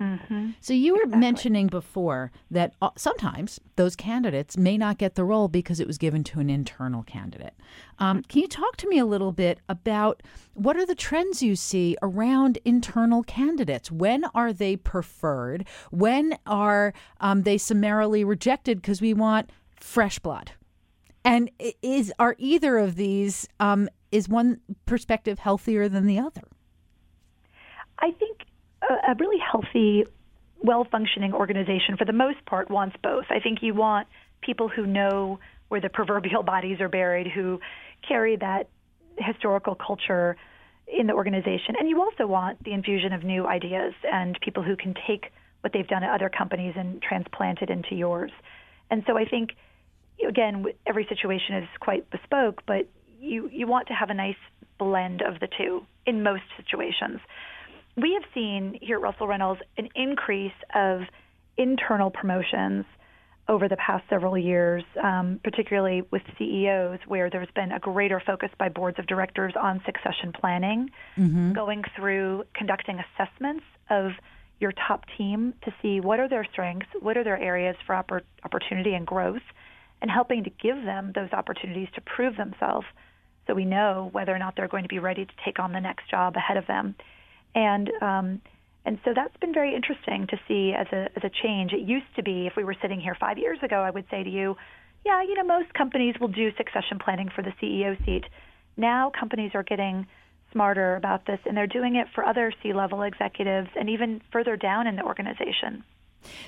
Mm-hmm. 0.01 0.51
So 0.61 0.73
you 0.73 0.95
were 0.95 1.03
exactly. 1.03 1.21
mentioning 1.21 1.67
before 1.67 2.31
that 2.51 2.75
uh, 2.81 2.91
sometimes 2.97 3.61
those 3.77 3.97
candidates 3.97 4.57
may 4.57 4.79
not 4.79 4.99
get 4.99 5.17
the 5.17 5.25
role 5.25 5.49
because 5.49 5.81
it 5.81 5.87
was 5.87 5.99
given 5.99 6.23
to 6.25 6.41
an 6.41 6.49
internal 6.49 7.03
candidate. 7.03 7.55
Um, 7.99 8.23
can 8.23 8.43
you 8.43 8.49
talk 8.49 8.77
to 8.77 8.89
me 8.89 8.99
a 8.99 9.05
little 9.05 9.33
bit 9.33 9.59
about 9.69 10.23
what 10.55 10.77
are 10.77 10.87
the 10.87 10.95
trends 10.95 11.43
you 11.43 11.57
see 11.57 11.97
around 12.01 12.59
internal 12.65 13.25
candidates? 13.25 13.91
When 13.91 14.25
are 14.35 14.53
they 14.53 14.77
preferred? 14.77 15.67
When 15.91 16.39
are 16.47 16.95
um, 17.21 17.43
they 17.43 17.59
summarily 17.59 18.23
rejected 18.23 18.81
because 18.81 19.01
we 19.01 19.15
want 19.15 19.51
fresh 19.75 20.21
blood? 20.21 20.53
And 21.25 21.51
is 21.83 22.13
are 22.19 22.37
either 22.39 22.79
of 22.79 22.95
these 22.95 23.49
um, 23.59 23.89
is 24.13 24.29
one 24.29 24.61
perspective 24.87 25.41
healthier 25.41 25.89
than 25.89 26.07
the 26.07 26.19
other? 26.19 26.43
I 27.99 28.13
think 28.13 28.45
a, 28.89 29.13
a 29.13 29.15
really 29.19 29.39
healthy, 29.39 30.05
well 30.63 30.87
functioning 30.91 31.33
organization, 31.33 31.97
for 31.97 32.05
the 32.05 32.13
most 32.13 32.45
part, 32.47 32.71
wants 32.71 32.97
both. 33.03 33.27
I 33.31 33.41
think 33.41 33.63
you 33.63 33.75
want 33.75 34.09
people 34.41 34.69
who 34.69 34.87
know 34.87 35.39
where 35.69 35.81
the 35.81 35.89
proverbial 35.89 36.43
bodies 36.43 36.81
are 36.81 36.89
buried, 36.89 37.27
who 37.27 37.61
carry 38.07 38.37
that 38.37 38.69
historical 39.19 39.75
culture 39.75 40.37
in 40.87 41.07
the 41.07 41.13
organization. 41.13 41.75
And 41.79 41.89
you 41.89 42.01
also 42.01 42.27
want 42.27 42.63
the 42.65 42.73
infusion 42.73 43.13
of 43.13 43.23
new 43.23 43.47
ideas 43.47 43.93
and 44.11 44.39
people 44.41 44.63
who 44.63 44.77
can 44.77 44.95
take 45.07 45.33
what 45.61 45.73
they've 45.73 45.87
done 45.87 46.03
at 46.03 46.11
other 46.11 46.31
companies 46.31 46.75
and 46.77 47.03
transplant 47.03 47.61
it 47.61 47.69
into 47.69 47.95
yours. 47.95 48.31
And 48.91 49.03
so 49.07 49.19
I 49.19 49.25
think, 49.27 49.51
again, 50.27 50.65
every 50.87 51.07
situation 51.09 51.57
is 51.57 51.69
quite 51.81 52.09
bespoke, 52.11 52.63
but 52.67 52.89
you, 53.21 53.51
you 53.53 53.67
want 53.67 53.89
to 53.89 53.95
have 53.95 54.09
a 54.09 54.15
nice 54.15 54.37
blend 54.79 55.21
of 55.21 55.41
the 55.41 55.49
two 55.59 55.83
in 56.07 56.23
most 56.23 56.45
situations 56.57 57.21
we 58.01 58.15
have 58.15 58.23
seen 58.33 58.79
here 58.81 58.97
at 58.97 59.03
Russell 59.03 59.27
Reynolds 59.27 59.61
an 59.77 59.89
increase 59.95 60.53
of 60.75 61.03
internal 61.57 62.11
promotions 62.11 62.85
over 63.49 63.67
the 63.67 63.77
past 63.77 64.05
several 64.11 64.37
years, 64.37 64.85
um, 65.03 65.41
particularly 65.43 66.03
with 66.11 66.23
CEOs, 66.39 66.99
where 67.07 67.31
there's 67.31 67.51
been 67.55 67.73
a 67.73 67.79
greater 67.79 68.21
focus 68.25 68.51
by 68.59 68.69
boards 68.69 68.99
of 68.99 69.07
directors 69.07 69.55
on 69.59 69.81
succession 69.87 70.33
planning, 70.33 70.91
mm-hmm. 71.17 71.53
going 71.53 71.83
through 71.97 72.45
conducting 72.55 73.01
assessments 73.01 73.65
of 73.89 74.13
your 74.61 74.73
top 74.87 75.05
team 75.17 75.55
to 75.65 75.73
see 75.81 75.99
what 76.01 76.21
are 76.21 76.29
their 76.29 76.47
strengths, 76.53 76.89
what 77.01 77.17
are 77.17 77.25
their 77.25 77.39
areas 77.39 77.77
for 77.87 77.95
oppor- 77.95 78.23
opportunity 78.45 78.93
and 78.93 79.07
growth, 79.07 79.43
and 80.03 80.11
helping 80.11 80.45
to 80.45 80.51
give 80.51 80.77
them 80.85 81.13
those 81.15 81.33
opportunities 81.33 81.89
to 81.95 82.01
prove 82.03 82.37
themselves 82.37 82.87
so 83.47 83.55
we 83.55 83.65
know 83.65 84.11
whether 84.13 84.35
or 84.35 84.39
not 84.39 84.55
they're 84.57 84.69
going 84.69 84.83
to 84.83 84.89
be 84.89 84.99
ready 84.99 85.25
to 85.25 85.33
take 85.43 85.59
on 85.59 85.73
the 85.73 85.81
next 85.81 86.11
job 86.11 86.37
ahead 86.37 86.59
of 86.59 86.67
them 86.67 86.95
and 87.59 87.91
um, 88.01 88.41
and 88.85 88.99
so 89.05 89.13
that's 89.15 89.37
been 89.39 89.53
very 89.53 89.75
interesting 89.75 90.27
to 90.29 90.37
see 90.47 90.73
as 90.73 90.87
a 90.93 91.09
as 91.17 91.25
a 91.25 91.31
change. 91.43 91.73
It 91.73 91.81
used 91.81 92.07
to 92.17 92.23
be 92.23 92.47
if 92.47 92.55
we 92.57 92.65
were 92.65 92.77
sitting 92.81 93.01
here 93.01 93.17
five 93.19 93.39
years 93.39 93.59
ago, 93.63 93.81
I 93.81 93.91
would 93.91 94.07
say 94.11 94.23
to 94.23 94.31
you, 94.31 94.57
yeah, 95.05 95.23
you 95.23 95.35
know, 95.35 95.45
most 95.45 95.75
companies 95.75 96.15
will 96.21 96.29
do 96.29 96.51
succession 96.57 96.99
planning 96.99 97.31
for 97.35 97.43
the 97.43 97.53
CEO 97.61 98.03
seat. 98.05 98.25
Now 98.77 99.11
companies 99.19 99.53
are 99.55 99.65
getting 99.65 100.07
smarter 100.53 100.97
about 100.97 101.27
this, 101.27 101.41
and 101.45 101.57
they're 101.57 101.67
doing 101.67 101.97
it 101.97 102.07
for 102.15 102.25
other 102.25 102.53
C-level 102.63 103.03
executives 103.03 103.69
and 103.79 103.91
even 103.91 104.23
further 104.33 104.57
down 104.57 104.87
in 104.87 104.97
the 104.97 105.03
organization. 105.03 105.85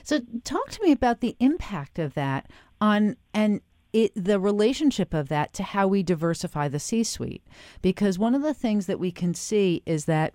So, 0.03 0.21
talk 0.43 0.71
to 0.71 0.83
me 0.83 0.93
about 0.93 1.21
the 1.21 1.37
impact 1.39 1.99
of 1.99 2.15
that 2.15 2.51
on 2.81 3.17
and 3.35 3.61
it, 3.93 4.13
the 4.15 4.41
relationship 4.41 5.13
of 5.13 5.29
that 5.29 5.53
to 5.55 5.63
how 5.63 5.89
we 5.89 6.03
diversify 6.03 6.69
the 6.69 6.79
C 6.79 7.05
suite. 7.05 7.43
Because 7.83 8.19
one 8.19 8.35
of 8.35 8.43
the 8.43 8.55
things 8.55 8.87
that 8.87 8.99
we 8.99 9.11
can 9.11 9.35
see 9.35 9.83
is 9.85 10.05
that 10.07 10.33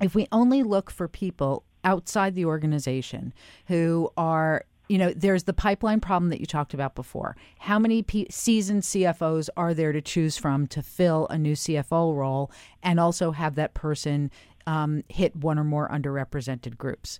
if 0.00 0.14
we 0.14 0.26
only 0.32 0.62
look 0.62 0.90
for 0.90 1.08
people 1.08 1.64
outside 1.84 2.34
the 2.34 2.44
organization 2.44 3.32
who 3.66 4.10
are 4.16 4.64
you 4.88 4.96
know, 4.96 5.12
there's 5.14 5.44
the 5.44 5.52
pipeline 5.52 6.00
problem 6.00 6.30
that 6.30 6.40
you 6.40 6.46
talked 6.46 6.72
about 6.72 6.94
before. 6.94 7.36
How 7.58 7.78
many 7.78 8.02
P- 8.02 8.26
seasoned 8.30 8.82
CFOs 8.82 9.50
are 9.54 9.74
there 9.74 9.92
to 9.92 10.00
choose 10.00 10.38
from 10.38 10.66
to 10.68 10.82
fill 10.82 11.26
a 11.28 11.36
new 11.36 11.52
CFO 11.52 12.16
role 12.16 12.50
and 12.82 12.98
also 12.98 13.32
have 13.32 13.54
that 13.56 13.74
person 13.74 14.30
um, 14.66 15.04
hit 15.08 15.36
one 15.36 15.58
or 15.58 15.64
more 15.64 15.90
underrepresented 15.90 16.78
groups? 16.78 17.18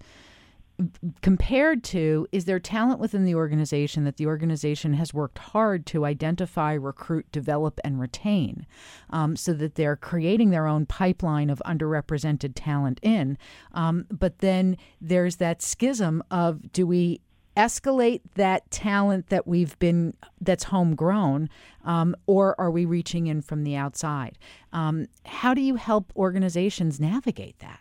Compared 1.23 1.83
to 1.83 2.27
is 2.31 2.45
there 2.45 2.61
talent 2.61 3.01
within 3.01 3.25
the 3.25 3.35
organization 3.35 4.05
that 4.05 4.17
the 4.17 4.27
organization 4.27 4.93
has 4.95 5.13
worked 5.13 5.39
hard 5.39 5.85
to 5.87 6.05
identify, 6.05 6.73
recruit, 6.73 7.31
develop, 7.33 7.81
and 7.83 7.99
retain 8.01 8.67
um, 9.11 9.35
so 9.35 9.53
that 9.53 9.75
they're 9.75 9.97
creating 9.97 10.51
their 10.51 10.67
own 10.67 10.87
pipeline 10.87 11.51
of 11.51 11.61
underrepresented 11.67 12.53
talent 12.55 13.01
in. 13.03 13.37
Um, 13.73 14.07
but 14.11 14.39
then 14.39 14.77
there's 15.01 15.37
that 15.37 15.63
schism 15.63 16.23
of 16.31 16.73
do 16.73 16.87
we 16.87 17.21
escalate 17.57 18.21
that 18.37 18.71
talent 18.71 19.31
that 19.31 19.45
we've 19.45 19.77
been 19.81 20.15
that's 20.41 20.65
homegrown 20.65 21.51
um, 21.85 22.15
or 22.27 22.55
are 22.61 22.71
we 22.71 22.85
reaching 22.85 23.27
in 23.27 23.43
from 23.43 23.65
the 23.65 23.75
outside 23.75 24.39
um, 24.73 25.07
how 25.27 25.53
do 25.55 25.61
you 25.61 25.75
help 25.75 26.13
organizations 26.15 27.01
navigate 27.01 27.59
that 27.59 27.81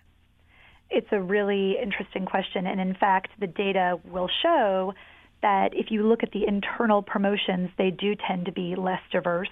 it's 0.89 1.07
a 1.11 1.21
really 1.21 1.77
interesting 1.81 2.25
question. 2.25 2.67
And 2.67 2.79
in 2.79 2.93
fact, 2.93 3.29
the 3.39 3.47
data 3.47 3.99
will 4.09 4.29
show 4.41 4.93
that 5.41 5.73
if 5.73 5.91
you 5.91 6.07
look 6.07 6.23
at 6.23 6.31
the 6.31 6.47
internal 6.47 7.01
promotions, 7.01 7.69
they 7.77 7.91
do 7.91 8.15
tend 8.15 8.45
to 8.45 8.51
be 8.51 8.75
less 8.75 9.01
diverse 9.11 9.49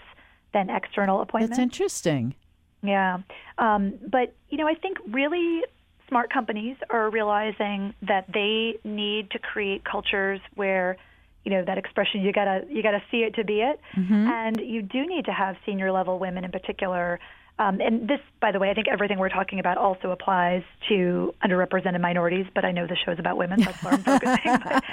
than 0.54 0.70
external 0.70 1.22
appointments. 1.22 1.58
That's 1.58 1.64
interesting. 1.64 2.36
Yeah. 2.82 3.20
Um, 3.58 3.94
but, 4.10 4.34
you 4.50 4.58
know, 4.58 4.68
I 4.68 4.76
think 4.76 4.98
really 5.08 5.62
smart 6.08 6.32
companies 6.32 6.78
are 6.90 7.10
realizing 7.10 7.94
that 8.08 8.26
they 8.34 8.76
need 8.84 9.32
to 9.32 9.40
create 9.40 9.84
cultures 9.84 10.40
where 10.56 10.98
you 11.44 11.52
know 11.52 11.64
that 11.64 11.78
expression 11.78 12.22
you 12.22 12.34
gotta 12.34 12.64
you 12.70 12.82
gotta 12.82 13.02
see 13.12 13.18
it 13.18 13.36
to 13.36 13.44
be 13.44 13.62
it 13.62 13.80
mm-hmm. 13.96 14.14
and 14.14 14.60
you 14.60 14.82
do 14.82 15.06
need 15.06 15.26
to 15.26 15.32
have 15.32 15.56
senior 15.66 15.92
level 15.92 16.18
women 16.18 16.44
in 16.44 16.52
particular 16.52 17.20
um, 17.58 17.80
and 17.80 18.08
this, 18.08 18.20
by 18.42 18.52
the 18.52 18.60
way, 18.60 18.70
I 18.70 18.74
think 18.74 18.88
everything 18.90 19.18
we're 19.18 19.30
talking 19.30 19.60
about 19.60 19.78
also 19.78 20.12
applies 20.12 20.64
to 20.90 21.34
underrepresented 21.44 22.02
minorities, 22.02 22.46
but 22.54 22.66
I 22.66 22.72
know 22.72 22.86
the 22.86 22.98
show 22.98 23.12
is 23.12 23.20
about 23.20 23.38
women, 23.38 23.60
so 23.60 23.66
that's 23.66 23.84
where 23.84 23.94
I'm 23.94 24.04
focusing. 24.04 24.58
but, 24.64 24.84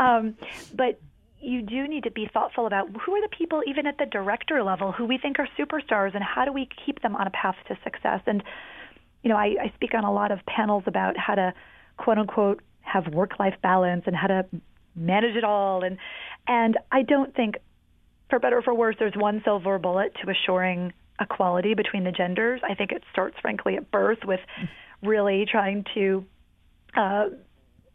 um, 0.00 0.36
but 0.74 1.00
you 1.40 1.62
do 1.62 1.88
need 1.88 2.04
to 2.04 2.12
be 2.12 2.30
thoughtful 2.32 2.66
about 2.66 2.88
who 3.04 3.12
are 3.16 3.20
the 3.20 3.36
people, 3.36 3.62
even 3.66 3.86
at 3.88 3.98
the 3.98 4.06
director 4.06 4.62
level, 4.62 4.92
who 4.92 5.04
we 5.04 5.18
think 5.18 5.40
are 5.40 5.48
superstars, 5.58 6.14
and 6.14 6.22
how 6.22 6.44
do 6.44 6.52
we 6.52 6.68
keep 6.86 7.02
them 7.02 7.16
on 7.16 7.26
a 7.26 7.30
path 7.30 7.56
to 7.66 7.76
success. 7.82 8.20
And, 8.26 8.44
you 9.24 9.28
know, 9.28 9.36
I, 9.36 9.56
I 9.60 9.72
speak 9.74 9.92
on 9.94 10.04
a 10.04 10.12
lot 10.12 10.30
of 10.30 10.38
panels 10.46 10.84
about 10.86 11.16
how 11.16 11.34
to, 11.34 11.52
quote 11.96 12.18
unquote, 12.18 12.62
have 12.82 13.08
work 13.08 13.40
life 13.40 13.56
balance 13.62 14.04
and 14.06 14.14
how 14.14 14.28
to 14.28 14.46
manage 14.94 15.34
it 15.34 15.42
all. 15.42 15.82
And, 15.82 15.98
and 16.46 16.78
I 16.92 17.02
don't 17.02 17.34
think, 17.34 17.56
for 18.30 18.38
better 18.38 18.58
or 18.58 18.62
for 18.62 18.74
worse, 18.74 18.94
there's 19.00 19.16
one 19.16 19.42
silver 19.44 19.80
bullet 19.80 20.14
to 20.22 20.30
assuring 20.30 20.92
equality 21.22 21.74
between 21.74 22.04
the 22.04 22.12
genders. 22.12 22.60
I 22.68 22.74
think 22.74 22.92
it 22.92 23.02
starts, 23.12 23.36
frankly, 23.40 23.76
at 23.76 23.90
birth 23.90 24.18
with 24.24 24.40
really 25.02 25.46
trying 25.50 25.84
to 25.94 26.24
uh, 26.96 27.26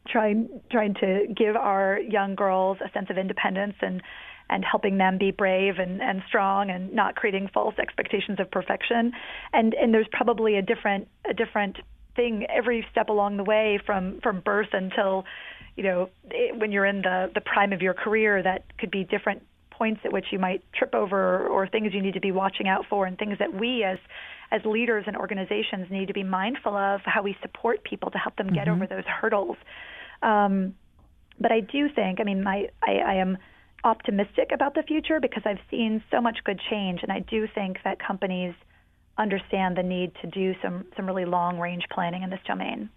trying 0.07 0.61
trying 0.71 0.93
to 0.95 1.27
give 1.35 1.55
our 1.55 1.99
young 1.99 2.35
girls 2.35 2.77
a 2.83 2.91
sense 2.91 3.07
of 3.09 3.17
independence 3.17 3.75
and 3.81 4.01
and 4.49 4.63
helping 4.63 4.97
them 4.97 5.17
be 5.17 5.31
brave 5.31 5.77
and, 5.77 6.01
and 6.01 6.21
strong 6.27 6.69
and 6.69 6.93
not 6.93 7.15
creating 7.15 7.49
false 7.53 7.75
expectations 7.77 8.39
of 8.39 8.49
perfection. 8.49 9.11
And 9.53 9.73
and 9.73 9.93
there's 9.93 10.07
probably 10.11 10.57
a 10.57 10.61
different 10.61 11.07
a 11.29 11.33
different 11.33 11.77
thing 12.15 12.45
every 12.49 12.85
step 12.91 13.09
along 13.09 13.37
the 13.37 13.43
way 13.43 13.79
from 13.85 14.19
from 14.21 14.41
birth 14.41 14.69
until 14.73 15.25
you 15.75 15.83
know 15.83 16.09
it, 16.31 16.57
when 16.59 16.71
you're 16.71 16.85
in 16.85 17.01
the 17.01 17.29
the 17.33 17.41
prime 17.41 17.73
of 17.73 17.81
your 17.81 17.93
career 17.93 18.41
that 18.41 18.63
could 18.77 18.91
be 18.91 19.03
different 19.03 19.43
points 19.77 20.01
at 20.03 20.11
which 20.11 20.25
you 20.31 20.39
might 20.39 20.63
trip 20.73 20.93
over 20.95 21.47
or 21.47 21.67
things 21.67 21.93
you 21.93 22.01
need 22.01 22.13
to 22.13 22.19
be 22.19 22.31
watching 22.31 22.67
out 22.67 22.85
for 22.89 23.05
and 23.05 23.17
things 23.17 23.37
that 23.39 23.53
we 23.53 23.83
as 23.83 23.97
as 24.51 24.61
leaders 24.63 25.03
and 25.07 25.17
organizations 25.17 25.87
need 25.91 26.07
to 26.07 26.13
be 26.13 26.23
mindful 26.23 26.75
of 26.75 27.01
how 27.03 27.21
we 27.21 27.35
support 27.41 27.83
people 27.83 28.09
to 28.11 28.17
help 28.17 28.35
them 28.37 28.47
get 28.47 28.67
mm-hmm. 28.67 28.81
over 28.81 28.87
those 28.87 29.03
hurdles. 29.05 29.57
Um, 30.21 30.73
but 31.39 31.51
I 31.51 31.59
do 31.59 31.89
think, 31.93 32.19
I 32.21 32.23
mean, 32.23 32.43
my, 32.43 32.67
I, 32.81 32.93
I 32.93 33.13
am 33.15 33.37
optimistic 33.83 34.51
about 34.53 34.73
the 34.73 34.83
future 34.83 35.19
because 35.19 35.43
I've 35.45 35.59
seen 35.69 36.01
so 36.11 36.21
much 36.21 36.37
good 36.45 36.59
change, 36.69 37.01
and 37.03 37.11
I 37.11 37.19
do 37.19 37.47
think 37.53 37.77
that 37.83 37.99
companies 37.99 38.53
understand 39.17 39.77
the 39.77 39.83
need 39.83 40.11
to 40.21 40.27
do 40.27 40.53
some 40.61 40.85
some 40.95 41.05
really 41.05 41.25
long 41.25 41.59
range 41.59 41.83
planning 41.91 42.23
in 42.23 42.29
this 42.29 42.39
domain. 42.45 42.89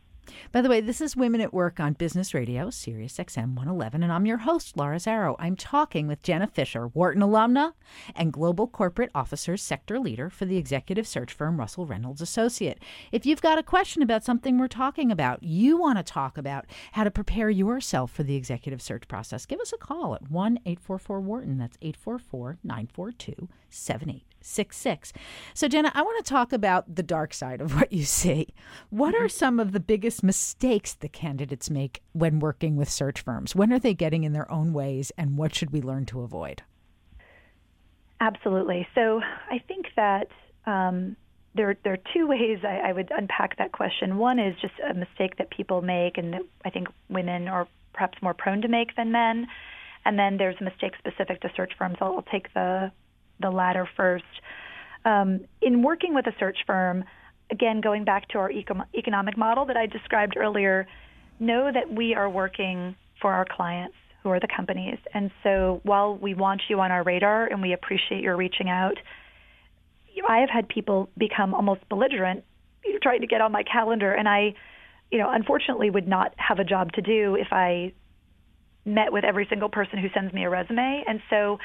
By 0.53 0.61
the 0.61 0.69
way, 0.69 0.81
this 0.81 1.01
is 1.01 1.17
Women 1.17 1.41
at 1.41 1.55
Work 1.55 1.81
on 1.81 1.93
Business 1.95 2.35
Radio, 2.35 2.71
Sirius 2.71 3.19
XM 3.19 3.55
111, 3.55 4.03
and 4.03 4.13
I'm 4.13 4.27
your 4.27 4.39
host, 4.39 4.77
Laura 4.77 4.97
Zarrow. 4.97 5.37
I'm 5.39 5.57
talking 5.57 6.07
with 6.07 6.23
Jenna 6.23 6.47
Fisher, 6.47 6.89
Wharton 6.89 7.23
alumna 7.23 7.73
and 8.15 8.33
Global 8.33 8.67
Corporate 8.67 9.11
Officers 9.15 9.63
Sector 9.63 9.99
Leader 9.99 10.31
for 10.31 10.45
the 10.45 10.57
executive 10.57 11.07
search 11.07 11.33
firm 11.33 11.59
Russell 11.59 11.87
Reynolds 11.87 12.21
Associate. 12.21 12.79
If 13.13 13.27
you've 13.27 13.43
got 13.43 13.59
a 13.59 13.63
question 13.63 14.03
about 14.03 14.25
something 14.25 14.59
we're 14.59 14.69
talking 14.69 15.13
about, 15.13 15.43
you 15.43 15.77
want 15.79 15.99
to 15.99 16.05
talk 16.05 16.37
about 16.37 16.67
how 16.93 17.05
to 17.05 17.11
prepare 17.11 17.51
yourself 17.51 18.11
for 18.11 18.23
the 18.23 18.37
executive 18.37 18.83
search 18.83 19.09
process, 19.09 19.47
give 19.47 19.61
us 19.61 19.73
a 19.73 19.79
call 19.79 20.15
at 20.15 20.31
1 20.31 20.59
844 20.67 21.21
Wharton. 21.21 21.59
That's 21.59 21.79
844 21.83 22.59
942 22.65 23.49
7866. 24.43 25.13
So, 25.55 25.69
Jenna, 25.69 25.93
I 25.95 26.03
want 26.03 26.25
to 26.25 26.31
talk 26.31 26.53
about 26.53 26.95
the 26.95 27.03
dark 27.03 27.35
side 27.35 27.61
of 27.61 27.75
what 27.77 27.93
you 27.93 28.05
see. 28.05 28.49
What 28.91 29.15
are 29.15 29.21
mm-hmm. 29.21 29.29
some 29.29 29.61
of 29.61 29.73
the 29.73 29.81
biggest 29.81 30.23
mistakes 30.23 30.95
the 30.95 31.09
candidates 31.09 31.71
make 31.71 32.03
when 32.13 32.41
working 32.41 32.77
with 32.77 32.91
search 32.91 33.21
firms? 33.21 33.55
When 33.55 33.73
are 33.73 33.79
they 33.79 33.95
getting 33.95 34.25
in 34.25 34.33
their 34.33 34.51
own 34.51 34.73
ways, 34.73 35.13
and 35.17 35.37
what 35.37 35.55
should 35.55 35.71
we 35.71 35.83
learn 35.83 36.07
to 36.07 36.21
avoid? 36.23 36.63
Absolutely. 38.21 38.87
So, 38.95 39.21
I 39.51 39.59
think 39.67 39.87
that. 39.97 40.29
Um, 40.67 41.17
there, 41.53 41.77
there 41.83 41.95
are 41.95 42.13
two 42.15 42.29
ways 42.29 42.61
I, 42.63 42.91
I 42.91 42.93
would 42.93 43.11
unpack 43.11 43.59
that 43.59 43.73
question. 43.73 44.19
One 44.19 44.39
is 44.39 44.55
just 44.61 44.75
a 44.89 44.95
mistake 44.95 45.37
that 45.39 45.51
people 45.51 45.83
make, 45.83 46.17
and 46.17 46.33
that 46.33 46.43
I 46.65 46.71
think 46.71 46.87
women 47.09 47.49
are 47.49 47.67
perhaps 47.93 48.19
more 48.23 48.35
prone 48.35 48.63
to 48.63 48.69
make 48.69 48.95
than 48.95 49.11
men. 49.11 49.49
And 50.05 50.19
then 50.19 50.37
there's 50.37 50.57
a 50.61 50.65
mistake 50.65 50.93
specific 50.99 51.41
to 51.43 51.51
search 51.57 51.73
firms. 51.77 51.97
I'll, 52.01 52.17
I'll 52.17 52.23
take 52.23 52.53
the 52.55 52.93
the 53.41 53.51
latter 53.51 53.89
first. 53.97 54.25
Um, 55.05 55.41
in 55.63 55.83
working 55.83 56.15
with 56.15 56.27
a 56.27 56.33
search 56.39 56.59
firm, 56.67 57.05
again, 57.51 57.81
going 57.81 58.05
back 58.05 58.29
to 58.29 58.39
our 58.39 58.51
eco- 58.51 58.85
economic 58.95 59.37
model 59.37 59.65
that 59.67 59.77
I 59.77 59.87
described 59.87 60.37
earlier, 60.37 60.87
know 61.39 61.71
that 61.73 61.91
we 61.93 62.15
are 62.15 62.29
working 62.29 62.95
for 63.21 63.33
our 63.33 63.47
clients 63.51 63.95
who 64.23 64.31
are 64.31 64.41
the 64.41 64.49
companies. 64.55 64.99
And 65.15 65.31
so 65.43 65.81
while 65.83 66.17
we 66.17 66.35
want 66.35 66.63
you 66.69 66.81
on 66.81 66.91
our 66.91 67.03
radar 67.03 67.47
and 67.47 67.63
we 67.63 67.73
appreciate 67.73 68.23
your 68.23 68.37
reaching 68.37 68.69
out, 68.69 68.99
I 70.29 70.39
have 70.39 70.51
had 70.51 70.69
people 70.69 71.09
become 71.17 71.55
almost 71.55 71.89
belligerent 71.89 72.45
trying 73.03 73.21
to 73.21 73.27
get 73.27 73.41
on 73.41 73.53
my 73.53 73.63
calendar. 73.63 74.13
And 74.13 74.29
I, 74.29 74.55
you 75.11 75.19
know, 75.19 75.31
unfortunately 75.31 75.91
would 75.91 76.09
not 76.09 76.35
have 76.37 76.59
a 76.59 76.65
job 76.65 76.93
to 76.93 77.03
do 77.03 77.37
if 77.37 77.49
I 77.53 77.93
met 78.85 79.13
with 79.13 79.25
every 79.25 79.47
single 79.49 79.69
person 79.69 79.99
who 79.99 80.09
sends 80.15 80.33
me 80.33 80.45
a 80.45 80.51
resume. 80.51 81.05
And 81.07 81.21
so 81.31 81.59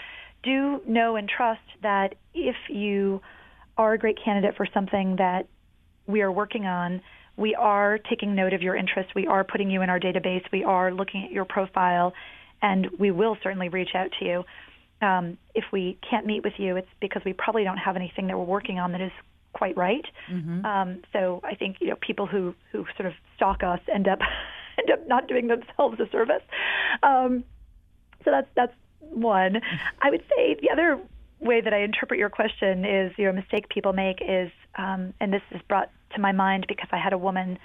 do 0.46 0.82
know 0.88 1.16
and 1.16 1.28
trust 1.28 1.62
that 1.82 2.16
if 2.34 2.56
you 2.70 3.22
are 3.78 3.94
a 3.94 3.98
great 3.98 4.18
candidate 4.24 4.56
for 4.56 4.68
something 4.74 5.16
that 5.18 5.48
we 6.08 6.22
are 6.22 6.32
working 6.32 6.66
on, 6.66 7.02
we 7.38 7.56
are 7.56 7.98
taking 7.98 8.36
note 8.36 8.54
of 8.54 8.62
your 8.62 8.76
interest. 8.76 9.10
We 9.16 9.28
are 9.28 9.44
putting 9.44 9.70
you 9.70 9.82
in 9.82 9.90
our 9.90 10.00
database. 10.00 10.44
We 10.54 10.64
are 10.64 10.94
looking 10.94 11.26
at 11.26 11.32
your 11.32 11.46
profile, 11.46 12.14
and 12.62 12.88
we 12.98 13.12
will 13.12 13.38
certainly 13.44 13.70
reach 13.70 13.90
out 13.96 14.12
to 14.20 14.26
you. 14.26 14.44
Um, 15.02 15.38
if 15.54 15.66
we 15.74 15.98
can't 16.10 16.26
meet 16.26 16.44
with 16.44 16.54
you, 16.58 16.78
it's 16.78 16.88
because 17.02 17.22
we 17.26 17.34
probably 17.34 17.66
don't 17.66 17.78
have 17.78 17.98
anything 17.98 18.28
that 18.28 18.38
we're 18.38 18.46
working 18.46 18.80
on 18.80 18.94
that 18.94 19.02
is 19.02 19.12
quite 19.54 19.76
right. 19.76 20.06
Mm-hmm. 20.32 20.66
Um, 20.66 21.02
so 21.12 21.42
I 21.44 21.56
think 21.56 21.78
you 21.82 21.90
know 21.90 21.96
people 22.00 22.28
who 22.28 22.56
who 22.72 22.86
sort 22.98 23.08
of 23.08 23.14
stalk 23.36 23.64
us 23.64 23.80
end 23.94 24.08
up 24.08 24.20
end 24.78 24.92
up 24.92 25.08
not 25.08 25.28
doing 25.28 25.48
themselves 25.48 26.00
a 26.00 26.10
service. 26.12 26.44
Um, 27.04 27.44
so 28.24 28.32
that's 28.32 28.48
that's 28.56 28.74
one. 29.12 29.62
I 30.02 30.10
would 30.10 30.24
say 30.36 30.56
the 30.62 30.70
other 30.72 31.00
way 31.40 31.62
that 31.62 31.74
I 31.74 31.82
interpret 31.82 32.20
your 32.20 32.30
question 32.30 32.86
is, 32.86 33.12
your 33.18 33.32
know, 33.32 33.42
mistake 33.42 33.70
people 33.70 33.94
make 33.94 34.20
is, 34.22 34.52
um, 34.78 35.14
and 35.20 35.32
this 35.32 35.42
is 35.52 35.62
brought 35.68 35.90
to 36.16 36.22
my 36.22 36.32
mind 36.32 36.66
because 36.68 36.88
I 36.92 36.98
had 36.98 37.14
a 37.14 37.18
woman 37.18 37.60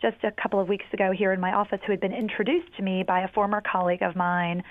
just 0.00 0.16
a 0.24 0.32
couple 0.32 0.60
of 0.60 0.68
weeks 0.68 0.84
ago 0.92 1.12
here 1.12 1.32
in 1.32 1.40
my 1.40 1.52
office 1.52 1.78
who 1.86 1.92
had 1.92 2.00
been 2.00 2.12
introduced 2.12 2.76
to 2.76 2.82
me 2.82 3.04
by 3.04 3.20
a 3.20 3.28
former 3.28 3.60
colleague 3.60 4.02
of 4.02 4.16
mine. 4.16 4.64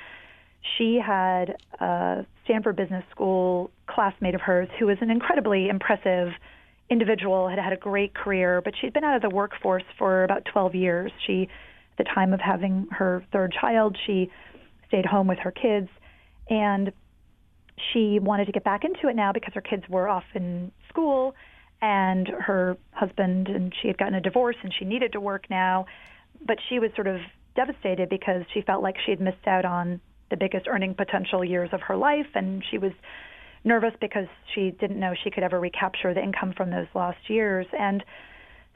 She 0.77 0.99
had 1.03 1.55
a 1.79 2.25
Stanford 2.43 2.75
Business 2.75 3.03
School 3.11 3.71
classmate 3.87 4.35
of 4.35 4.41
hers 4.41 4.67
who 4.77 4.87
was 4.87 4.97
an 5.01 5.09
incredibly 5.09 5.69
impressive 5.69 6.33
individual, 6.89 7.47
had 7.47 7.57
had 7.57 7.73
a 7.73 7.77
great 7.77 8.13
career, 8.13 8.61
but 8.61 8.73
she'd 8.79 8.93
been 8.93 9.05
out 9.05 9.15
of 9.15 9.21
the 9.21 9.33
workforce 9.33 9.85
for 9.97 10.25
about 10.25 10.43
12 10.45 10.75
years. 10.75 11.11
She, 11.25 11.47
at 11.97 11.97
the 11.97 12.03
time 12.03 12.33
of 12.33 12.41
having 12.41 12.87
her 12.91 13.23
third 13.31 13.53
child, 13.59 13.97
she 14.05 14.29
stayed 14.89 15.05
home 15.05 15.27
with 15.27 15.39
her 15.39 15.51
kids 15.51 15.87
and 16.49 16.91
she 17.91 18.19
wanted 18.19 18.45
to 18.45 18.51
get 18.51 18.63
back 18.63 18.83
into 18.83 19.07
it 19.07 19.15
now 19.15 19.31
because 19.31 19.53
her 19.53 19.61
kids 19.61 19.83
were 19.89 20.07
off 20.07 20.23
in 20.35 20.71
school 20.89 21.35
and 21.81 22.27
her 22.27 22.77
husband 22.91 23.47
and 23.47 23.73
she 23.81 23.87
had 23.87 23.97
gotten 23.97 24.15
a 24.15 24.21
divorce 24.21 24.55
and 24.63 24.73
she 24.77 24.85
needed 24.85 25.13
to 25.13 25.19
work 25.19 25.45
now. 25.49 25.85
But 26.45 26.57
she 26.69 26.79
was 26.79 26.91
sort 26.95 27.07
of 27.07 27.19
devastated 27.55 28.09
because 28.09 28.43
she 28.53 28.61
felt 28.61 28.83
like 28.83 28.95
she 29.05 29.11
had 29.11 29.21
missed 29.21 29.47
out 29.47 29.65
on 29.65 29.99
the 30.29 30.37
biggest 30.37 30.67
earning 30.67 30.93
potential 30.93 31.43
years 31.43 31.69
of 31.73 31.81
her 31.81 31.95
life 31.95 32.27
and 32.35 32.63
she 32.69 32.77
was 32.77 32.91
nervous 33.63 33.93
because 33.99 34.27
she 34.53 34.71
didn't 34.71 34.99
know 34.99 35.13
she 35.23 35.29
could 35.29 35.43
ever 35.43 35.59
recapture 35.59 36.13
the 36.13 36.21
income 36.21 36.53
from 36.55 36.69
those 36.71 36.87
lost 36.95 37.17
years. 37.27 37.67
And 37.77 38.03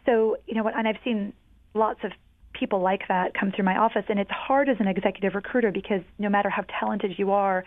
so, 0.06 0.38
you 0.46 0.56
know, 0.56 0.68
and 0.68 0.88
I've 0.88 1.00
seen 1.04 1.34
lots 1.74 2.00
of 2.04 2.12
people 2.58 2.82
like 2.82 3.08
that 3.08 3.34
come 3.34 3.52
through 3.52 3.66
my 3.66 3.78
office, 3.78 4.04
and 4.10 4.20
it's 4.20 4.32
hard 4.32 4.70
as 4.70 4.78
an 4.80 4.88
executive 4.88 5.36
recruiter 5.36 5.72
because 5.72 6.02
no 6.18 6.30
matter 6.30 6.50
how 6.50 6.64
talented 6.80 7.18
you 7.18 7.32
are, 7.32 7.64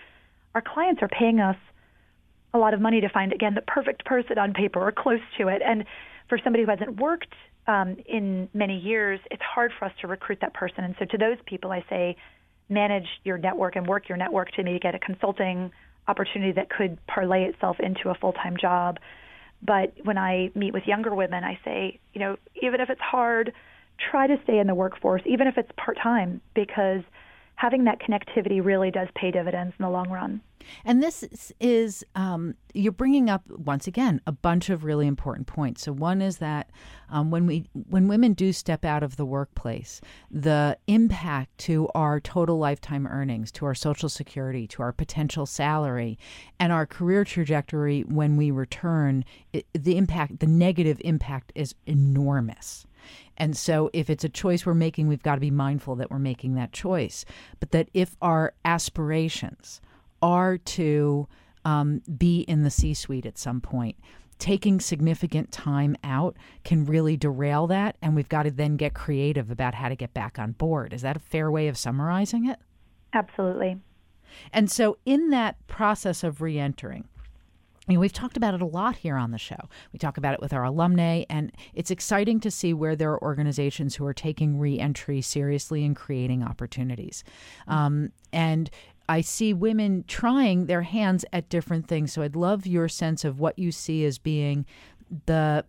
our 0.55 0.63
clients 0.63 1.03
are 1.03 1.09
paying 1.09 1.41
us 1.41 1.57
a 2.55 2.59
lot 2.59 2.75
of 2.75 2.81
money 2.81 3.01
to 3.01 3.09
find 3.09 3.33
again 3.33 3.55
the 3.55 3.63
perfect 3.63 4.05
person 4.05 4.39
on 4.39 4.53
paper 4.55 4.81
or 4.81 4.93
close 4.93 5.21
to 5.39 5.49
it. 5.49 5.63
And 5.65 5.85
for 6.29 6.39
somebody 6.43 6.65
who 6.65 6.71
hasn't 6.71 7.01
worked 7.01 7.35
um, 7.67 7.97
in 8.07 8.49
many 8.55 8.79
years, 8.79 9.21
it's 9.31 9.43
hard 9.43 9.73
for 9.79 9.85
us 9.85 9.93
to 10.01 10.07
recruit 10.07 10.39
that 10.41 10.55
person. 10.55 10.85
And 10.85 10.95
so 10.99 11.05
to 11.05 11.19
those 11.19 11.37
people, 11.47 11.71
I 11.71 11.85
say, 11.91 12.17
manage 12.69 13.07
your 13.25 13.39
network 13.39 13.77
and 13.77 13.87
work 13.87 14.09
your 14.09 14.19
network 14.19 14.51
to 14.53 14.63
maybe 14.63 14.79
get 14.79 14.95
a 14.95 14.99
consulting 14.99 15.71
opportunity 16.07 16.53
that 16.53 16.71
could 16.71 16.99
parlay 17.07 17.45
itself 17.45 17.77
into 17.81 18.09
a 18.09 18.15
full 18.15 18.33
time 18.33 18.57
job. 18.61 18.99
But 19.63 19.93
when 20.05 20.17
I 20.17 20.51
meet 20.55 20.73
with 20.73 20.85
younger 20.87 21.15
women, 21.15 21.45
I 21.45 21.59
say, 21.65 21.99
you 22.15 22.21
know, 22.21 22.37
even 22.63 22.81
if 22.81 22.91
it's 22.91 23.01
hard, 23.01 23.53
try 23.99 24.27
to 24.27 24.37
stay 24.45 24.59
in 24.59 24.67
the 24.67 24.75
workforce, 24.75 25.23
even 25.27 25.47
if 25.47 25.59
it's 25.59 25.71
part 25.77 25.99
time, 26.03 26.41
because 26.55 27.03
having 27.57 27.85
that 27.85 28.01
connectivity 28.01 28.65
really 28.65 28.91
does 28.91 29.09
pay 29.15 29.31
dividends 29.31 29.75
in 29.79 29.85
the 29.85 29.91
long 29.91 30.09
run. 30.11 30.41
And 30.85 31.03
this 31.03 31.53
is, 31.61 32.05
um, 32.15 32.55
you're 32.75 32.93
bringing 32.93 33.31
up 33.31 33.43
once 33.51 33.87
again 33.87 34.21
a 34.27 34.33
bunch 34.33 34.71
of 34.71 34.85
really 34.85 35.07
important 35.07 35.47
points. 35.47 35.83
So 35.83 35.93
one 35.93 36.23
is 36.23 36.39
that 36.39 36.71
um, 37.11 37.31
when 37.31 37.47
we 37.47 37.69
when 37.73 38.09
women 38.09 38.35
do 38.35 38.53
step 38.53 38.85
out 38.85 39.03
of 39.03 39.17
the 39.17 39.25
workplace, 39.25 40.01
the 40.31 40.77
impact 40.87 41.57
to 41.59 41.89
our 41.95 42.21
total 42.21 42.59
lifetime 42.59 43.07
earnings, 43.07 43.51
to 43.53 43.65
our 43.65 43.75
social 43.75 44.09
security, 44.09 44.67
to 44.69 44.83
our 44.83 44.93
potential 44.93 45.47
salary, 45.47 46.19
and 46.61 46.73
our 46.73 46.87
career 46.87 47.25
trajectory 47.25 48.03
when 48.03 48.37
we 48.37 48.51
return, 48.51 49.25
it, 49.53 49.67
the 49.73 49.97
impact, 49.97 50.41
the 50.41 50.47
negative 50.47 51.01
impact, 51.05 51.53
is 51.55 51.75
enormous. 51.87 52.87
And 53.37 53.57
so, 53.57 53.89
if 53.93 54.11
it's 54.11 54.25
a 54.25 54.29
choice 54.29 54.67
we're 54.67 54.75
making, 54.75 55.09
we've 55.09 55.23
got 55.23 55.37
to 55.37 55.41
be 55.41 55.51
mindful 55.51 55.97
that 55.97 56.11
we're 56.11 56.19
making 56.19 56.55
that 56.55 56.73
choice. 56.73 57.25
But 57.61 57.71
that 57.71 57.89
if 57.95 58.17
our 58.21 58.53
aspirations 58.65 59.81
are 60.23 60.59
to 60.59 61.29
um, 61.65 62.03
be 62.17 62.41
in 62.41 62.63
the 62.63 62.71
C 62.71 62.95
suite 62.95 63.27
at 63.27 63.39
some 63.39 63.61
point, 63.61 63.97
taking 64.39 64.81
significant 64.81 65.51
time 65.53 65.97
out 66.05 66.37
can 66.65 66.85
really 66.85 67.17
derail 67.17 67.67
that. 67.67 67.97
And 68.01 68.15
we've 68.15 68.29
got 68.29 68.45
to 68.45 68.51
then 68.51 68.77
get 68.77 68.95
creative 68.95 69.51
about 69.51 69.75
how 69.75 69.89
to 69.89 69.97
get 69.97 70.15
back 70.15 70.39
on 70.39 70.53
board. 70.53 70.93
Is 70.93 71.03
that 71.03 71.17
a 71.17 71.21
fair 71.21 71.51
way 71.51 71.69
of 71.69 71.77
summarizing 71.77 72.47
it? 72.47 72.59
Absolutely. 73.13 73.79
And 74.53 74.71
so, 74.71 74.99
in 75.07 75.31
that 75.31 75.57
process 75.67 76.23
of 76.23 76.43
re 76.43 76.59
entering, 76.59 77.09
I 77.89 77.93
mean, 77.93 78.01
we've 78.01 78.13
talked 78.13 78.37
about 78.37 78.53
it 78.53 78.61
a 78.61 78.67
lot 78.67 78.97
here 78.97 79.17
on 79.17 79.31
the 79.31 79.39
show. 79.39 79.69
We 79.95 79.99
talk 79.99 80.19
about 80.19 80.35
it 80.35 80.41
with 80.41 80.53
our 80.53 80.65
alumni, 80.65 81.25
and 81.31 81.51
it's 81.73 81.91
exciting 81.91 82.39
to 82.41 82.51
see 82.51 82.75
where 82.75 82.95
there 82.95 83.11
are 83.13 83.23
organizations 83.23 83.97
who 83.97 84.05
are 84.05 84.13
taking 84.13 84.59
reentry 84.59 85.23
seriously 85.23 85.87
and 85.87 85.97
creating 85.97 86.43
opportunities. 86.43 87.25
Um, 87.67 88.13
and 88.31 88.71
I 89.09 89.23
see 89.23 89.55
women 89.55 90.05
trying 90.07 90.67
their 90.67 90.83
hands 90.83 91.25
at 91.33 91.49
different 91.49 91.89
things. 91.89 92.13
So 92.13 92.23
I'd 92.23 92.37
love 92.37 92.67
your 92.67 92.89
sense 92.89 93.25
of 93.25 93.41
what 93.41 93.59
you 93.59 93.73
see 93.73 94.05
as 94.05 94.19
being 94.19 94.67
the 95.27 95.65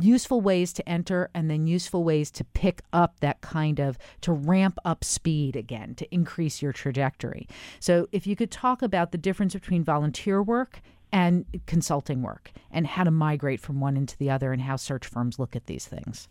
useful 0.00 0.40
ways 0.40 0.72
to 0.72 0.88
enter 0.88 1.30
and 1.34 1.50
then 1.50 1.66
useful 1.66 2.04
ways 2.04 2.30
to 2.30 2.44
pick 2.44 2.82
up 2.92 3.20
that 3.20 3.40
kind 3.40 3.78
of 3.78 3.98
to 4.20 4.32
ramp 4.32 4.78
up 4.84 5.04
speed 5.04 5.56
again 5.56 5.94
to 5.96 6.14
increase 6.14 6.62
your 6.62 6.72
trajectory. 6.72 7.48
So 7.80 8.08
if 8.12 8.26
you 8.26 8.36
could 8.36 8.50
talk 8.50 8.82
about 8.82 9.12
the 9.12 9.18
difference 9.18 9.54
between 9.54 9.82
volunteer 9.82 10.42
work 10.42 10.80
and 11.12 11.44
consulting 11.66 12.22
work 12.22 12.52
and 12.70 12.86
how 12.86 13.04
to 13.04 13.10
migrate 13.10 13.60
from 13.60 13.80
one 13.80 13.96
into 13.96 14.16
the 14.16 14.30
other 14.30 14.52
and 14.52 14.62
how 14.62 14.76
search 14.76 15.06
firms 15.06 15.38
look 15.38 15.54
at 15.56 15.66
these 15.66 15.86
things? 15.86 16.28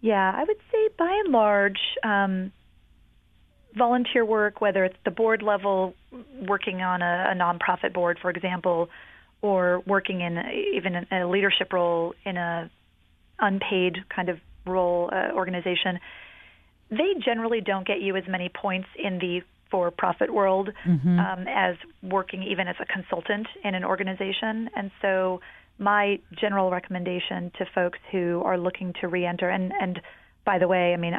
Yeah, 0.00 0.32
I 0.34 0.44
would 0.44 0.60
say 0.70 0.88
by 0.98 1.20
and 1.24 1.32
large, 1.32 1.80
um, 2.02 2.52
volunteer 3.76 4.24
work, 4.24 4.60
whether 4.60 4.84
it's 4.84 4.96
the 5.04 5.10
board 5.10 5.42
level, 5.42 5.94
working 6.46 6.82
on 6.82 7.02
a, 7.02 7.32
a 7.32 7.34
nonprofit 7.34 7.92
board, 7.92 8.18
for 8.20 8.30
example, 8.30 8.88
or 9.40 9.82
working 9.86 10.20
in 10.20 10.38
even 10.74 11.06
a 11.10 11.26
leadership 11.26 11.72
role 11.72 12.14
in 12.24 12.36
a 12.36 12.70
unpaid 13.38 13.98
kind 14.14 14.28
of 14.28 14.38
role 14.66 15.10
uh, 15.12 15.32
organization, 15.34 15.98
they 16.90 17.14
generally 17.24 17.60
don't 17.60 17.86
get 17.86 18.00
you 18.00 18.16
as 18.16 18.24
many 18.28 18.48
points 18.48 18.88
in 18.96 19.18
the 19.18 19.40
for 19.70 19.90
profit 19.90 20.32
world 20.32 20.68
mm-hmm. 20.86 21.18
um, 21.18 21.46
as 21.48 21.76
working 22.02 22.42
even 22.42 22.68
as 22.68 22.76
a 22.78 22.84
consultant 22.84 23.46
in 23.64 23.74
an 23.74 23.84
organization. 23.84 24.68
And 24.76 24.90
so, 25.00 25.40
my 25.78 26.20
general 26.38 26.70
recommendation 26.70 27.50
to 27.58 27.64
folks 27.74 27.98
who 28.12 28.42
are 28.44 28.58
looking 28.58 28.92
to 29.00 29.08
reenter, 29.08 29.48
and, 29.48 29.72
and 29.80 30.00
by 30.44 30.58
the 30.58 30.68
way, 30.68 30.92
I 30.92 30.98
mean, 30.98 31.14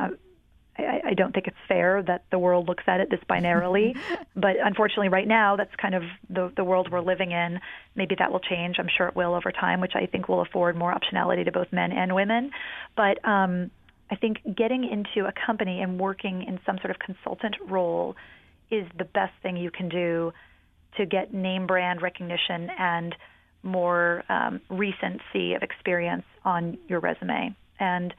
I, 0.77 1.01
I 1.05 1.13
don't 1.13 1.33
think 1.33 1.47
it's 1.47 1.57
fair 1.67 2.01
that 2.03 2.25
the 2.31 2.39
world 2.39 2.67
looks 2.67 2.83
at 2.87 2.99
it 2.99 3.09
this 3.09 3.19
binarily, 3.29 3.97
but 4.35 4.55
unfortunately, 4.63 5.09
right 5.09 5.27
now, 5.27 5.55
that's 5.55 5.75
kind 5.75 5.95
of 5.95 6.03
the, 6.29 6.51
the 6.55 6.63
world 6.63 6.91
we're 6.91 7.01
living 7.01 7.31
in. 7.31 7.59
Maybe 7.95 8.15
that 8.19 8.31
will 8.31 8.39
change. 8.39 8.77
I'm 8.79 8.89
sure 8.95 9.07
it 9.07 9.15
will 9.15 9.33
over 9.35 9.51
time, 9.51 9.81
which 9.81 9.93
I 9.95 10.05
think 10.05 10.27
will 10.27 10.41
afford 10.41 10.75
more 10.75 10.93
optionality 10.93 11.45
to 11.45 11.51
both 11.51 11.71
men 11.71 11.91
and 11.91 12.15
women. 12.15 12.51
But 12.95 13.23
um, 13.27 13.71
I 14.09 14.15
think 14.15 14.37
getting 14.55 14.83
into 14.83 15.27
a 15.27 15.33
company 15.45 15.81
and 15.81 15.99
working 15.99 16.43
in 16.43 16.59
some 16.65 16.77
sort 16.79 16.91
of 16.91 16.99
consultant 16.99 17.55
role 17.67 18.15
is 18.71 18.87
the 18.97 19.05
best 19.05 19.33
thing 19.41 19.57
you 19.57 19.71
can 19.71 19.89
do 19.89 20.33
to 20.97 21.05
get 21.05 21.33
name 21.33 21.67
brand 21.67 22.01
recognition 22.01 22.69
and 22.77 23.15
more 23.63 24.23
um, 24.29 24.61
recency 24.69 25.53
of 25.53 25.63
experience 25.63 26.25
on 26.43 26.77
your 26.87 26.99
resume. 26.99 27.55
And 27.79 28.13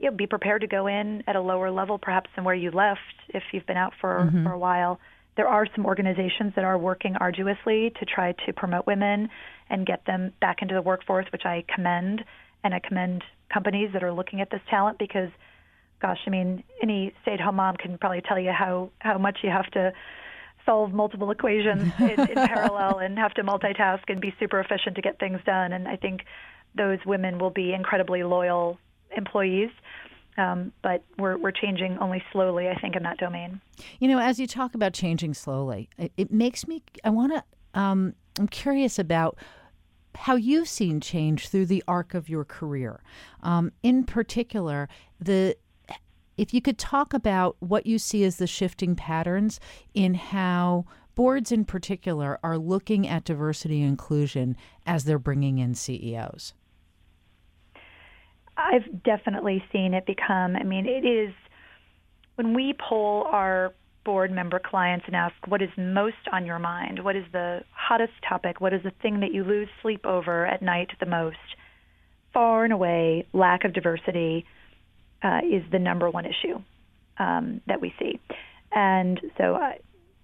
you 0.00 0.10
know, 0.10 0.16
be 0.16 0.26
prepared 0.26 0.62
to 0.62 0.66
go 0.66 0.86
in 0.86 1.22
at 1.26 1.36
a 1.36 1.40
lower 1.40 1.70
level, 1.70 1.98
perhaps 1.98 2.30
than 2.34 2.44
where 2.44 2.54
you 2.54 2.70
left 2.70 3.00
if 3.28 3.42
you've 3.52 3.66
been 3.66 3.76
out 3.76 3.92
for, 4.00 4.26
mm-hmm. 4.26 4.44
for 4.44 4.52
a 4.52 4.58
while. 4.58 4.98
There 5.36 5.46
are 5.46 5.66
some 5.76 5.86
organizations 5.86 6.54
that 6.56 6.64
are 6.64 6.76
working 6.76 7.16
arduously 7.16 7.92
to 8.00 8.04
try 8.04 8.32
to 8.46 8.52
promote 8.52 8.86
women 8.86 9.28
and 9.68 9.86
get 9.86 10.04
them 10.06 10.32
back 10.40 10.62
into 10.62 10.74
the 10.74 10.82
workforce, 10.82 11.26
which 11.30 11.44
I 11.44 11.64
commend. 11.72 12.24
And 12.64 12.74
I 12.74 12.80
commend 12.80 13.22
companies 13.52 13.90
that 13.92 14.02
are 14.02 14.12
looking 14.12 14.40
at 14.40 14.50
this 14.50 14.60
talent 14.68 14.98
because– 14.98 15.30
gosh, 16.00 16.18
I 16.26 16.30
mean, 16.30 16.64
any 16.82 17.12
stay-at-home 17.22 17.56
mom 17.56 17.76
can 17.76 17.98
probably 17.98 18.22
tell 18.22 18.38
you 18.38 18.52
how 18.52 18.90
how 18.98 19.18
much 19.18 19.38
you 19.42 19.50
have 19.50 19.70
to 19.72 19.92
solve 20.66 20.92
multiple 20.92 21.30
equations 21.30 21.92
in, 22.00 22.20
in 22.20 22.34
parallel 22.34 22.98
and 22.98 23.18
have 23.18 23.34
to 23.34 23.42
multitask 23.42 24.02
and 24.08 24.20
be 24.20 24.34
super 24.40 24.60
efficient 24.60 24.96
to 24.96 25.02
get 25.02 25.18
things 25.18 25.40
done. 25.44 25.72
And 25.72 25.86
I 25.86 25.96
think 25.96 26.22
those 26.74 26.98
women 27.06 27.38
will 27.38 27.50
be 27.50 27.72
incredibly 27.72 28.22
loyal 28.22 28.78
employees. 29.16 29.70
Um, 30.38 30.72
but 30.82 31.02
we're 31.18 31.36
we're 31.36 31.50
changing 31.50 31.98
only 31.98 32.22
slowly, 32.32 32.68
I 32.68 32.74
think, 32.80 32.96
in 32.96 33.02
that 33.02 33.18
domain. 33.18 33.60
You 33.98 34.08
know, 34.08 34.18
as 34.18 34.38
you 34.38 34.46
talk 34.46 34.74
about 34.74 34.94
changing 34.94 35.34
slowly, 35.34 35.88
it, 35.98 36.12
it 36.16 36.32
makes 36.32 36.66
me. 36.66 36.82
I 37.04 37.10
want 37.10 37.32
to. 37.32 37.78
Um, 37.78 38.14
I'm 38.38 38.48
curious 38.48 38.98
about 38.98 39.36
how 40.14 40.36
you've 40.36 40.68
seen 40.68 41.00
change 41.00 41.48
through 41.48 41.66
the 41.66 41.84
arc 41.86 42.14
of 42.14 42.28
your 42.28 42.44
career. 42.44 43.02
Um, 43.42 43.72
in 43.82 44.04
particular, 44.04 44.88
the 45.18 45.56
if 46.36 46.54
you 46.54 46.62
could 46.62 46.78
talk 46.78 47.12
about 47.12 47.56
what 47.60 47.84
you 47.84 47.98
see 47.98 48.24
as 48.24 48.36
the 48.36 48.46
shifting 48.46 48.96
patterns 48.96 49.60
in 49.92 50.14
how 50.14 50.86
boards 51.14 51.52
in 51.52 51.66
particular 51.66 52.38
are 52.42 52.56
looking 52.56 53.06
at 53.06 53.24
diversity 53.24 53.82
and 53.82 53.90
inclusion 53.90 54.56
as 54.86 55.04
they're 55.04 55.18
bringing 55.18 55.58
in 55.58 55.74
CEOs. 55.74 56.54
I've 58.60 59.02
definitely 59.02 59.62
seen 59.72 59.94
it 59.94 60.06
become, 60.06 60.56
I 60.56 60.62
mean, 60.62 60.86
it 60.86 61.06
is 61.06 61.32
when 62.36 62.54
we 62.54 62.74
poll 62.88 63.24
our 63.30 63.72
board 64.04 64.30
member 64.30 64.58
clients 64.58 65.04
and 65.06 65.14
ask 65.14 65.34
what 65.46 65.62
is 65.62 65.68
most 65.76 66.16
on 66.32 66.46
your 66.46 66.58
mind, 66.58 67.04
what 67.04 67.16
is 67.16 67.24
the 67.32 67.60
hottest 67.72 68.12
topic, 68.26 68.60
what 68.60 68.72
is 68.72 68.82
the 68.82 68.92
thing 69.02 69.20
that 69.20 69.32
you 69.32 69.44
lose 69.44 69.68
sleep 69.82 70.06
over 70.06 70.46
at 70.46 70.62
night 70.62 70.88
the 71.00 71.06
most, 71.06 71.36
far 72.32 72.64
and 72.64 72.72
away, 72.72 73.26
lack 73.32 73.64
of 73.64 73.72
diversity 73.72 74.44
uh, 75.22 75.40
is 75.44 75.62
the 75.70 75.78
number 75.78 76.08
one 76.08 76.24
issue 76.24 76.60
um, 77.18 77.60
that 77.66 77.80
we 77.80 77.92
see. 77.98 78.18
And 78.72 79.20
so, 79.36 79.56
uh, 79.56 79.72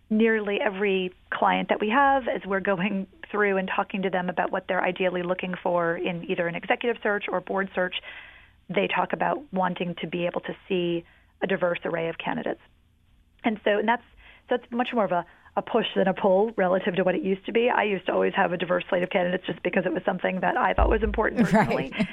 nearly 0.08 0.60
every 0.60 1.12
client 1.30 1.68
that 1.68 1.80
we 1.80 1.88
have, 1.90 2.28
as 2.28 2.42
we're 2.46 2.60
going 2.60 3.06
through 3.30 3.56
and 3.56 3.68
talking 3.74 4.02
to 4.02 4.10
them 4.10 4.28
about 4.28 4.52
what 4.52 4.66
they're 4.68 4.82
ideally 4.82 5.22
looking 5.22 5.54
for 5.62 5.96
in 5.96 6.24
either 6.30 6.46
an 6.46 6.54
executive 6.54 6.96
search 7.02 7.24
or 7.28 7.40
board 7.40 7.68
search, 7.74 7.96
they 8.68 8.88
talk 8.88 9.12
about 9.12 9.42
wanting 9.52 9.94
to 10.00 10.06
be 10.06 10.26
able 10.26 10.40
to 10.42 10.54
see 10.68 11.04
a 11.42 11.46
diverse 11.46 11.78
array 11.84 12.08
of 12.08 12.18
candidates. 12.18 12.60
And 13.44 13.60
so, 13.64 13.78
and 13.78 13.88
that's 13.88 14.02
so 14.48 14.54
it's 14.56 14.64
much 14.70 14.88
more 14.92 15.04
of 15.04 15.12
a, 15.12 15.24
a 15.56 15.62
push 15.62 15.86
than 15.96 16.06
a 16.06 16.14
pull 16.14 16.52
relative 16.56 16.94
to 16.96 17.02
what 17.02 17.14
it 17.14 17.22
used 17.22 17.44
to 17.46 17.52
be. 17.52 17.68
I 17.68 17.84
used 17.84 18.06
to 18.06 18.12
always 18.12 18.34
have 18.34 18.52
a 18.52 18.56
diverse 18.56 18.84
slate 18.88 19.02
of 19.02 19.10
candidates 19.10 19.44
just 19.46 19.62
because 19.62 19.86
it 19.86 19.92
was 19.92 20.02
something 20.04 20.40
that 20.40 20.56
I 20.56 20.72
thought 20.72 20.88
was 20.88 21.02
important 21.02 21.42
personally. 21.50 21.92
Right. 21.92 22.08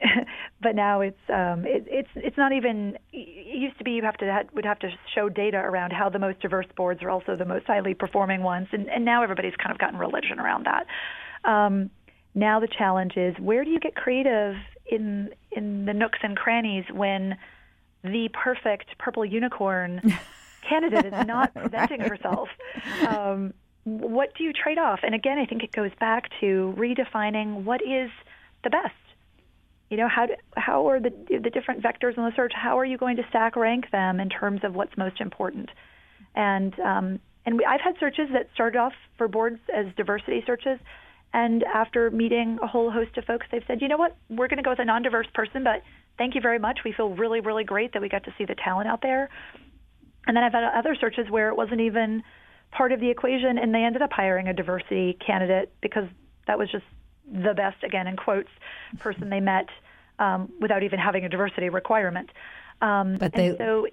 but 0.60 0.74
now 0.74 1.00
it's 1.00 1.18
um, 1.28 1.64
it, 1.66 1.86
it's 1.86 2.08
it's 2.16 2.36
not 2.36 2.52
even. 2.52 2.98
It 3.12 3.56
used 3.56 3.78
to 3.78 3.84
be 3.84 3.92
you 3.92 4.02
have 4.02 4.16
to 4.18 4.44
would 4.52 4.64
have 4.64 4.78
to 4.80 4.90
show 5.14 5.28
data 5.28 5.56
around 5.56 5.92
how 5.92 6.08
the 6.08 6.18
most 6.18 6.40
diverse 6.40 6.66
boards 6.76 7.02
are 7.02 7.10
also 7.10 7.36
the 7.36 7.44
most 7.44 7.66
highly 7.66 7.94
performing 7.94 8.42
ones, 8.42 8.68
and, 8.72 8.88
and 8.88 9.04
now 9.04 9.22
everybody's 9.22 9.54
kind 9.56 9.72
of 9.72 9.78
gotten 9.78 9.98
religion 9.98 10.38
around 10.38 10.66
that. 10.66 10.86
Um, 11.48 11.90
now 12.34 12.60
the 12.60 12.68
challenge 12.68 13.16
is 13.16 13.34
where 13.38 13.64
do 13.64 13.70
you 13.70 13.80
get 13.80 13.94
creative 13.94 14.56
in 14.86 15.30
in 15.52 15.84
the 15.84 15.94
nooks 15.94 16.18
and 16.22 16.36
crannies 16.36 16.84
when 16.92 17.36
the 18.02 18.28
perfect 18.32 18.98
purple 18.98 19.24
unicorn 19.24 20.00
candidate 20.68 21.06
is 21.06 21.26
not 21.26 21.54
presenting 21.54 22.00
right. 22.00 22.10
herself? 22.10 22.48
Um, 23.08 23.54
what 23.84 24.34
do 24.34 24.44
you 24.44 24.52
trade 24.52 24.78
off? 24.78 25.00
And 25.02 25.14
again, 25.14 25.38
I 25.38 25.44
think 25.44 25.62
it 25.62 25.72
goes 25.72 25.90
back 26.00 26.30
to 26.40 26.74
redefining 26.76 27.64
what 27.64 27.82
is 27.82 28.10
the 28.62 28.70
best 28.70 28.94
you 29.94 30.00
know 30.00 30.08
how 30.08 30.26
do, 30.26 30.34
how 30.56 30.88
are 30.88 30.98
the 30.98 31.12
the 31.28 31.50
different 31.50 31.80
vectors 31.80 32.16
in 32.16 32.24
the 32.24 32.32
search 32.34 32.52
how 32.52 32.76
are 32.76 32.84
you 32.84 32.98
going 32.98 33.16
to 33.16 33.22
stack 33.28 33.54
rank 33.54 33.84
them 33.92 34.18
in 34.18 34.28
terms 34.28 34.62
of 34.64 34.74
what's 34.74 34.96
most 34.96 35.20
important? 35.20 35.70
And 36.34 36.76
um, 36.80 37.20
and 37.46 37.56
we, 37.58 37.64
I've 37.64 37.80
had 37.80 37.94
searches 38.00 38.28
that 38.32 38.48
started 38.54 38.76
off 38.76 38.92
for 39.16 39.28
boards 39.28 39.60
as 39.72 39.86
diversity 39.96 40.42
searches 40.44 40.80
and 41.32 41.62
after 41.62 42.10
meeting 42.10 42.58
a 42.60 42.66
whole 42.66 42.90
host 42.90 43.16
of 43.18 43.24
folks 43.24 43.46
they've 43.52 43.62
said 43.68 43.80
you 43.80 43.86
know 43.86 43.96
what? 43.96 44.16
We're 44.28 44.48
going 44.48 44.56
to 44.56 44.64
go 44.64 44.70
with 44.70 44.80
a 44.80 44.84
non-diverse 44.84 45.28
person 45.32 45.62
but 45.62 45.82
thank 46.18 46.34
you 46.34 46.40
very 46.40 46.58
much. 46.58 46.80
We 46.84 46.92
feel 46.92 47.10
really 47.10 47.40
really 47.40 47.62
great 47.62 47.92
that 47.92 48.02
we 48.02 48.08
got 48.08 48.24
to 48.24 48.34
see 48.36 48.46
the 48.46 48.56
talent 48.56 48.88
out 48.88 49.00
there. 49.00 49.30
And 50.26 50.36
then 50.36 50.42
I've 50.42 50.54
had 50.54 50.64
other 50.76 50.96
searches 51.00 51.30
where 51.30 51.50
it 51.50 51.56
wasn't 51.56 51.82
even 51.82 52.24
part 52.72 52.90
of 52.90 52.98
the 52.98 53.10
equation 53.10 53.58
and 53.58 53.72
they 53.72 53.84
ended 53.84 54.02
up 54.02 54.10
hiring 54.12 54.48
a 54.48 54.54
diversity 54.54 55.16
candidate 55.24 55.72
because 55.80 56.08
that 56.48 56.58
was 56.58 56.68
just 56.68 56.84
the 57.30 57.54
best, 57.54 57.82
again 57.82 58.06
in 58.06 58.16
quotes, 58.16 58.50
person 58.98 59.30
they 59.30 59.40
met 59.40 59.68
um, 60.18 60.52
without 60.60 60.82
even 60.82 60.98
having 60.98 61.24
a 61.24 61.28
diversity 61.28 61.68
requirement. 61.68 62.30
Um, 62.80 63.16
but 63.16 63.32
they, 63.32 63.56
so, 63.56 63.86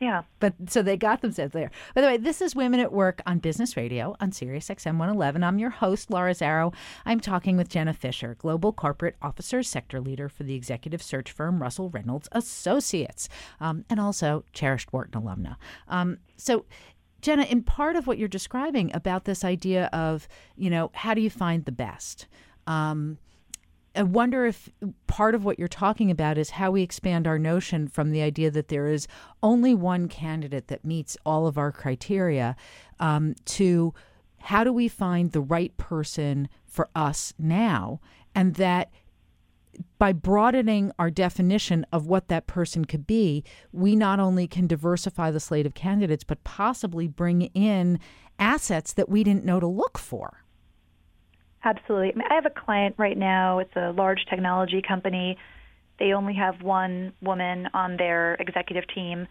yeah. 0.00 0.22
But 0.38 0.54
so 0.68 0.80
they 0.82 0.96
got 0.96 1.20
themselves 1.20 1.52
there. 1.52 1.70
By 1.94 2.00
the 2.00 2.06
way, 2.06 2.16
this 2.16 2.40
is 2.40 2.56
Women 2.56 2.80
at 2.80 2.90
Work 2.90 3.20
on 3.26 3.38
Business 3.38 3.76
Radio 3.76 4.16
on 4.18 4.32
Sirius 4.32 4.68
XM 4.68 4.96
111. 4.96 5.44
I'm 5.44 5.58
your 5.58 5.70
host, 5.70 6.10
Laura 6.10 6.32
Zarrow. 6.32 6.74
I'm 7.04 7.20
talking 7.20 7.58
with 7.58 7.68
Jenna 7.68 7.92
Fisher, 7.92 8.34
Global 8.38 8.72
Corporate 8.72 9.16
Officer 9.20 9.62
Sector 9.62 10.00
Leader 10.00 10.30
for 10.30 10.42
the 10.42 10.54
executive 10.54 11.02
search 11.02 11.30
firm 11.30 11.60
Russell 11.60 11.90
Reynolds 11.90 12.30
Associates, 12.32 13.28
um, 13.60 13.84
and 13.90 14.00
also 14.00 14.44
cherished 14.54 14.90
Wharton 14.90 15.20
alumna. 15.20 15.56
Um, 15.86 16.18
so, 16.36 16.64
Jenna, 17.20 17.42
in 17.42 17.62
part 17.62 17.96
of 17.96 18.06
what 18.06 18.16
you're 18.16 18.28
describing 18.28 18.90
about 18.94 19.26
this 19.26 19.44
idea 19.44 19.90
of, 19.92 20.26
you 20.56 20.70
know, 20.70 20.90
how 20.94 21.12
do 21.12 21.20
you 21.20 21.28
find 21.28 21.66
the 21.66 21.72
best? 21.72 22.26
Um, 22.66 23.18
I 23.94 24.04
wonder 24.04 24.46
if 24.46 24.70
part 25.08 25.34
of 25.34 25.44
what 25.44 25.58
you're 25.58 25.68
talking 25.68 26.10
about 26.10 26.38
is 26.38 26.50
how 26.50 26.70
we 26.70 26.82
expand 26.82 27.26
our 27.26 27.38
notion 27.38 27.88
from 27.88 28.12
the 28.12 28.22
idea 28.22 28.50
that 28.50 28.68
there 28.68 28.86
is 28.86 29.08
only 29.42 29.74
one 29.74 30.08
candidate 30.08 30.68
that 30.68 30.84
meets 30.84 31.16
all 31.26 31.46
of 31.46 31.58
our 31.58 31.72
criteria 31.72 32.54
um, 33.00 33.34
to 33.46 33.92
how 34.38 34.64
do 34.64 34.72
we 34.72 34.86
find 34.88 35.32
the 35.32 35.40
right 35.40 35.76
person 35.76 36.48
for 36.66 36.88
us 36.94 37.34
now? 37.38 38.00
And 38.34 38.54
that 38.54 38.90
by 39.98 40.12
broadening 40.12 40.92
our 40.98 41.10
definition 41.10 41.84
of 41.92 42.06
what 42.06 42.28
that 42.28 42.46
person 42.46 42.84
could 42.84 43.06
be, 43.06 43.44
we 43.72 43.96
not 43.96 44.20
only 44.20 44.46
can 44.46 44.66
diversify 44.66 45.30
the 45.30 45.40
slate 45.40 45.66
of 45.66 45.74
candidates, 45.74 46.24
but 46.24 46.44
possibly 46.44 47.08
bring 47.08 47.42
in 47.54 47.98
assets 48.38 48.92
that 48.92 49.08
we 49.08 49.24
didn't 49.24 49.44
know 49.44 49.60
to 49.60 49.66
look 49.66 49.98
for. 49.98 50.44
Absolutely. 51.64 52.12
I, 52.12 52.16
mean, 52.16 52.28
I 52.30 52.34
have 52.34 52.46
a 52.46 52.50
client 52.50 52.94
right 52.98 53.16
now. 53.16 53.58
It's 53.58 53.74
a 53.76 53.92
large 53.92 54.24
technology 54.28 54.82
company. 54.86 55.36
They 55.98 56.12
only 56.12 56.34
have 56.34 56.62
one 56.62 57.12
woman 57.20 57.68
on 57.74 57.96
their 57.98 58.34
executive 58.34 58.84
team, 58.94 59.26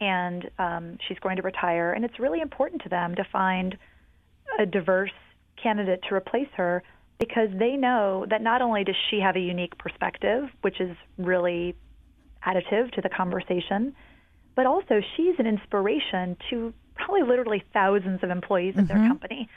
and 0.00 0.50
um, 0.58 0.98
she's 1.08 1.18
going 1.20 1.36
to 1.36 1.42
retire. 1.42 1.92
And 1.92 2.04
it's 2.04 2.18
really 2.18 2.40
important 2.40 2.82
to 2.82 2.90
them 2.90 3.14
to 3.14 3.24
find 3.32 3.78
a 4.58 4.66
diverse 4.66 5.12
candidate 5.62 6.00
to 6.08 6.14
replace 6.14 6.48
her 6.56 6.82
because 7.18 7.48
they 7.58 7.76
know 7.76 8.26
that 8.28 8.42
not 8.42 8.62
only 8.62 8.84
does 8.84 8.96
she 9.10 9.20
have 9.20 9.36
a 9.36 9.40
unique 9.40 9.76
perspective, 9.78 10.48
which 10.62 10.80
is 10.80 10.96
really 11.18 11.74
additive 12.46 12.90
to 12.92 13.00
the 13.02 13.10
conversation, 13.10 13.94
but 14.54 14.66
also 14.66 15.00
she's 15.16 15.34
an 15.38 15.46
inspiration 15.46 16.36
to 16.48 16.72
probably 16.94 17.22
literally 17.22 17.62
thousands 17.72 18.22
of 18.22 18.30
employees 18.30 18.74
mm-hmm. 18.74 18.86
their 18.86 19.08
company. 19.08 19.48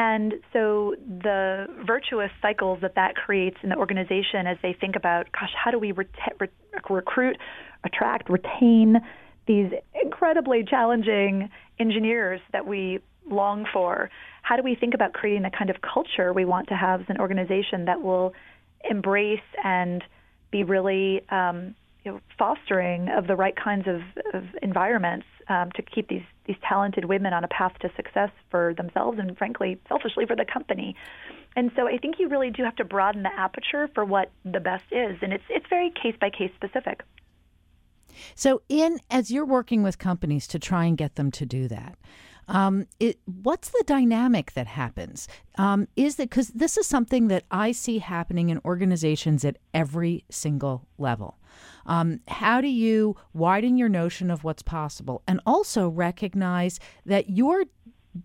And 0.00 0.34
so 0.52 0.94
the 1.00 1.66
virtuous 1.84 2.30
cycles 2.40 2.78
that 2.82 2.94
that 2.94 3.16
creates 3.16 3.56
in 3.64 3.70
the 3.70 3.74
organization 3.74 4.46
as 4.46 4.56
they 4.62 4.72
think 4.72 4.94
about, 4.94 5.26
gosh, 5.32 5.50
how 5.56 5.72
do 5.72 5.78
we 5.80 5.90
re- 5.90 6.06
re- 6.38 6.48
recruit, 6.88 7.36
attract, 7.82 8.30
retain 8.30 8.98
these 9.48 9.72
incredibly 10.00 10.62
challenging 10.62 11.50
engineers 11.80 12.40
that 12.52 12.64
we 12.64 13.00
long 13.28 13.66
for? 13.72 14.08
How 14.42 14.54
do 14.54 14.62
we 14.62 14.76
think 14.76 14.94
about 14.94 15.14
creating 15.14 15.42
the 15.42 15.50
kind 15.50 15.68
of 15.68 15.78
culture 15.80 16.32
we 16.32 16.44
want 16.44 16.68
to 16.68 16.76
have 16.76 17.00
as 17.00 17.06
an 17.08 17.18
organization 17.18 17.86
that 17.86 18.00
will 18.00 18.34
embrace 18.88 19.40
and 19.64 20.04
be 20.52 20.62
really 20.62 21.28
um, 21.30 21.74
you 22.04 22.12
know, 22.12 22.20
fostering 22.38 23.08
of 23.08 23.26
the 23.26 23.34
right 23.34 23.56
kinds 23.56 23.88
of, 23.88 24.02
of 24.32 24.44
environments 24.62 25.26
um, 25.48 25.72
to 25.72 25.82
keep 25.82 26.06
these 26.06 26.22
these 26.48 26.56
talented 26.66 27.04
women 27.04 27.32
on 27.32 27.44
a 27.44 27.48
path 27.48 27.74
to 27.80 27.90
success 27.94 28.30
for 28.50 28.74
themselves 28.74 29.18
and 29.20 29.36
frankly 29.38 29.78
selfishly 29.86 30.26
for 30.26 30.34
the 30.34 30.44
company. 30.44 30.96
And 31.54 31.70
so 31.76 31.86
I 31.86 31.98
think 31.98 32.16
you 32.18 32.28
really 32.28 32.50
do 32.50 32.64
have 32.64 32.76
to 32.76 32.84
broaden 32.84 33.22
the 33.22 33.32
aperture 33.32 33.88
for 33.94 34.04
what 34.04 34.32
the 34.44 34.60
best 34.60 34.84
is, 34.90 35.18
and 35.22 35.32
it's 35.32 35.44
it's 35.48 35.66
very 35.68 35.90
case 35.90 36.14
by 36.20 36.30
case 36.30 36.50
specific. 36.56 37.02
So, 38.34 38.62
in 38.68 38.98
as 39.10 39.30
you're 39.30 39.46
working 39.46 39.82
with 39.82 39.98
companies 39.98 40.46
to 40.48 40.58
try 40.58 40.84
and 40.86 40.96
get 40.96 41.14
them 41.14 41.30
to 41.32 41.46
do 41.46 41.68
that, 41.68 41.98
um, 42.48 42.86
it, 42.98 43.18
what's 43.26 43.68
the 43.68 43.84
dynamic 43.86 44.52
that 44.52 44.66
happens? 44.66 45.28
Um, 45.56 45.86
is 45.96 46.16
that 46.16 46.30
because 46.30 46.48
this 46.48 46.76
is 46.76 46.86
something 46.86 47.28
that 47.28 47.44
I 47.50 47.72
see 47.72 47.98
happening 47.98 48.48
in 48.48 48.60
organizations 48.64 49.44
at 49.44 49.58
every 49.74 50.24
single 50.30 50.88
level? 50.96 51.38
Um, 51.86 52.20
how 52.28 52.60
do 52.60 52.68
you 52.68 53.16
widen 53.34 53.76
your 53.76 53.88
notion 53.88 54.30
of 54.30 54.44
what's 54.44 54.62
possible 54.62 55.22
and 55.26 55.40
also 55.46 55.88
recognize 55.88 56.80
that 57.06 57.30
your 57.30 57.64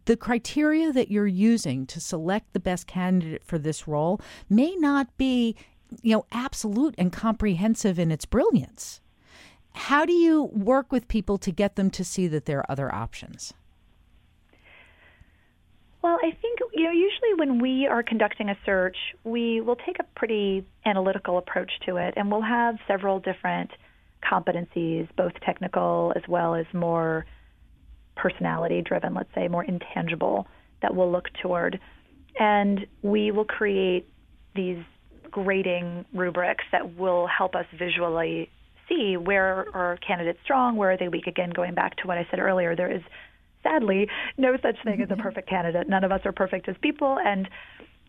the 0.06 0.18
criteria 0.18 0.92
that 0.92 1.12
you're 1.12 1.28
using 1.28 1.86
to 1.86 2.00
select 2.00 2.54
the 2.54 2.60
best 2.60 2.88
candidate 2.88 3.44
for 3.44 3.60
this 3.60 3.88
role 3.88 4.20
may 4.50 4.76
not 4.76 5.16
be 5.18 5.56
you 6.02 6.16
know 6.16 6.26
absolute 6.32 6.96
and 6.98 7.12
comprehensive 7.12 8.00
in 8.00 8.12
its 8.12 8.26
brilliance 8.26 9.02
how 9.76 10.06
do 10.06 10.14
you 10.14 10.46
work 10.46 10.92
with 10.92 11.08
people 11.08 11.38
to 11.38 11.52
get 11.52 11.76
them 11.76 11.92
to 11.92 12.04
see 12.04 12.28
that 12.28 12.46
there 12.46 12.60
are 12.60 12.72
other 12.72 12.94
options 12.94 13.54
well, 16.04 16.18
I 16.22 16.32
think 16.42 16.60
you 16.74 16.84
know 16.84 16.92
usually 16.92 17.34
when 17.38 17.62
we 17.62 17.88
are 17.88 18.04
conducting 18.04 18.50
a 18.50 18.58
search, 18.66 18.98
we 19.24 19.62
will 19.62 19.78
take 19.78 19.98
a 20.00 20.20
pretty 20.20 20.66
analytical 20.86 21.38
approach 21.38 21.72
to 21.86 21.96
it, 21.96 22.14
and 22.18 22.30
we'll 22.30 22.42
have 22.42 22.76
several 22.88 23.20
different 23.20 23.72
competencies, 24.22 25.08
both 25.16 25.32
technical 25.46 26.12
as 26.16 26.24
well 26.28 26.56
as 26.56 26.66
more 26.74 27.26
personality 28.16 28.82
driven, 28.82 29.14
let's 29.14 29.30
say 29.34 29.48
more 29.48 29.64
intangible, 29.64 30.46
that 30.82 30.94
we'll 30.94 31.12
look 31.12 31.30
toward, 31.42 31.80
and 32.38 32.86
we 33.02 33.32
will 33.32 33.46
create 33.46 34.08
these 34.56 34.84
grading 35.32 36.06
rubrics 36.14 36.64
that 36.72 36.98
will 36.98 37.28
help 37.28 37.56
us 37.56 37.66
visually 37.80 38.50
see 38.90 39.16
where 39.16 39.66
are 39.74 39.98
candidates 40.06 40.40
strong, 40.44 40.76
where 40.76 40.92
are 40.92 40.98
they 40.98 41.08
weak. 41.08 41.28
Again, 41.28 41.50
going 41.50 41.74
back 41.74 41.96
to 41.98 42.08
what 42.08 42.18
I 42.18 42.28
said 42.30 42.40
earlier, 42.40 42.76
there 42.76 42.92
is 42.92 43.02
sadly 43.64 44.08
no 44.38 44.56
such 44.62 44.76
thing 44.84 45.02
as 45.02 45.10
a 45.12 45.16
perfect 45.16 45.50
candidate. 45.50 45.88
None 45.88 46.04
of 46.04 46.12
us 46.12 46.22
are 46.26 46.32
perfect 46.32 46.70
as 46.70 46.76
people, 46.82 47.18
and 47.24 47.50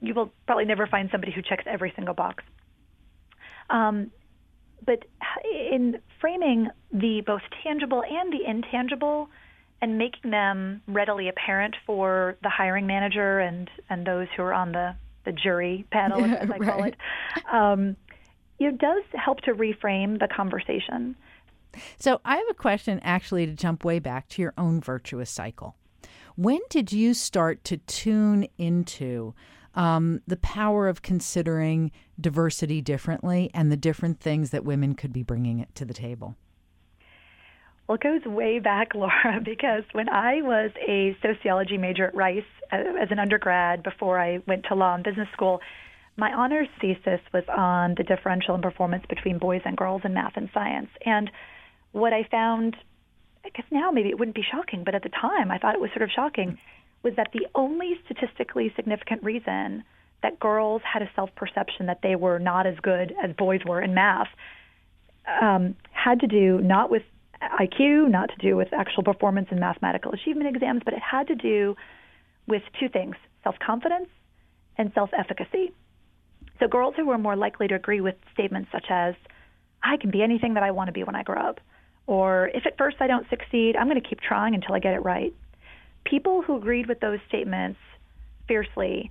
you 0.01 0.15
will 0.15 0.33
probably 0.47 0.65
never 0.65 0.87
find 0.87 1.09
somebody 1.11 1.33
who 1.33 1.43
checks 1.43 1.65
every 1.67 1.93
single 1.97 2.15
box. 2.15 2.45
Um, 3.71 4.11
but 4.85 5.05
in 5.51 5.99
framing 6.21 6.69
the 6.93 7.23
both 7.27 7.43
tangible 7.63 8.03
and 8.03 8.33
the 8.33 8.49
intangible 8.49 9.29
and 9.81 9.99
making 9.99 10.31
them 10.31 10.83
readily 10.87 11.29
apparent 11.29 11.77
for 11.87 12.37
the 12.43 12.49
hiring 12.49 12.87
manager 12.87 13.41
and, 13.41 13.69
and 13.91 14.07
those 14.07 14.29
who 14.37 14.43
are 14.43 14.55
on 14.55 14.73
the, 14.73 14.95
the 15.25 15.33
jury 15.33 15.85
panel, 15.91 16.25
as 16.25 16.51
I 16.55 16.59
call 16.59 16.85
it, 16.85 16.97
um, 17.53 17.97
it 18.59 18.79
does 18.79 19.03
help 19.13 19.41
to 19.43 19.53
reframe 19.53 20.19
the 20.19 20.29
conversation. 20.35 21.17
So 21.99 22.21
I 22.25 22.37
have 22.37 22.47
a 22.51 22.55
question 22.55 23.01
actually 23.03 23.47
to 23.47 23.53
jump 23.53 23.85
way 23.85 23.99
back 23.99 24.29
to 24.31 24.43
your 24.43 24.55
own 24.57 24.81
virtuous 24.81 25.31
cycle. 25.31 25.77
When 26.37 26.61
did 26.69 26.93
you 26.93 27.15
start 27.15 27.63
to 27.65 27.77
tune 27.77 28.49
into 28.59 29.35
um, 29.75 30.21
the 30.27 30.37
power 30.37 30.89
of 30.89 31.03
considering 31.03 31.91
diversity 32.21 32.81
differently 32.81 33.51
and 33.55 33.71
the 33.71 33.77
different 33.77 34.21
things 34.21 34.51
that 34.51 34.65
women 34.65 34.95
could 34.95 35.13
be 35.13 35.23
bringing 35.23 35.61
it 35.61 35.75
to 35.77 35.85
the 35.85 35.95
table? 35.95 36.37
Well, 37.87 37.97
it 37.97 38.01
goes 38.01 38.25
way 38.25 38.61
back, 38.61 38.89
Laura, 38.95 39.41
because 39.45 39.85
when 39.93 40.09
I 40.09 40.43
was 40.43 40.71
a 40.87 41.17
sociology 41.23 41.77
major 41.77 42.07
at 42.07 42.15
Rice 42.15 42.43
uh, 42.73 42.77
as 43.01 43.11
an 43.11 43.19
undergrad 43.19 43.83
before 43.83 44.19
I 44.19 44.39
went 44.47 44.65
to 44.69 44.75
law 44.75 44.95
and 44.95 45.05
business 45.05 45.29
school, 45.33 45.61
my 46.17 46.33
honors 46.33 46.69
thesis 46.81 47.21
was 47.33 47.45
on 47.49 47.95
the 47.97 48.05
differential 48.05 48.55
in 48.55 48.63
performance 48.63 49.05
between 49.09 49.39
boys 49.39 49.63
and 49.65 49.77
girls 49.77 50.03
in 50.05 50.15
math 50.15 50.37
and 50.37 50.49
science. 50.55 50.89
And 51.05 51.31
what 51.95 52.13
I 52.13 52.25
found, 52.31 52.77
I 53.45 53.51
guess 53.51 53.67
now 53.71 53.91
maybe 53.91 54.11
it 54.11 54.19
wouldn't 54.19 54.35
be 54.35 54.45
shocking, 54.51 54.83
but 54.85 54.95
at 54.95 55.03
the 55.03 55.09
time 55.09 55.51
I 55.51 55.59
thought 55.59 55.75
it 55.75 55.81
was 55.81 55.91
sort 55.91 56.03
of 56.03 56.11
shocking, 56.15 56.59
was 57.03 57.15
that 57.17 57.29
the 57.33 57.47
only 57.55 57.99
statistically 58.05 58.73
significant 58.75 59.23
reason 59.23 59.85
that 60.23 60.41
girls 60.41 60.83
had 60.83 61.03
a 61.03 61.11
self 61.15 61.31
perception 61.37 61.87
that 61.87 62.01
they 62.03 62.17
were 62.17 62.39
not 62.39 62.67
as 62.67 62.75
good 62.83 63.15
as 63.23 63.31
boys 63.37 63.61
were 63.65 63.81
in 63.81 63.95
math 63.95 64.29
um, 65.41 65.77
had 65.93 66.21
to 66.21 66.27
do 66.27 66.61
not 66.61 66.91
with 66.91 67.03
IQ, 67.61 68.11
not 68.11 68.31
to 68.31 68.37
do 68.37 68.57
with 68.57 68.73
actual 68.73 69.03
performance 69.03 69.49
in 69.51 69.61
mathematical 69.61 70.13
achievement 70.13 70.55
exams, 70.55 70.83
but 70.85 70.95
it 70.95 71.01
had 71.01 71.29
to 71.29 71.35
do 71.35 71.77
with 72.49 72.63
two 72.81 72.89
things 72.89 73.15
self 73.45 73.57
confidence 73.65 74.09
and 74.77 74.91
self 74.95 75.11
efficacy. 75.17 75.73
So, 76.59 76.67
girls 76.67 76.95
who 76.97 77.07
were 77.07 77.19
more 77.19 77.37
likely 77.37 77.69
to 77.69 77.75
agree 77.75 78.01
with 78.01 78.17
statements 78.33 78.71
such 78.73 78.87
as, 78.89 79.15
I 79.83 79.97
can 79.97 80.11
be 80.11 80.23
anything 80.23 80.55
that 80.55 80.63
I 80.63 80.71
want 80.71 80.89
to 80.89 80.93
be 80.93 81.05
when 81.05 81.15
I 81.15 81.23
grow 81.23 81.41
up, 81.41 81.61
or 82.07 82.49
if 82.55 82.67
at 82.67 82.77
first 82.77 82.97
I 83.01 83.07
don't 83.07 83.29
succeed, 83.31 83.77
I'm 83.77 83.89
going 83.89 84.01
to 84.01 84.09
keep 84.09 84.21
trying 84.21 84.55
until 84.55 84.75
I 84.75 84.79
get 84.79 84.95
it 84.95 85.01
right. 85.01 85.35
People 86.05 86.43
who 86.43 86.57
agreed 86.57 86.87
with 86.87 87.01
those 87.01 87.19
statements 87.29 87.79
fiercely 88.47 89.11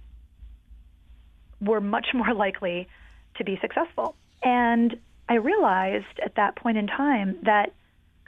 were 1.62 1.82
much 1.82 2.08
more 2.14 2.34
likely 2.34 2.88
to 3.38 3.44
be 3.44 3.58
successful. 3.62 4.16
And 4.44 4.98
I 5.30 5.36
realized 5.36 6.20
at 6.24 6.36
that 6.36 6.56
point 6.56 6.78
in 6.78 6.88
time 6.88 7.38
that 7.44 7.74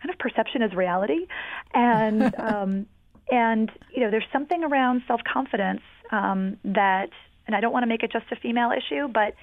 kind 0.01 0.09
of 0.09 0.18
perception 0.20 0.61
is 0.61 0.74
reality, 0.74 1.28
and 1.74 2.34
um, 2.39 2.86
and 3.32 3.72
you 3.93 4.01
know 4.01 4.11
there's 4.11 4.26
something 4.32 4.63
around 4.63 5.03
self 5.07 5.22
confidence 5.24 5.82
um, 6.11 6.57
that, 6.63 7.09
and 7.47 7.55
I 7.55 7.59
don't 7.59 7.74
want 7.74 7.84
to 7.84 7.88
make 7.88 8.03
it 8.03 8.11
just 8.11 8.26
a 8.32 8.36
female 8.36 8.72
issue, 8.72 9.07
but 9.07 9.36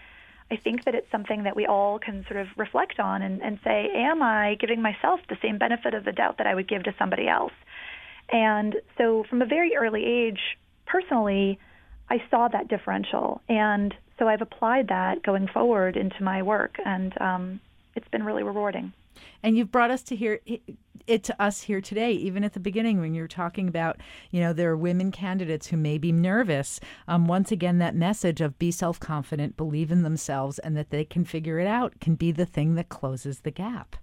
I 0.53 0.57
think 0.57 0.85
that 0.85 0.95
it's 0.95 1.11
something 1.11 1.45
that 1.45 1.57
we 1.57 1.67
all 1.67 1.99
can 1.99 2.27
sort 2.29 2.39
of 2.39 2.47
reflect 2.59 3.01
on 3.01 3.23
and, 3.23 3.41
and 3.43 3.59
say, 3.65 3.89
am 3.95 4.23
I 4.23 4.57
giving 4.61 4.83
myself 4.83 5.21
the 5.31 5.39
same 5.41 5.57
benefit 5.57 5.95
of 5.95 6.05
the 6.05 6.13
doubt 6.13 6.37
that 6.37 6.47
I 6.47 6.55
would 6.55 6.69
give 6.69 6.83
to 6.83 6.95
somebody 6.99 7.27
else? 7.27 7.55
And 8.29 8.77
so 8.99 9.25
from 9.31 9.41
a 9.41 9.47
very 9.47 9.75
early 9.75 10.05
age, 10.05 10.41
personally, 10.85 11.59
I 12.11 12.23
saw 12.31 12.49
that 12.49 12.69
differential. 12.69 13.41
And 13.49 13.95
so 14.19 14.29
I've 14.29 14.43
applied 14.43 14.89
that 14.89 15.23
going 15.23 15.49
forward 15.49 15.97
into 15.97 16.23
my 16.23 16.43
work. 16.43 16.77
And 16.85 17.19
um, 17.19 17.61
it's 17.95 18.09
been 18.09 18.23
really 18.23 18.43
rewarding. 18.43 18.93
And 19.43 19.57
you've 19.57 19.73
brought 19.73 19.91
us 19.91 20.03
to 20.03 20.17
hear 20.17 20.39
it 21.07 21.25
to 21.25 21.43
us 21.43 21.63
here 21.63 21.81
today, 21.81 22.13
even 22.13 22.45
at 22.45 22.53
the 22.53 22.61
beginning 22.61 23.01
when 23.01 23.15
you 23.15 23.23
were 23.23 23.29
talking 23.29 23.69
about, 23.69 23.99
you 24.31 24.41
know, 24.41 24.53
there 24.53 24.71
are 24.71 24.77
women 24.77 25.11
candidates 25.11 25.69
who 25.69 25.77
may 25.77 25.99
be 25.99 26.13
nervous. 26.13 26.81
Um, 27.09 27.27
once 27.27 27.53
again, 27.53 27.79
that 27.79 27.95
message 27.95 28.41
of 28.41 28.59
be 28.59 28.71
self 28.71 29.01
confident, 29.01 29.57
believe 29.57 29.91
in 29.91 30.03
themselves, 30.03 30.59
and 30.59 30.77
that 30.77 30.91
they 30.91 31.05
can 31.05 31.25
figure 31.25 31.59
it 31.59 31.67
out 31.67 32.01
can 32.01 32.15
be 32.15 32.33
the 32.33 32.47
thing 32.47 32.75
that 32.75 32.89
closes 32.89 33.41
the 33.41 33.51
gap. 33.51 33.97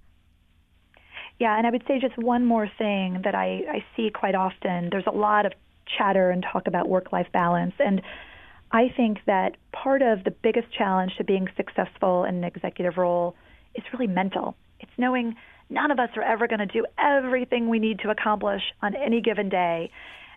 Yeah, 1.40 1.58
and 1.58 1.66
I 1.66 1.70
would 1.70 1.84
say 1.88 2.00
just 2.00 2.18
one 2.18 2.46
more 2.46 2.70
thing 2.78 3.22
that 3.24 3.34
I, 3.34 3.64
I 3.72 3.86
see 3.96 4.10
quite 4.10 4.36
often. 4.36 4.90
There's 4.92 5.08
a 5.08 5.12
lot 5.12 5.46
of 5.46 5.54
chatter 5.98 6.30
and 6.30 6.46
talk 6.52 6.68
about 6.68 6.90
work 6.90 7.12
life 7.12 7.28
balance. 7.32 7.74
And 7.80 8.02
I 8.72 8.90
think 8.96 9.20
that 9.26 9.58
part 9.72 10.02
of 10.02 10.24
the 10.24 10.32
biggest 10.32 10.72
challenge 10.72 11.14
to 11.18 11.24
being 11.24 11.48
successful 11.58 12.24
in 12.26 12.36
an 12.36 12.44
executive 12.44 12.98
role 12.98 13.36
is 13.76 13.84
really 13.94 14.08
mental. 14.08 14.56
It's 14.80 14.92
knowing 14.98 15.36
none 15.70 15.92
of 15.92 16.00
us 16.00 16.10
are 16.16 16.24
ever 16.24 16.48
going 16.48 16.60
to 16.60 16.66
do 16.66 16.86
everything 16.98 17.70
we 17.70 17.80
need 17.80 18.00
to 18.00 18.10
accomplish 18.10 18.62
on 18.82 18.96
any 18.96 19.22
given 19.22 19.50
day. 19.50 19.92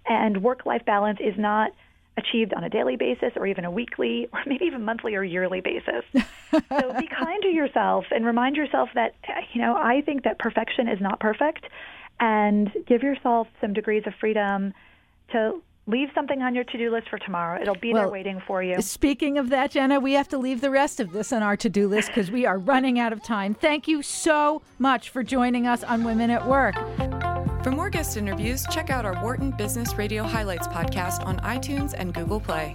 And 0.07 0.43
work 0.43 0.67
life 0.67 0.85
balance 0.85 1.19
is 1.21 1.35
not 1.39 1.73
achieved 2.17 2.53
on 2.53 2.63
a 2.63 2.69
daily 2.69 2.97
basis 2.97 3.33
or 3.37 3.47
even 3.47 3.65
a 3.65 3.71
weekly 3.71 4.29
or 4.33 4.41
maybe 4.47 4.67
even 4.67 4.85
monthly 4.85 5.15
or 5.15 5.25
yearly 5.25 5.61
basis. 5.61 6.05
so 6.53 6.95
be 6.99 7.07
kind 7.07 7.43
to 7.43 7.49
yourself 7.49 8.05
and 8.11 8.27
remind 8.27 8.57
yourself 8.57 8.91
that, 8.95 9.15
you 9.53 9.61
know, 9.61 9.75
I 9.77 10.03
think 10.03 10.25
that 10.25 10.39
perfection 10.39 10.89
is 10.89 11.01
not 11.01 11.21
perfect 11.21 11.65
and 12.21 12.71
give 12.87 13.03
yourself 13.03 13.49
some 13.61 13.73
degrees 13.73 14.05
of 14.07 14.15
freedom 14.21 14.75
to 15.33 15.63
leave 15.87 16.09
something 16.15 16.43
on 16.43 16.55
your 16.55 16.65
to-do 16.65 16.91
list 16.91 17.09
for 17.09 17.19
tomorrow. 17.19 17.61
It'll 17.61 17.75
be 17.75 17.93
well, 17.93 18.05
there 18.05 18.13
waiting 18.13 18.41
for 18.47 18.63
you. 18.63 18.81
Speaking 18.81 19.39
of 19.39 19.49
that, 19.51 19.73
Jenna, 19.73 20.01
we 20.01 20.13
have 20.15 20.29
to 20.29 20.39
leave 20.39 20.61
the 20.61 20.71
rest 20.71 21.01
of 21.01 21.13
this 21.13 21.33
on 21.33 21.43
our 21.43 21.57
to-do 21.57 21.89
list 21.89 22.09
because 22.09 22.31
we 22.31 22.47
are 22.47 22.59
running 22.59 22.99
out 22.99 23.13
of 23.13 23.23
time. 23.23 23.55
Thank 23.55 23.89
you 23.89 24.03
so 24.03 24.63
much 24.79 25.11
for 25.11 25.23
joining 25.23 25.67
us 25.67 25.83
on 25.83 26.05
Women 26.05 26.31
at 26.31 26.47
Work. 26.47 26.75
For 27.63 27.71
more 27.71 27.91
guest 27.91 28.17
interviews, 28.17 28.65
check 28.71 28.91
out 28.91 29.05
our 29.05 29.21
Wharton 29.23 29.53
Business 29.53 29.95
Radio 29.95 30.25
Highlights 30.25 30.67
podcast 30.69 31.25
on 31.25 31.39
iTunes 31.41 31.95
and 31.97 32.13
Google 32.13 32.41
Play. 32.41 32.75